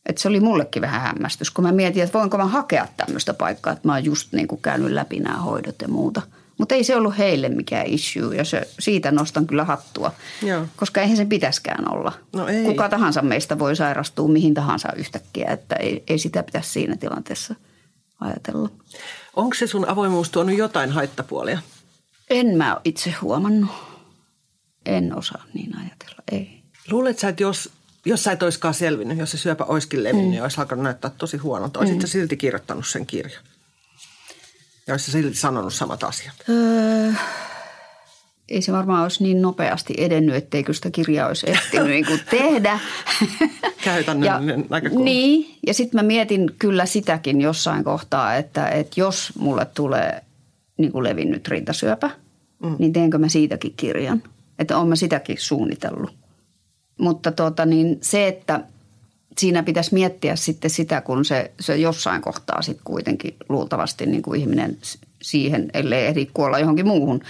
Et 0.06 0.18
se 0.18 0.28
oli 0.28 0.40
mullekin 0.40 0.82
vähän 0.82 1.00
hämmästys, 1.00 1.50
kun 1.50 1.64
mä 1.64 1.72
mietin, 1.72 2.02
että 2.02 2.18
voinko 2.18 2.38
mä 2.38 2.46
hakea 2.46 2.88
tämmöistä 2.96 3.34
paikkaa, 3.34 3.72
että 3.72 3.88
mä 3.88 3.92
oon 3.92 4.04
just 4.04 4.32
niin 4.32 4.48
kuin 4.48 4.62
käynyt 4.62 4.90
läpi 4.90 5.20
nämä 5.20 5.36
hoidot 5.36 5.82
ja 5.82 5.88
muuta– 5.88 6.22
mutta 6.58 6.74
ei 6.74 6.84
se 6.84 6.96
ollut 6.96 7.18
heille 7.18 7.48
mikään 7.48 7.86
issue 7.86 8.36
ja 8.36 8.44
se, 8.44 8.68
siitä 8.78 9.10
nostan 9.10 9.46
kyllä 9.46 9.64
hattua, 9.64 10.12
Joo. 10.42 10.66
koska 10.76 11.00
eihän 11.00 11.16
se 11.16 11.24
pitäskään 11.24 11.92
olla. 11.92 12.12
No 12.32 12.48
ei. 12.48 12.64
Kuka 12.64 12.88
tahansa 12.88 13.22
meistä 13.22 13.58
voi 13.58 13.76
sairastua 13.76 14.28
mihin 14.28 14.54
tahansa 14.54 14.92
yhtäkkiä, 14.96 15.50
että 15.50 15.76
ei, 15.76 16.04
ei 16.08 16.18
sitä 16.18 16.42
pitäisi 16.42 16.70
siinä 16.70 16.96
tilanteessa 16.96 17.54
ajatella. 18.20 18.68
Onko 19.36 19.54
se 19.54 19.66
sun 19.66 19.88
avoimuus 19.88 20.30
tuonut 20.30 20.58
jotain 20.58 20.90
haittapuolia? 20.90 21.58
En 22.30 22.56
mä 22.56 22.80
itse 22.84 23.14
huomannut. 23.22 23.70
En 24.86 25.16
osaa 25.16 25.44
niin 25.54 25.76
ajatella, 25.76 26.22
ei. 26.32 26.62
Luuletko 26.90 27.20
sä, 27.20 27.28
että 27.28 27.42
jos, 27.42 27.70
jos 28.04 28.24
sä 28.24 28.32
et 28.32 28.42
olisikaan 28.42 28.74
selvinnyt, 28.74 29.18
jos 29.18 29.30
se 29.30 29.38
syöpä 29.38 29.64
olisikin 29.64 30.04
levinnyt, 30.04 30.26
mm. 30.26 30.30
niin 30.30 30.42
olisi 30.42 30.60
alkanut 30.60 30.82
näyttää 30.82 31.10
tosi 31.18 31.36
huonolta, 31.36 31.80
olisit 31.80 31.98
mm. 31.98 32.06
silti 32.06 32.36
kirjoittanut 32.36 32.86
sen 32.86 33.06
kirjan? 33.06 33.42
Ja 34.86 34.94
olisi 34.94 35.10
silti 35.10 35.34
sanonut 35.34 35.74
samat 35.74 36.04
asiat? 36.04 36.34
Öö, 36.48 37.12
ei 38.48 38.62
se 38.62 38.72
varmaan 38.72 39.02
olisi 39.02 39.22
niin 39.22 39.42
nopeasti 39.42 39.94
edennyt, 39.98 40.34
etteikö 40.34 40.72
sitä 40.74 40.90
kirjaa 40.90 41.28
olisi 41.28 41.50
ehtinyt 41.50 41.86
niin 41.86 42.06
kuin 42.06 42.20
tehdä. 42.30 42.78
Käytännön 43.84 44.64
näkökulma. 44.70 45.04
Niin, 45.04 45.58
ja 45.66 45.74
sitten 45.74 45.98
mä 45.98 46.06
mietin 46.06 46.50
kyllä 46.58 46.86
sitäkin 46.86 47.40
jossain 47.40 47.84
kohtaa, 47.84 48.36
että, 48.36 48.68
että 48.68 49.00
jos 49.00 49.32
mulle 49.38 49.64
tulee 49.64 50.22
niin 50.78 50.92
kuin 50.92 51.04
levinnyt 51.04 51.48
rintasyöpä, 51.48 52.10
mm. 52.62 52.76
niin 52.78 52.92
teenkö 52.92 53.18
mä 53.18 53.28
siitäkin 53.28 53.74
kirjan. 53.76 54.22
Että 54.58 54.76
olen 54.76 54.88
mä 54.88 54.96
sitäkin 54.96 55.36
suunnitellut. 55.38 56.14
Mutta 57.00 57.32
tuota, 57.32 57.66
niin 57.66 57.98
se, 58.00 58.28
että 58.28 58.60
siinä 59.38 59.62
pitäisi 59.62 59.94
miettiä 59.94 60.36
sitten 60.36 60.70
sitä, 60.70 61.00
kun 61.00 61.24
se, 61.24 61.50
se 61.60 61.76
jossain 61.76 62.22
kohtaa 62.22 62.62
sitten 62.62 62.84
kuitenkin 62.84 63.36
luultavasti 63.48 64.06
niin 64.06 64.22
kuin 64.22 64.40
ihminen 64.40 64.78
siihen, 65.22 65.70
ellei 65.74 66.06
ehdi 66.06 66.26
kuolla 66.34 66.58
johonkin 66.58 66.86
muuhun, 66.86 67.20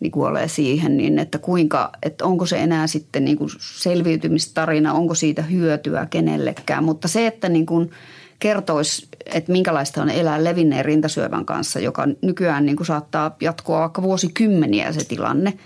niin 0.00 0.12
kuolee 0.12 0.48
siihen, 0.48 0.96
niin 0.96 1.18
että 1.18 1.38
kuinka, 1.38 1.92
että 2.02 2.24
onko 2.24 2.46
se 2.46 2.58
enää 2.58 2.86
sitten 2.86 3.24
niin 3.24 3.38
kuin 3.38 3.50
selviytymistarina, 3.60 4.92
onko 4.92 5.14
siitä 5.14 5.42
hyötyä 5.42 6.06
kenellekään. 6.10 6.84
Mutta 6.84 7.08
se, 7.08 7.26
että 7.26 7.48
niin 7.48 7.66
kuin 7.66 7.90
kertoisi, 8.38 9.08
että 9.26 9.52
minkälaista 9.52 10.02
on 10.02 10.10
elää 10.10 10.44
levinneen 10.44 10.84
rintasyövän 10.84 11.44
kanssa, 11.44 11.80
joka 11.80 12.06
nykyään 12.22 12.66
niin 12.66 12.76
kuin 12.76 12.86
saattaa 12.86 13.36
jatkoa 13.40 13.80
vaikka 13.80 14.02
vuosikymmeniä 14.02 14.92
se 14.92 15.04
tilanne, 15.04 15.58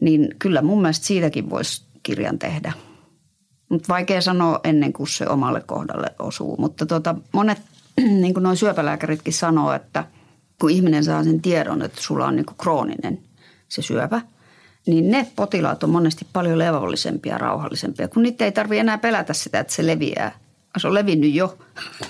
niin 0.00 0.34
kyllä 0.38 0.62
mun 0.62 0.82
mielestä 0.82 1.06
siitäkin 1.06 1.50
voisi 1.50 1.82
kirjan 2.02 2.38
tehdä. 2.38 2.72
Mutta 3.68 3.88
vaikea 3.88 4.20
sanoa 4.20 4.60
ennen 4.64 4.92
kuin 4.92 5.08
se 5.08 5.28
omalle 5.28 5.60
kohdalle 5.60 6.14
osuu. 6.18 6.56
Mutta 6.58 6.86
tota, 6.86 7.14
monet, 7.32 7.58
niin 8.20 8.34
kuin 8.34 8.44
noin 8.44 8.56
syöpälääkäritkin 8.56 9.32
sanoo, 9.32 9.72
että 9.72 10.04
kun 10.60 10.70
ihminen 10.70 11.04
saa 11.04 11.24
sen 11.24 11.42
tiedon, 11.42 11.82
että 11.82 12.02
sulla 12.02 12.26
on 12.26 12.36
niin 12.36 12.46
kuin 12.46 12.56
krooninen 12.58 13.18
se 13.68 13.82
syöpä, 13.82 14.20
niin 14.86 15.10
ne 15.10 15.26
potilaat 15.36 15.82
on 15.82 15.90
monesti 15.90 16.26
paljon 16.32 16.58
levollisempia 16.58 17.32
ja 17.32 17.38
rauhallisempia, 17.38 18.08
kun 18.08 18.22
niitä 18.22 18.44
ei 18.44 18.52
tarvitse 18.52 18.80
enää 18.80 18.98
pelätä 18.98 19.32
sitä, 19.32 19.60
että 19.60 19.72
se 19.72 19.86
leviää. 19.86 20.38
Se 20.78 20.88
on 20.88 20.94
levinnyt 20.94 21.34
jo. 21.34 21.58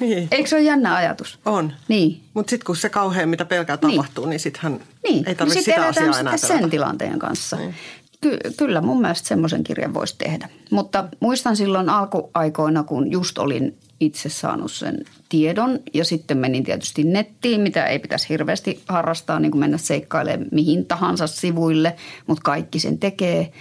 Niin. 0.00 0.28
Eikö 0.30 0.48
se 0.48 0.56
ole 0.56 0.62
jännä 0.62 0.94
ajatus? 0.94 1.38
On. 1.44 1.72
Niin. 1.88 2.20
Mutta 2.34 2.50
sitten 2.50 2.66
kun 2.66 2.76
se 2.76 2.88
kauhean, 2.88 3.28
mitä 3.28 3.44
pelkää 3.44 3.78
niin. 3.82 3.90
tapahtuu, 3.90 4.26
niin 4.26 4.40
sittenhän 4.40 4.80
niin. 5.08 5.28
ei 5.28 5.34
tarvitse 5.34 5.58
niin 5.58 5.64
sitä 5.64 5.86
asiaa 5.86 6.20
enää 6.20 6.36
sen 6.36 6.70
tilanteen 6.70 7.18
kanssa. 7.18 7.56
Niin. 7.56 7.74
Ky- 8.20 8.38
kyllä 8.56 8.80
mun 8.80 9.00
mielestä 9.00 9.28
semmoisen 9.28 9.64
kirjan 9.64 9.94
voisi 9.94 10.14
tehdä. 10.18 10.48
Mutta 10.70 11.08
muistan 11.20 11.56
silloin 11.56 11.88
alkuaikoina, 11.88 12.82
kun 12.82 13.10
just 13.10 13.38
olin 13.38 13.76
itse 14.00 14.28
saanut 14.28 14.72
sen 14.72 15.04
tiedon 15.28 15.78
ja 15.94 16.04
sitten 16.04 16.38
menin 16.38 16.64
tietysti 16.64 17.04
nettiin, 17.04 17.60
mitä 17.60 17.86
ei 17.86 17.98
pitäisi 17.98 18.28
hirveästi 18.28 18.82
harrastaa, 18.88 19.40
niin 19.40 19.50
kuin 19.50 19.60
mennä 19.60 19.78
seikkailemaan 19.78 20.48
mihin 20.52 20.86
tahansa 20.86 21.26
sivuille, 21.26 21.96
mutta 22.26 22.42
kaikki 22.42 22.78
sen 22.78 22.98
tekee. 22.98 23.52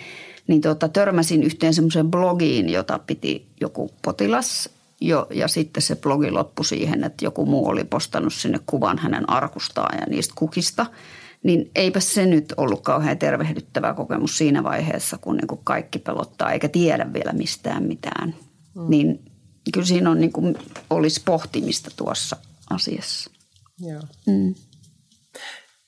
Niin 0.47 0.61
tota, 0.61 0.87
törmäsin 0.87 1.43
yhteen 1.43 1.73
semmoiseen 1.73 2.11
blogiin, 2.11 2.69
jota 2.69 2.99
piti 2.99 3.45
joku 3.61 3.91
potilas 4.01 4.69
jo, 5.01 5.27
ja 5.29 5.47
sitten 5.47 5.83
se 5.83 5.95
blogi 5.95 6.31
loppui 6.31 6.65
siihen, 6.65 7.03
että 7.03 7.25
joku 7.25 7.45
muu 7.45 7.67
oli 7.67 7.83
postannut 7.83 8.33
sinne 8.33 8.59
kuvan 8.65 8.97
hänen 8.97 9.29
arkustaan 9.29 9.97
ja 9.99 10.05
niistä 10.09 10.33
kukista– 10.37 10.85
niin 11.43 11.71
eipä 11.75 11.99
se 11.99 12.25
nyt 12.25 12.53
ollut 12.57 12.81
kauhean 12.81 13.17
tervehdyttävä 13.17 13.93
kokemus 13.93 14.37
siinä 14.37 14.63
vaiheessa, 14.63 15.17
kun 15.17 15.37
niin 15.37 15.47
kuin 15.47 15.61
kaikki 15.63 15.99
pelottaa 15.99 16.51
eikä 16.51 16.69
tiedä 16.69 17.13
vielä 17.13 17.33
mistään 17.33 17.83
mitään. 17.83 18.35
Mm. 18.75 18.89
Niin 18.89 19.31
kyllä 19.73 19.87
siinä 19.87 20.09
on 20.09 20.19
niin 20.19 20.33
kuin, 20.33 20.57
olisi 20.89 21.21
pohtimista 21.25 21.91
tuossa 21.95 22.37
asiassa. 22.69 23.31
Joo. 23.79 24.01
Mm. 24.27 24.55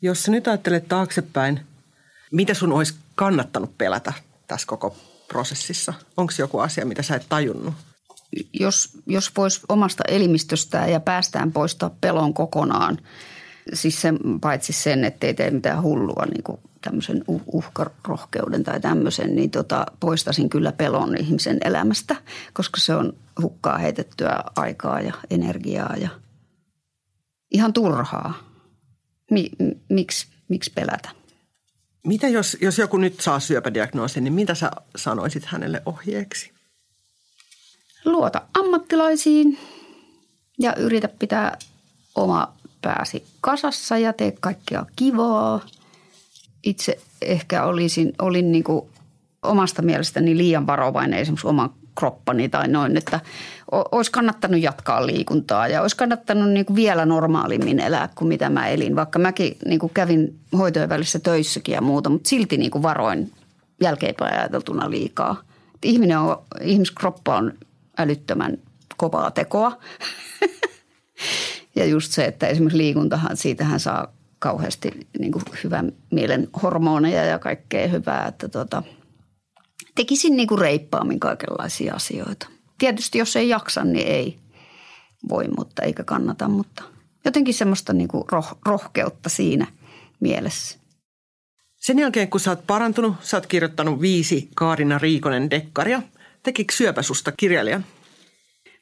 Jos 0.01 0.23
sä 0.23 0.31
nyt 0.31 0.47
ajattelet 0.47 0.87
taaksepäin, 0.87 1.59
mitä 2.31 2.53
sun 2.53 2.73
olisi 2.73 2.95
kannattanut 3.15 3.77
pelätä 3.77 4.13
tässä 4.47 4.67
koko 4.67 4.97
prosessissa? 5.27 5.93
Onko 6.17 6.33
joku 6.37 6.59
asia, 6.59 6.85
mitä 6.85 7.03
sä 7.03 7.15
et 7.15 7.25
tajunnut? 7.29 7.73
Jos, 8.53 8.89
jos 9.05 9.31
voisi 9.37 9.61
omasta 9.69 10.03
elimistöstään 10.07 10.91
ja 10.91 10.99
päästään 10.99 11.51
poistaa 11.51 11.95
pelon 12.01 12.33
kokonaan– 12.33 12.97
Siis 13.73 14.01
sen, 14.01 14.19
paitsi 14.41 14.73
sen, 14.73 15.03
että 15.03 15.27
ei 15.27 15.33
tee 15.33 15.51
mitään 15.51 15.81
hullua 15.81 16.25
niin 16.25 16.43
kuin 16.43 16.59
tämmöisen 16.81 17.23
uhkarohkeuden 17.27 18.63
tai 18.63 18.79
tämmöisen, 18.79 19.35
niin 19.35 19.51
tota, 19.51 19.85
poistasin 19.99 20.49
kyllä 20.49 20.71
pelon 20.71 21.17
ihmisen 21.17 21.57
elämästä, 21.63 22.15
koska 22.53 22.79
se 22.79 22.95
on 22.95 23.13
hukkaa 23.41 23.77
heitettyä 23.77 24.43
aikaa 24.55 25.01
ja 25.01 25.13
energiaa 25.29 25.95
ja 25.97 26.09
ihan 27.51 27.73
turhaa. 27.73 28.33
Mi, 29.31 29.49
miksi, 29.89 30.27
miksi 30.47 30.71
pelätä? 30.75 31.09
Mitä 32.07 32.27
jos, 32.27 32.57
jos 32.61 32.77
joku 32.77 32.97
nyt 32.97 33.21
saa 33.21 33.39
syöpädiagnoosin, 33.39 34.23
niin 34.23 34.33
mitä 34.33 34.55
sä 34.55 34.71
sanoisit 34.95 35.45
hänelle 35.45 35.81
ohjeeksi? 35.85 36.51
Luota 38.05 38.41
ammattilaisiin 38.59 39.59
ja 40.59 40.75
yritä 40.75 41.07
pitää 41.07 41.57
oma 42.15 42.53
pääsi 42.81 43.25
kasassa 43.41 43.97
ja 43.97 44.13
tee 44.13 44.33
kaikkea 44.39 44.85
kivaa. 44.95 45.65
Itse 46.63 46.97
ehkä 47.21 47.63
olisin, 47.63 48.13
olin 48.19 48.51
niin 48.51 48.63
kuin 48.63 48.85
omasta 49.43 49.81
mielestäni 49.81 50.37
liian 50.37 50.67
varovainen 50.67 51.19
esimerkiksi 51.19 51.47
oman 51.47 51.69
kroppani 51.95 52.49
tai 52.49 52.67
noin, 52.67 52.97
että 52.97 53.19
olisi 53.71 54.11
kannattanut 54.11 54.61
jatkaa 54.61 55.07
liikuntaa 55.07 55.67
ja 55.67 55.81
olisi 55.81 55.97
kannattanut 55.97 56.49
niin 56.49 56.65
kuin 56.65 56.75
vielä 56.75 57.05
normaalimmin 57.05 57.79
elää 57.79 58.09
kuin 58.15 58.27
mitä 58.27 58.49
mä 58.49 58.67
elin. 58.67 58.95
Vaikka 58.95 59.19
mäkin 59.19 59.57
niin 59.65 59.79
kuin 59.79 59.93
kävin 59.93 60.39
hoitojen 60.57 60.89
välissä 60.89 61.19
töissäkin 61.19 61.73
ja 61.73 61.81
muuta, 61.81 62.09
mutta 62.09 62.29
silti 62.29 62.57
niin 62.57 62.71
kuin 62.71 62.83
varoin 62.83 63.31
jälkeenpäin 63.81 64.39
ajateltuna 64.39 64.89
liikaa. 64.89 65.41
Ihminen 65.83 66.19
on, 66.19 66.37
ihmiskroppa 66.61 67.35
on 67.35 67.53
älyttömän 67.97 68.57
kovaa 68.97 69.31
tekoa. 69.31 69.77
Ja 71.75 71.85
just 71.85 72.11
se, 72.11 72.25
että 72.25 72.47
esimerkiksi 72.47 72.77
liikuntahan, 72.77 73.37
siitähän 73.37 73.79
saa 73.79 74.13
kauheasti 74.39 75.07
niin 75.19 75.31
kuin 75.31 75.43
hyvän 75.63 75.91
mielen 76.11 76.47
hormoneja 76.63 77.25
ja 77.25 77.39
kaikkea 77.39 77.87
hyvää, 77.87 78.27
että 78.27 78.47
tota, 78.47 78.83
tekisin 79.95 80.37
niin 80.37 80.47
kuin 80.47 80.61
reippaammin 80.61 81.19
kaikenlaisia 81.19 81.93
asioita. 81.93 82.47
Tietysti 82.77 83.17
jos 83.17 83.35
ei 83.35 83.49
jaksa, 83.49 83.83
niin 83.83 84.07
ei 84.07 84.37
voi, 85.29 85.47
mutta 85.57 85.83
eikä 85.83 86.03
kannata, 86.03 86.47
mutta 86.47 86.83
jotenkin 87.25 87.53
semmoista 87.53 87.93
niin 87.93 88.07
kuin 88.07 88.23
roh- 88.23 88.57
rohkeutta 88.65 89.29
siinä 89.29 89.67
mielessä. 90.19 90.79
Sen 91.75 91.99
jälkeen, 91.99 92.29
kun 92.29 92.39
sä 92.39 92.51
oot 92.51 92.67
parantunut, 92.67 93.15
sä 93.21 93.37
oot 93.37 93.45
kirjoittanut 93.47 94.01
viisi 94.01 94.49
Kaarina 94.55 94.97
Riikonen 94.97 95.49
dekkaria. 95.49 96.01
Tekikö 96.43 96.73
syöpäsusta 96.75 97.31
kirjailijan? 97.31 97.85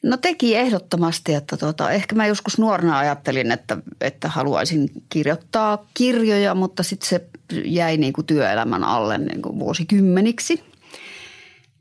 No 0.03 0.17
teki 0.17 0.55
ehdottomasti, 0.55 1.33
että 1.33 1.57
tota, 1.57 1.91
ehkä 1.91 2.15
mä 2.15 2.27
joskus 2.27 2.57
nuorena 2.57 2.97
ajattelin, 2.99 3.51
että, 3.51 3.77
että 4.01 4.27
haluaisin 4.27 4.89
kirjoittaa 5.09 5.85
kirjoja, 5.93 6.55
mutta 6.55 6.83
sitten 6.83 7.09
se 7.09 7.25
jäi 7.65 7.97
niin 7.97 8.13
kuin 8.13 8.25
työelämän 8.25 8.83
alle 8.83 9.17
niin 9.17 9.41
kuin 9.41 9.59
vuosikymmeniksi. 9.59 10.63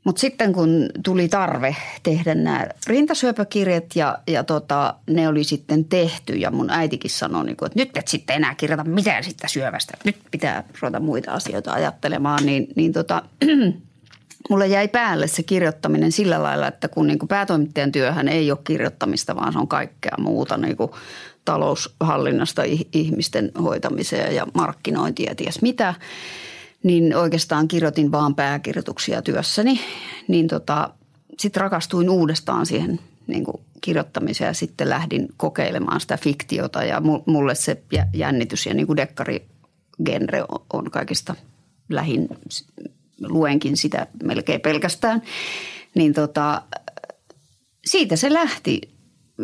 Mutta 0.03 0.19
sitten 0.19 0.53
kun 0.53 0.89
tuli 1.03 1.27
tarve 1.27 1.75
tehdä 2.03 2.35
nämä 2.35 2.67
rintasyöpäkirjat 2.87 3.95
ja, 3.95 4.17
ja 4.27 4.43
tota, 4.43 4.95
ne 5.09 5.27
oli 5.27 5.43
sitten 5.43 5.85
tehty 5.85 6.33
ja 6.33 6.51
mun 6.51 6.69
äitikin 6.69 7.11
sanoi, 7.11 7.45
niin 7.45 7.57
kuin, 7.57 7.67
että 7.67 7.79
nyt 7.79 7.97
et 7.97 8.07
sitten 8.07 8.35
enää 8.35 8.55
kirjoita 8.55 8.83
mitään 8.83 9.23
sitä 9.23 9.47
syövästä. 9.47 9.97
Nyt 10.03 10.17
pitää 10.31 10.63
ruveta 10.81 10.99
muita 10.99 11.31
asioita 11.31 11.73
ajattelemaan, 11.73 12.45
niin, 12.45 12.67
niin 12.75 12.93
tota, 12.93 13.21
mulle 14.49 14.67
jäi 14.67 14.87
päälle 14.87 15.27
se 15.27 15.43
kirjoittaminen 15.43 16.11
sillä 16.11 16.43
lailla, 16.43 16.67
että 16.67 16.87
kun 16.87 17.07
niin 17.07 17.19
kuin 17.19 17.27
päätoimittajan 17.27 17.91
työhän 17.91 18.27
ei 18.27 18.51
ole 18.51 18.59
kirjoittamista, 18.63 19.35
vaan 19.35 19.53
se 19.53 19.59
on 19.59 19.67
kaikkea 19.67 20.15
muuta 20.19 20.57
niin 20.57 20.77
kuin 20.77 20.91
taloushallinnasta 21.45 22.61
ihmisten 22.93 23.51
hoitamiseen 23.63 24.35
ja 24.35 24.47
markkinointia 24.53 25.29
ja 25.29 25.35
ties 25.35 25.61
mitä, 25.61 25.93
niin 26.83 27.15
oikeastaan 27.15 27.67
kirjoitin 27.67 28.11
vaan 28.11 28.35
pääkirjoituksia 28.35 29.21
työssäni. 29.21 29.79
Niin 30.27 30.47
tota, 30.47 30.89
sitten 31.39 31.61
rakastuin 31.61 32.09
uudestaan 32.09 32.65
siihen 32.65 32.99
niin 33.27 33.43
kuin 33.43 33.61
kirjoittamiseen 33.81 34.47
ja 34.47 34.53
sitten 34.53 34.89
lähdin 34.89 35.27
kokeilemaan 35.37 36.01
sitä 36.01 36.17
fiktiota 36.17 36.83
ja 36.83 37.01
mulle 37.25 37.55
se 37.55 37.83
jännitys 38.13 38.65
ja 38.65 38.73
niin 38.73 38.87
kuin 38.87 38.97
dekkarigenre 38.97 40.43
on 40.73 40.91
kaikista 40.91 41.35
lähin 41.89 42.27
luenkin 43.21 43.77
sitä 43.77 44.07
melkein 44.23 44.61
pelkästään, 44.61 45.21
niin 45.95 46.13
tota, 46.13 46.61
siitä 47.85 48.15
se 48.15 48.33
lähti, 48.33 48.81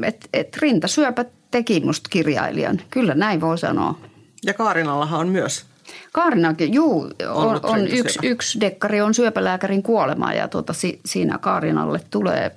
että 0.03 0.27
et 0.33 0.57
rintasyöpä 0.57 1.25
teki 1.51 1.79
musta 1.79 2.09
kirjailijan. 2.09 2.81
Kyllä 2.89 3.15
näin 3.15 3.41
voi 3.41 3.57
sanoa. 3.57 3.99
Ja 4.45 4.53
Kaarinallahan 4.53 5.19
on 5.19 5.29
myös 5.29 5.65
Kaarinakin, 6.11 6.73
juu, 6.73 7.09
on, 7.29 7.59
on 7.63 7.87
yksi, 7.87 8.19
yksi 8.23 8.59
dekkari 8.59 9.01
on 9.01 9.13
syöpälääkärin 9.13 9.83
kuolema 9.83 10.33
ja 10.33 10.47
tuota, 10.47 10.73
si, 10.73 10.99
siinä 11.05 11.37
Kaarinalle 11.37 12.01
tulee 12.09 12.55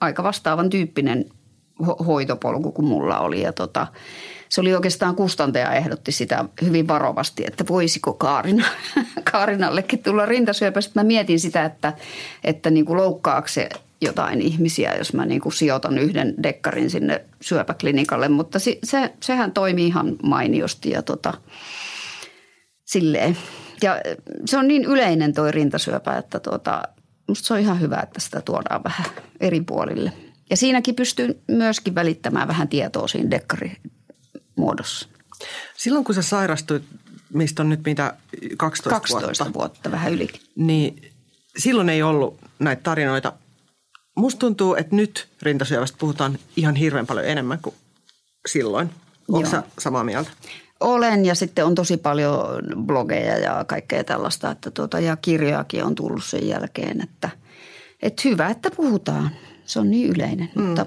aika 0.00 0.22
vastaavan 0.22 0.70
tyyppinen 0.70 1.24
ho- 1.82 2.04
hoitopolku 2.04 2.72
kuin 2.72 2.86
mulla 2.86 3.18
oli. 3.18 3.42
Ja 3.42 3.52
tota, 3.52 3.86
se 4.48 4.60
oli 4.60 4.74
oikeastaan 4.74 5.16
kustantaja 5.16 5.72
ehdotti 5.72 6.12
sitä 6.12 6.44
hyvin 6.62 6.88
varovasti, 6.88 7.44
että 7.46 7.64
voisiko 7.68 8.12
Kaarina, 8.12 8.64
Kaarinallekin 9.32 10.02
tulla 10.02 10.26
rintasyöpä. 10.26 10.80
Sitten 10.80 11.02
mä 11.02 11.06
mietin 11.06 11.40
sitä, 11.40 11.64
että, 11.64 11.92
että 12.44 12.70
niin 12.70 12.84
kuin 12.84 12.96
loukkaako 12.96 13.48
se 13.48 13.68
jotain 14.00 14.40
ihmisiä, 14.40 14.94
jos 14.94 15.12
mä 15.12 15.26
niin 15.26 15.40
kuin 15.40 15.52
sijoitan 15.52 15.98
yhden 15.98 16.34
dekkarin 16.42 16.90
sinne 16.90 17.24
syöpäklinikalle, 17.40 18.28
mutta 18.28 18.58
se, 18.58 18.78
se, 18.84 19.14
sehän 19.22 19.52
toimii 19.52 19.86
ihan 19.86 20.16
mainiosti 20.22 20.90
ja 20.90 21.02
tota, 21.02 21.34
silleen. 22.84 23.36
Ja 23.82 24.00
se 24.46 24.58
on 24.58 24.68
niin 24.68 24.84
yleinen 24.84 25.32
toi 25.32 25.52
rintasyöpä, 25.52 26.16
että 26.16 26.40
tota, 26.40 26.82
musta 27.28 27.46
se 27.46 27.54
on 27.54 27.60
ihan 27.60 27.80
hyvä, 27.80 28.00
että 28.02 28.20
sitä 28.20 28.40
tuodaan 28.40 28.84
vähän 28.84 29.06
eri 29.40 29.60
puolille. 29.60 30.12
Ja 30.50 30.56
siinäkin 30.56 30.94
pystyy 30.94 31.42
myöskin 31.48 31.94
välittämään 31.94 32.48
vähän 32.48 32.68
tietoa 32.68 33.08
siinä 33.08 33.30
dekkarimuodossa. 34.58 35.08
Silloin 35.76 36.04
kun 36.04 36.14
sä 36.14 36.22
sairastuit, 36.22 36.82
mistä 37.34 37.62
on 37.62 37.68
nyt 37.68 37.80
mitä 37.84 38.14
12, 38.56 38.90
12 38.90 39.44
vuotta, 39.44 39.58
vuotta 39.58 39.90
vähän 39.90 40.12
yli. 40.12 40.28
niin 40.56 41.12
silloin 41.58 41.88
ei 41.88 42.02
ollut 42.02 42.38
näitä 42.58 42.82
tarinoita. 42.82 43.32
Musta 44.16 44.38
tuntuu, 44.38 44.74
että 44.74 44.96
nyt 44.96 45.28
rintasyövästä 45.42 45.98
puhutaan 46.00 46.38
ihan 46.56 46.76
hirveän 46.76 47.06
paljon 47.06 47.26
enemmän 47.26 47.58
kuin 47.62 47.74
silloin. 48.48 48.90
Onko 49.32 49.50
sä 49.50 49.62
samaa 49.78 50.04
mieltä? 50.04 50.30
Olen 50.80 51.24
ja 51.24 51.34
sitten 51.34 51.64
on 51.64 51.74
tosi 51.74 51.96
paljon 51.96 52.36
blogeja 52.86 53.38
ja 53.38 53.64
kaikkea 53.64 54.04
tällaista, 54.04 54.50
että 54.50 54.70
tuota, 54.70 55.00
ja 55.00 55.16
kirjojakin 55.16 55.84
on 55.84 55.94
tullut 55.94 56.24
sen 56.24 56.48
jälkeen, 56.48 57.00
että, 57.02 57.30
että 58.02 58.22
hyvä, 58.24 58.48
että 58.48 58.70
puhutaan. 58.70 59.30
Se 59.64 59.80
on 59.80 59.90
niin 59.90 60.10
yleinen, 60.10 60.50
mm. 60.54 60.62
mutta 60.62 60.86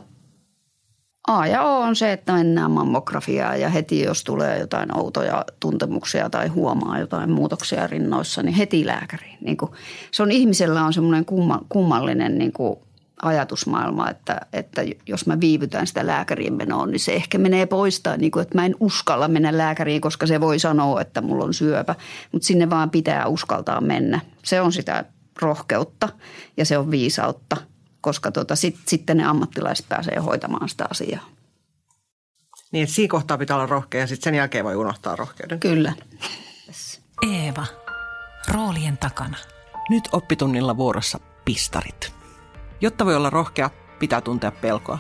A 1.28 1.48
ja 1.48 1.62
O 1.62 1.82
on 1.82 1.96
se, 1.96 2.12
että 2.12 2.34
mennään 2.34 2.72
mammografiaan 2.72 3.62
ja 3.62 3.70
heti 3.70 4.02
jos 4.02 4.24
tulee 4.24 4.60
jotain 4.60 4.98
outoja 4.98 5.46
tuntemuksia 5.60 6.30
tai 6.30 6.48
huomaa 6.48 7.00
jotain 7.00 7.32
muutoksia 7.32 7.88
rinnoissa, 7.88 8.44
niin 8.44 8.56
heti 8.56 8.86
lääkäriin. 8.86 9.38
Niin 9.42 9.58
kuin, 9.58 9.72
se 10.12 10.24
on 10.24 10.32
ihmisellä 10.32 10.84
on 10.84 10.94
semmoinen 10.94 11.26
kumma, 11.26 11.62
kummallinen 11.70 12.38
niin 12.38 12.52
kuin 12.52 12.80
ajatusmaailma, 13.22 14.10
että, 14.10 14.42
että 14.54 14.82
jos 15.08 15.26
mä 15.26 15.40
viivytän 15.40 15.88
sitä 15.88 16.08
lääkäriin 16.08 16.54
menoon, 16.54 16.92
niin 16.92 17.00
se 17.00 17.14
ehkä 17.14 17.38
menee 17.38 17.66
poistaa, 17.66 18.18
niin 18.18 18.32
kuin, 18.32 18.42
että 18.42 18.58
mä 18.58 18.66
en 18.66 18.76
uskalla 18.80 19.28
mennä 19.28 19.58
lääkäriin, 19.58 20.02
koska 20.02 20.28
se 20.28 20.42
voi 20.42 20.60
sanoa, 20.60 21.02
että 21.02 21.22
mulla 21.22 21.46
on 21.46 21.54
syöpä, 21.54 21.96
mutta 22.32 22.46
sinne 22.46 22.70
vaan 22.70 22.90
pitää 22.90 23.28
uskaltaa 23.28 23.82
mennä. 23.82 24.20
Se 24.44 24.62
on 24.62 24.72
sitä 24.72 25.06
rohkeutta 25.42 26.10
ja 26.58 26.66
se 26.66 26.78
on 26.78 26.92
viisautta, 26.92 27.58
koska 28.02 28.32
tota, 28.32 28.56
sit, 28.56 28.78
sitten 28.88 29.18
ne 29.18 29.26
ammattilaiset 29.26 29.90
pääsee 29.90 30.20
hoitamaan 30.20 30.70
sitä 30.70 30.86
asiaa. 30.90 31.30
Niin, 32.72 32.84
että 32.84 32.96
siinä 32.96 33.12
kohtaa 33.12 33.38
pitää 33.38 33.56
olla 33.56 33.66
rohkea 33.66 34.02
ja 34.02 34.08
sitten 34.08 34.24
sen 34.24 34.36
jälkeen 34.36 34.66
voi 34.66 34.76
unohtaa 34.76 35.16
rohkeuden. 35.16 35.60
Kyllä. 35.60 35.94
Eeva. 37.32 37.66
Roolien 38.48 38.98
takana. 38.98 39.38
Nyt 39.90 40.10
oppitunnilla 40.12 40.78
vuorossa 40.78 41.20
pistarit. 41.46 42.14
Jotta 42.82 43.06
voi 43.06 43.16
olla 43.16 43.30
rohkea, 43.30 43.70
pitää 44.00 44.22
tuntea 44.22 44.52
pelkoa. 44.52 45.00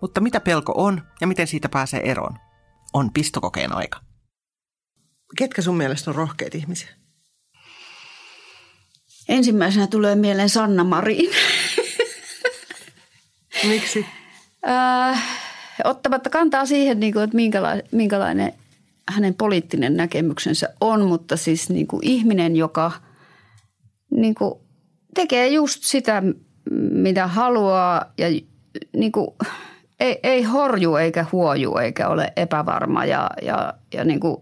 Mutta 0.00 0.20
mitä 0.20 0.40
pelko 0.40 0.72
on 0.76 1.02
ja 1.20 1.26
miten 1.26 1.46
siitä 1.46 1.68
pääsee 1.68 2.10
eroon? 2.10 2.38
On 2.92 3.12
pistokokeen 3.12 3.72
aika. 3.72 4.00
Ketkä 5.38 5.62
sun 5.62 5.76
mielestä 5.76 6.10
on 6.10 6.14
rohkeita 6.14 6.56
ihmisiä? 6.56 6.88
Ensimmäisenä 9.28 9.86
tulee 9.86 10.14
mieleen 10.14 10.48
Sanna 10.48 10.84
Marin. 10.84 11.30
Miksi? 13.66 14.06
Äh, 14.68 15.22
ottamatta 15.84 16.30
kantaa 16.30 16.66
siihen, 16.66 17.00
niin 17.00 17.12
kuin, 17.12 17.24
että 17.24 17.36
minkälainen, 17.36 17.84
minkälainen 17.92 18.52
hänen 19.08 19.34
poliittinen 19.34 19.96
näkemyksensä 19.96 20.68
on, 20.80 21.04
mutta 21.04 21.36
siis 21.36 21.70
niin 21.70 21.86
kuin 21.86 22.00
ihminen, 22.06 22.56
joka 22.56 22.92
niin 24.10 24.34
kuin 24.34 24.54
tekee 25.14 25.48
just 25.48 25.82
sitä, 25.82 26.22
mitä 26.90 27.26
haluaa 27.26 28.12
ja 28.18 28.26
niin 28.96 29.12
kuin, 29.12 29.28
ei, 30.00 30.20
ei 30.22 30.42
horju 30.42 30.96
eikä 30.96 31.26
huoju 31.32 31.76
eikä 31.76 32.08
ole 32.08 32.32
epävarma 32.36 33.04
ja, 33.04 33.30
ja, 33.42 33.74
ja 33.94 34.04
niin 34.04 34.20
kuin, 34.20 34.36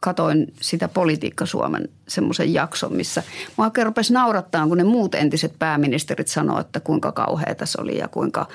katoin 0.00 0.52
sitä 0.60 0.88
Politiikka 0.88 1.46
Suomen 1.46 1.88
semmoisen 2.08 2.52
jakson, 2.54 2.92
missä 2.92 3.22
mua 3.56 3.66
oikein 3.66 3.86
rupesi 3.86 4.12
naurattaa, 4.12 4.66
kun 4.66 4.78
ne 4.78 4.84
muut 4.84 5.14
entiset 5.14 5.54
pääministerit 5.58 6.28
sanoivat, 6.28 6.66
että 6.66 6.80
kuinka 6.80 7.12
kauhea 7.12 7.54
tässä 7.54 7.82
oli 7.82 7.98
ja 7.98 8.08
kuinka 8.08 8.48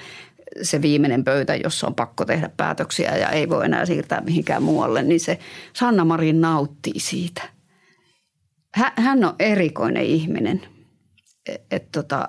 se 0.61 0.81
viimeinen 0.81 1.23
pöytä, 1.23 1.55
jossa 1.55 1.87
on 1.87 1.95
pakko 1.95 2.25
tehdä 2.25 2.49
päätöksiä 2.57 3.17
ja 3.17 3.29
ei 3.29 3.49
voi 3.49 3.65
enää 3.65 3.85
siirtää 3.85 4.21
mihinkään 4.21 4.63
muualle, 4.63 5.03
niin 5.03 5.19
se 5.19 5.39
Sanna 5.73 6.05
Marin 6.05 6.41
nauttii 6.41 6.99
siitä. 6.99 7.41
Hän 8.95 9.23
on 9.23 9.35
erikoinen 9.39 10.03
ihminen– 10.03 10.61
et 11.71 11.91
tota, 11.91 12.27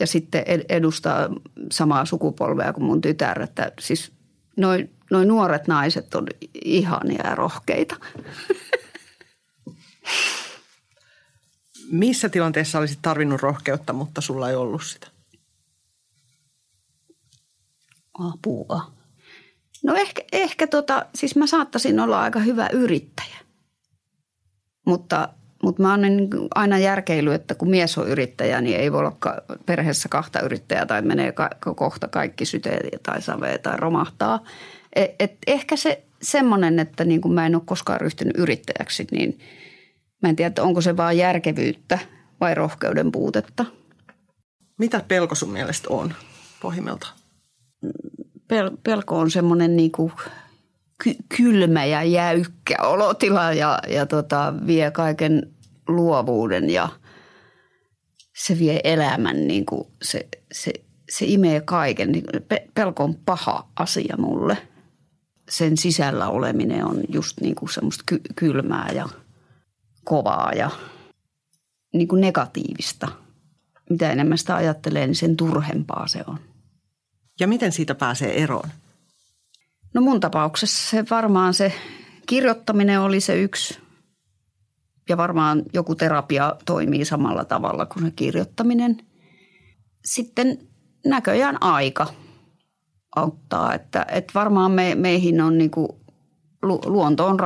ja 0.00 0.06
sitten 0.06 0.44
edustaa 0.68 1.28
samaa 1.72 2.04
sukupolvea 2.04 2.72
kuin 2.72 2.84
mun 2.84 3.00
tytär, 3.00 3.42
että 3.42 3.72
siis 3.80 4.12
noin 4.56 4.90
noi 5.10 5.26
nuoret 5.26 5.66
naiset 5.68 6.14
on 6.14 6.26
ihania 6.64 7.26
ja 7.26 7.34
rohkeita. 7.34 7.96
Missä 11.90 12.28
tilanteessa 12.28 12.78
olisit 12.78 12.98
tarvinnut 13.02 13.42
rohkeutta, 13.42 13.92
mutta 13.92 14.20
sulla 14.20 14.50
ei 14.50 14.56
ollut 14.56 14.82
sitä? 14.82 15.06
Apua. 18.18 18.92
No 19.84 19.94
ehkä, 19.94 20.22
ehkä 20.32 20.66
tota, 20.66 21.06
siis 21.14 21.36
mä 21.36 21.46
saattaisin 21.46 22.00
olla 22.00 22.20
aika 22.20 22.38
hyvä 22.38 22.68
yrittäjä. 22.72 23.36
Mutta 24.86 25.28
mutta 25.62 25.82
mä 25.82 25.96
niin 25.96 26.28
aina 26.54 26.78
järkeily, 26.78 27.34
että 27.34 27.54
kun 27.54 27.70
mies 27.70 27.98
on 27.98 28.08
yrittäjä, 28.08 28.60
niin 28.60 28.80
ei 28.80 28.92
voi 28.92 28.98
olla 29.00 29.16
perheessä 29.66 30.08
kahta 30.08 30.40
yrittäjää 30.40 30.86
tai 30.86 31.02
menee 31.02 31.34
kohta 31.76 32.08
kaikki 32.08 32.44
syteen 32.44 33.00
tai 33.02 33.22
savee 33.22 33.58
tai 33.58 33.76
romahtaa. 33.76 34.40
Et, 34.96 35.10
et 35.18 35.32
ehkä 35.46 35.76
se 35.76 36.02
semmoinen, 36.22 36.78
että 36.78 37.04
niin 37.04 37.20
kuin 37.20 37.34
mä 37.34 37.46
en 37.46 37.54
ole 37.54 37.62
koskaan 37.66 38.00
ryhtynyt 38.00 38.36
yrittäjäksi, 38.36 39.06
niin 39.10 39.38
mä 40.22 40.28
en 40.28 40.36
tiedä, 40.36 40.48
että 40.48 40.62
onko 40.62 40.80
se 40.80 40.96
vaan 40.96 41.16
järkevyyttä 41.16 41.98
vai 42.40 42.54
rohkeuden 42.54 43.12
puutetta. 43.12 43.64
Mitä 44.78 45.04
pelko 45.08 45.34
sun 45.34 45.50
mielestä 45.52 45.88
on 45.90 46.14
pohjimmiltaan? 46.62 47.12
Pel- 48.52 48.76
pelko 48.82 49.18
on 49.18 49.30
semmoinen 49.30 49.76
niin 49.76 49.92
kuin– 49.92 50.12
ky- 51.04 51.24
kylmä 51.36 51.84
ja 51.84 52.02
jäykkä 52.02 52.76
olotila 52.82 53.52
ja, 53.52 53.78
ja 53.88 54.06
tota, 54.06 54.54
vie 54.66 54.90
kaiken 54.90 55.52
luovuuden 55.88 56.70
ja 56.70 56.88
se 58.36 58.58
vie 58.58 58.80
elämän, 58.84 59.46
niin 59.46 59.66
kuin 59.66 59.88
se, 60.02 60.28
se, 60.52 60.72
se 61.10 61.24
imee 61.28 61.60
kaiken. 61.60 62.12
Niin 62.12 62.24
pelko 62.74 63.04
on 63.04 63.14
paha 63.14 63.68
asia 63.76 64.14
mulle. 64.18 64.58
Sen 65.48 65.76
sisällä 65.76 66.28
oleminen 66.28 66.84
on 66.84 67.00
just 67.08 67.40
niin 67.40 67.54
kuin 67.54 67.68
semmoista 67.72 68.04
ky- 68.06 68.20
kylmää 68.36 68.90
ja 68.94 69.08
kovaa 70.04 70.52
ja 70.52 70.70
niin 71.94 72.08
kuin 72.08 72.20
negatiivista. 72.20 73.08
Mitä 73.90 74.12
enemmän 74.12 74.38
sitä 74.38 74.56
ajattelee, 74.56 75.06
niin 75.06 75.14
sen 75.14 75.36
turhempaa 75.36 76.06
se 76.06 76.24
on. 76.26 76.38
Ja 77.40 77.48
miten 77.48 77.72
siitä 77.72 77.94
pääsee 77.94 78.42
eroon? 78.42 78.68
No 79.94 80.00
mun 80.00 80.20
tapauksessa 80.20 80.90
se 80.90 81.04
varmaan 81.10 81.54
se 81.54 81.72
kirjoittaminen 82.26 83.00
oli 83.00 83.20
se 83.20 83.40
yksi. 83.42 83.78
Ja 85.08 85.16
varmaan 85.16 85.62
joku 85.72 85.94
terapia 85.94 86.56
toimii 86.66 87.04
samalla 87.04 87.44
tavalla 87.44 87.86
kuin 87.86 88.04
se 88.04 88.10
kirjoittaminen. 88.10 88.96
Sitten 90.04 90.58
näköjään 91.06 91.62
aika 91.62 92.06
auttaa. 93.16 93.74
Että, 93.74 94.06
että 94.12 94.32
varmaan 94.34 94.72
me, 94.72 94.94
meihin 94.94 95.40
on 95.40 95.58
niin 95.58 95.70
kuin, 95.70 95.88
luonto 96.86 97.26
on 97.26 97.40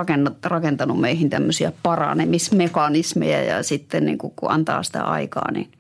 rakentanut, 0.45 1.01
meihin 1.01 1.31
tämmöisiä 1.31 1.73
paranemismekanismeja 1.83 3.43
ja 3.43 3.63
sitten 3.63 4.07
niin 4.07 4.19
kuin, 4.19 4.33
kun 4.37 4.51
antaa 4.51 4.83
sitä 4.83 5.05
aikaa, 5.05 5.53
niin 5.53 5.73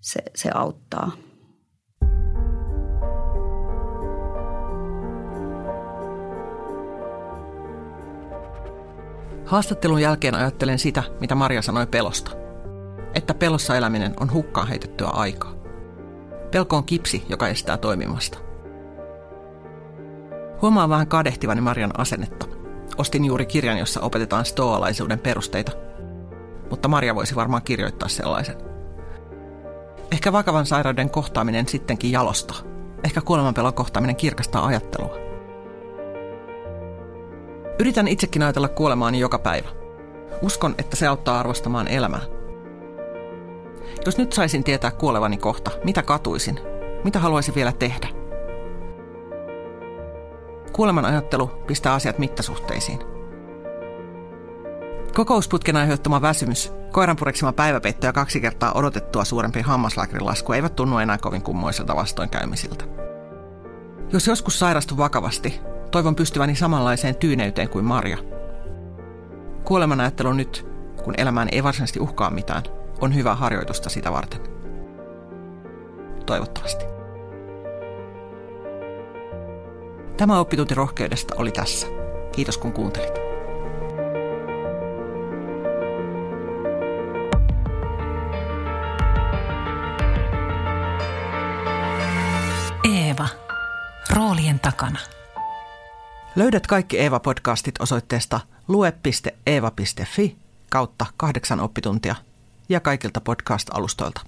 se, 0.00 0.22
se 0.34 0.50
auttaa– 0.54 1.12
Haastattelun 9.48 10.00
jälkeen 10.00 10.34
ajattelen 10.34 10.78
sitä, 10.78 11.02
mitä 11.20 11.34
Maria 11.34 11.62
sanoi 11.62 11.86
pelosta. 11.86 12.30
Että 13.14 13.34
pelossa 13.34 13.76
eläminen 13.76 14.14
on 14.20 14.32
hukkaan 14.32 14.68
heitettyä 14.68 15.06
aikaa. 15.06 15.54
Pelko 16.50 16.76
on 16.76 16.84
kipsi, 16.84 17.24
joka 17.28 17.48
estää 17.48 17.76
toimimasta. 17.76 18.47
Huomaan 20.62 20.90
vähän 20.90 21.06
kadehtivani 21.06 21.60
Marian 21.60 22.00
asennetta. 22.00 22.46
Ostin 22.96 23.24
juuri 23.24 23.46
kirjan, 23.46 23.78
jossa 23.78 24.00
opetetaan 24.00 24.44
stoalaisuuden 24.44 25.18
perusteita. 25.18 25.72
Mutta 26.70 26.88
Maria 26.88 27.14
voisi 27.14 27.34
varmaan 27.34 27.62
kirjoittaa 27.62 28.08
sellaisen. 28.08 28.56
Ehkä 30.12 30.32
vakavan 30.32 30.66
sairauden 30.66 31.10
kohtaaminen 31.10 31.68
sittenkin 31.68 32.12
jalosta. 32.12 32.54
Ehkä 33.04 33.20
kuolemanpelon 33.20 33.74
kohtaaminen 33.74 34.16
kirkastaa 34.16 34.66
ajattelua. 34.66 35.16
Yritän 37.78 38.08
itsekin 38.08 38.42
ajatella 38.42 38.68
kuolemaani 38.68 39.20
joka 39.20 39.38
päivä. 39.38 39.68
Uskon, 40.42 40.74
että 40.78 40.96
se 40.96 41.06
auttaa 41.06 41.40
arvostamaan 41.40 41.88
elämää. 41.88 42.22
Jos 44.06 44.18
nyt 44.18 44.32
saisin 44.32 44.64
tietää 44.64 44.90
kuolevani 44.90 45.36
kohta, 45.36 45.70
mitä 45.84 46.02
katuisin? 46.02 46.60
Mitä 47.04 47.18
haluaisin 47.18 47.54
vielä 47.54 47.72
tehdä? 47.72 48.17
Kuoleman 50.72 51.04
ajattelu 51.04 51.46
pistää 51.46 51.92
asiat 51.92 52.18
mittasuhteisiin. 52.18 52.98
Kokousputken 55.14 55.76
aiheuttama 55.76 56.22
väsymys, 56.22 56.72
koiran 56.92 57.16
pureksima 57.16 57.52
päiväpeitto 57.52 58.06
ja 58.06 58.12
kaksi 58.12 58.40
kertaa 58.40 58.72
odotettua 58.74 59.24
suurempi 59.24 59.60
hammaslääkärin 59.60 60.26
lasku 60.26 60.52
eivät 60.52 60.76
tunnu 60.76 60.98
enää 60.98 61.18
kovin 61.18 61.42
kummoiselta 61.42 61.96
vastoinkäymisiltä. 61.96 62.84
Jos 64.12 64.26
joskus 64.26 64.58
sairastun 64.58 64.98
vakavasti, 64.98 65.60
toivon 65.90 66.14
pystyväni 66.14 66.54
samanlaiseen 66.54 67.16
tyyneyteen 67.16 67.68
kuin 67.68 67.84
Marja. 67.84 68.18
Kuoleman 69.64 70.00
ajattelu 70.00 70.32
nyt, 70.32 70.66
kun 71.04 71.14
elämään 71.16 71.48
ei 71.52 71.62
varsinaisesti 71.62 72.00
uhkaa 72.00 72.30
mitään, 72.30 72.62
on 73.00 73.14
hyvä 73.14 73.34
harjoitusta 73.34 73.90
sitä 73.90 74.12
varten. 74.12 74.40
Toivottavasti. 76.26 76.97
Tämä 80.18 80.40
oppitunti 80.40 80.74
rohkeudesta 80.74 81.34
oli 81.36 81.50
tässä. 81.50 81.86
Kiitos 82.32 82.58
kun 82.58 82.72
kuuntelit. 82.72 83.12
Eeva. 92.84 93.28
Roolien 94.10 94.60
takana. 94.60 94.98
Löydät 96.36 96.66
kaikki 96.66 96.98
Eeva-podcastit 96.98 97.74
osoitteesta 97.80 98.40
lue.eeva.fi 98.68 100.36
kautta 100.70 101.06
kahdeksan 101.16 101.60
oppituntia 101.60 102.14
ja 102.68 102.80
kaikilta 102.80 103.20
podcast-alustoilta. 103.20 104.20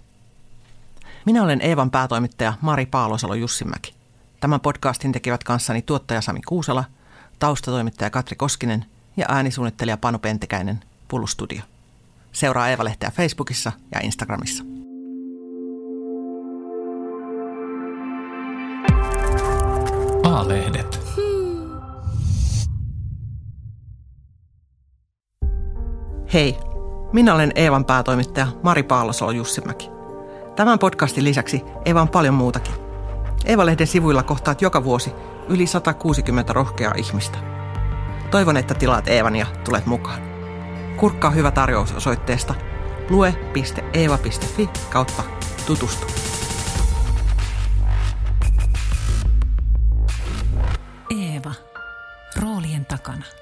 Minä 1.26 1.42
olen 1.42 1.60
Eevan 1.60 1.90
päätoimittaja 1.90 2.52
Mari 2.60 2.86
Paalosalo 2.86 3.34
Jussimäki. 3.34 3.99
Tämän 4.40 4.60
podcastin 4.60 5.12
tekevät 5.12 5.44
kanssani 5.44 5.82
tuottaja 5.82 6.20
Sami 6.20 6.40
Kuusela, 6.48 6.84
taustatoimittaja 7.38 8.10
Katri 8.10 8.36
Koskinen 8.36 8.84
ja 9.16 9.26
äänisuunnittelija 9.28 9.96
Panu 9.96 10.18
Pentekäinen 10.18 10.80
Pullu 11.08 11.26
Studio. 11.26 11.62
Seuraa 12.32 12.68
Eeva-lehteä 12.68 13.10
Facebookissa 13.10 13.72
ja 13.94 14.00
Instagramissa. 14.00 14.64
A-lehdet. 20.24 21.00
Hei, 26.32 26.56
minä 27.12 27.34
olen 27.34 27.52
Eevan 27.54 27.84
päätoimittaja 27.84 28.46
Mari 28.62 28.82
Paalosolo 28.82 29.30
Jussimäki. 29.30 29.90
Tämän 30.56 30.78
podcastin 30.78 31.24
lisäksi 31.24 31.62
Eeva 31.84 32.02
on 32.02 32.08
paljon 32.08 32.34
muutakin. 32.34 32.89
Eeva-lehden 33.44 33.86
sivuilla 33.86 34.22
kohtaat 34.22 34.62
joka 34.62 34.84
vuosi 34.84 35.12
yli 35.48 35.66
160 35.66 36.52
rohkeaa 36.52 36.94
ihmistä. 36.96 37.38
Toivon, 38.30 38.56
että 38.56 38.74
tilaat 38.74 39.08
Eevan 39.08 39.36
ja 39.36 39.46
tulet 39.64 39.86
mukaan. 39.86 40.20
Kurkkaa 40.96 41.30
hyvä 41.30 41.50
tarjous 41.50 41.92
osoitteesta 41.92 42.54
lue.eeva.fi 43.10 44.70
kautta 44.90 45.22
tutustu. 45.66 46.06
Eeva. 51.10 51.52
Roolien 52.42 52.86
takana. 52.86 53.39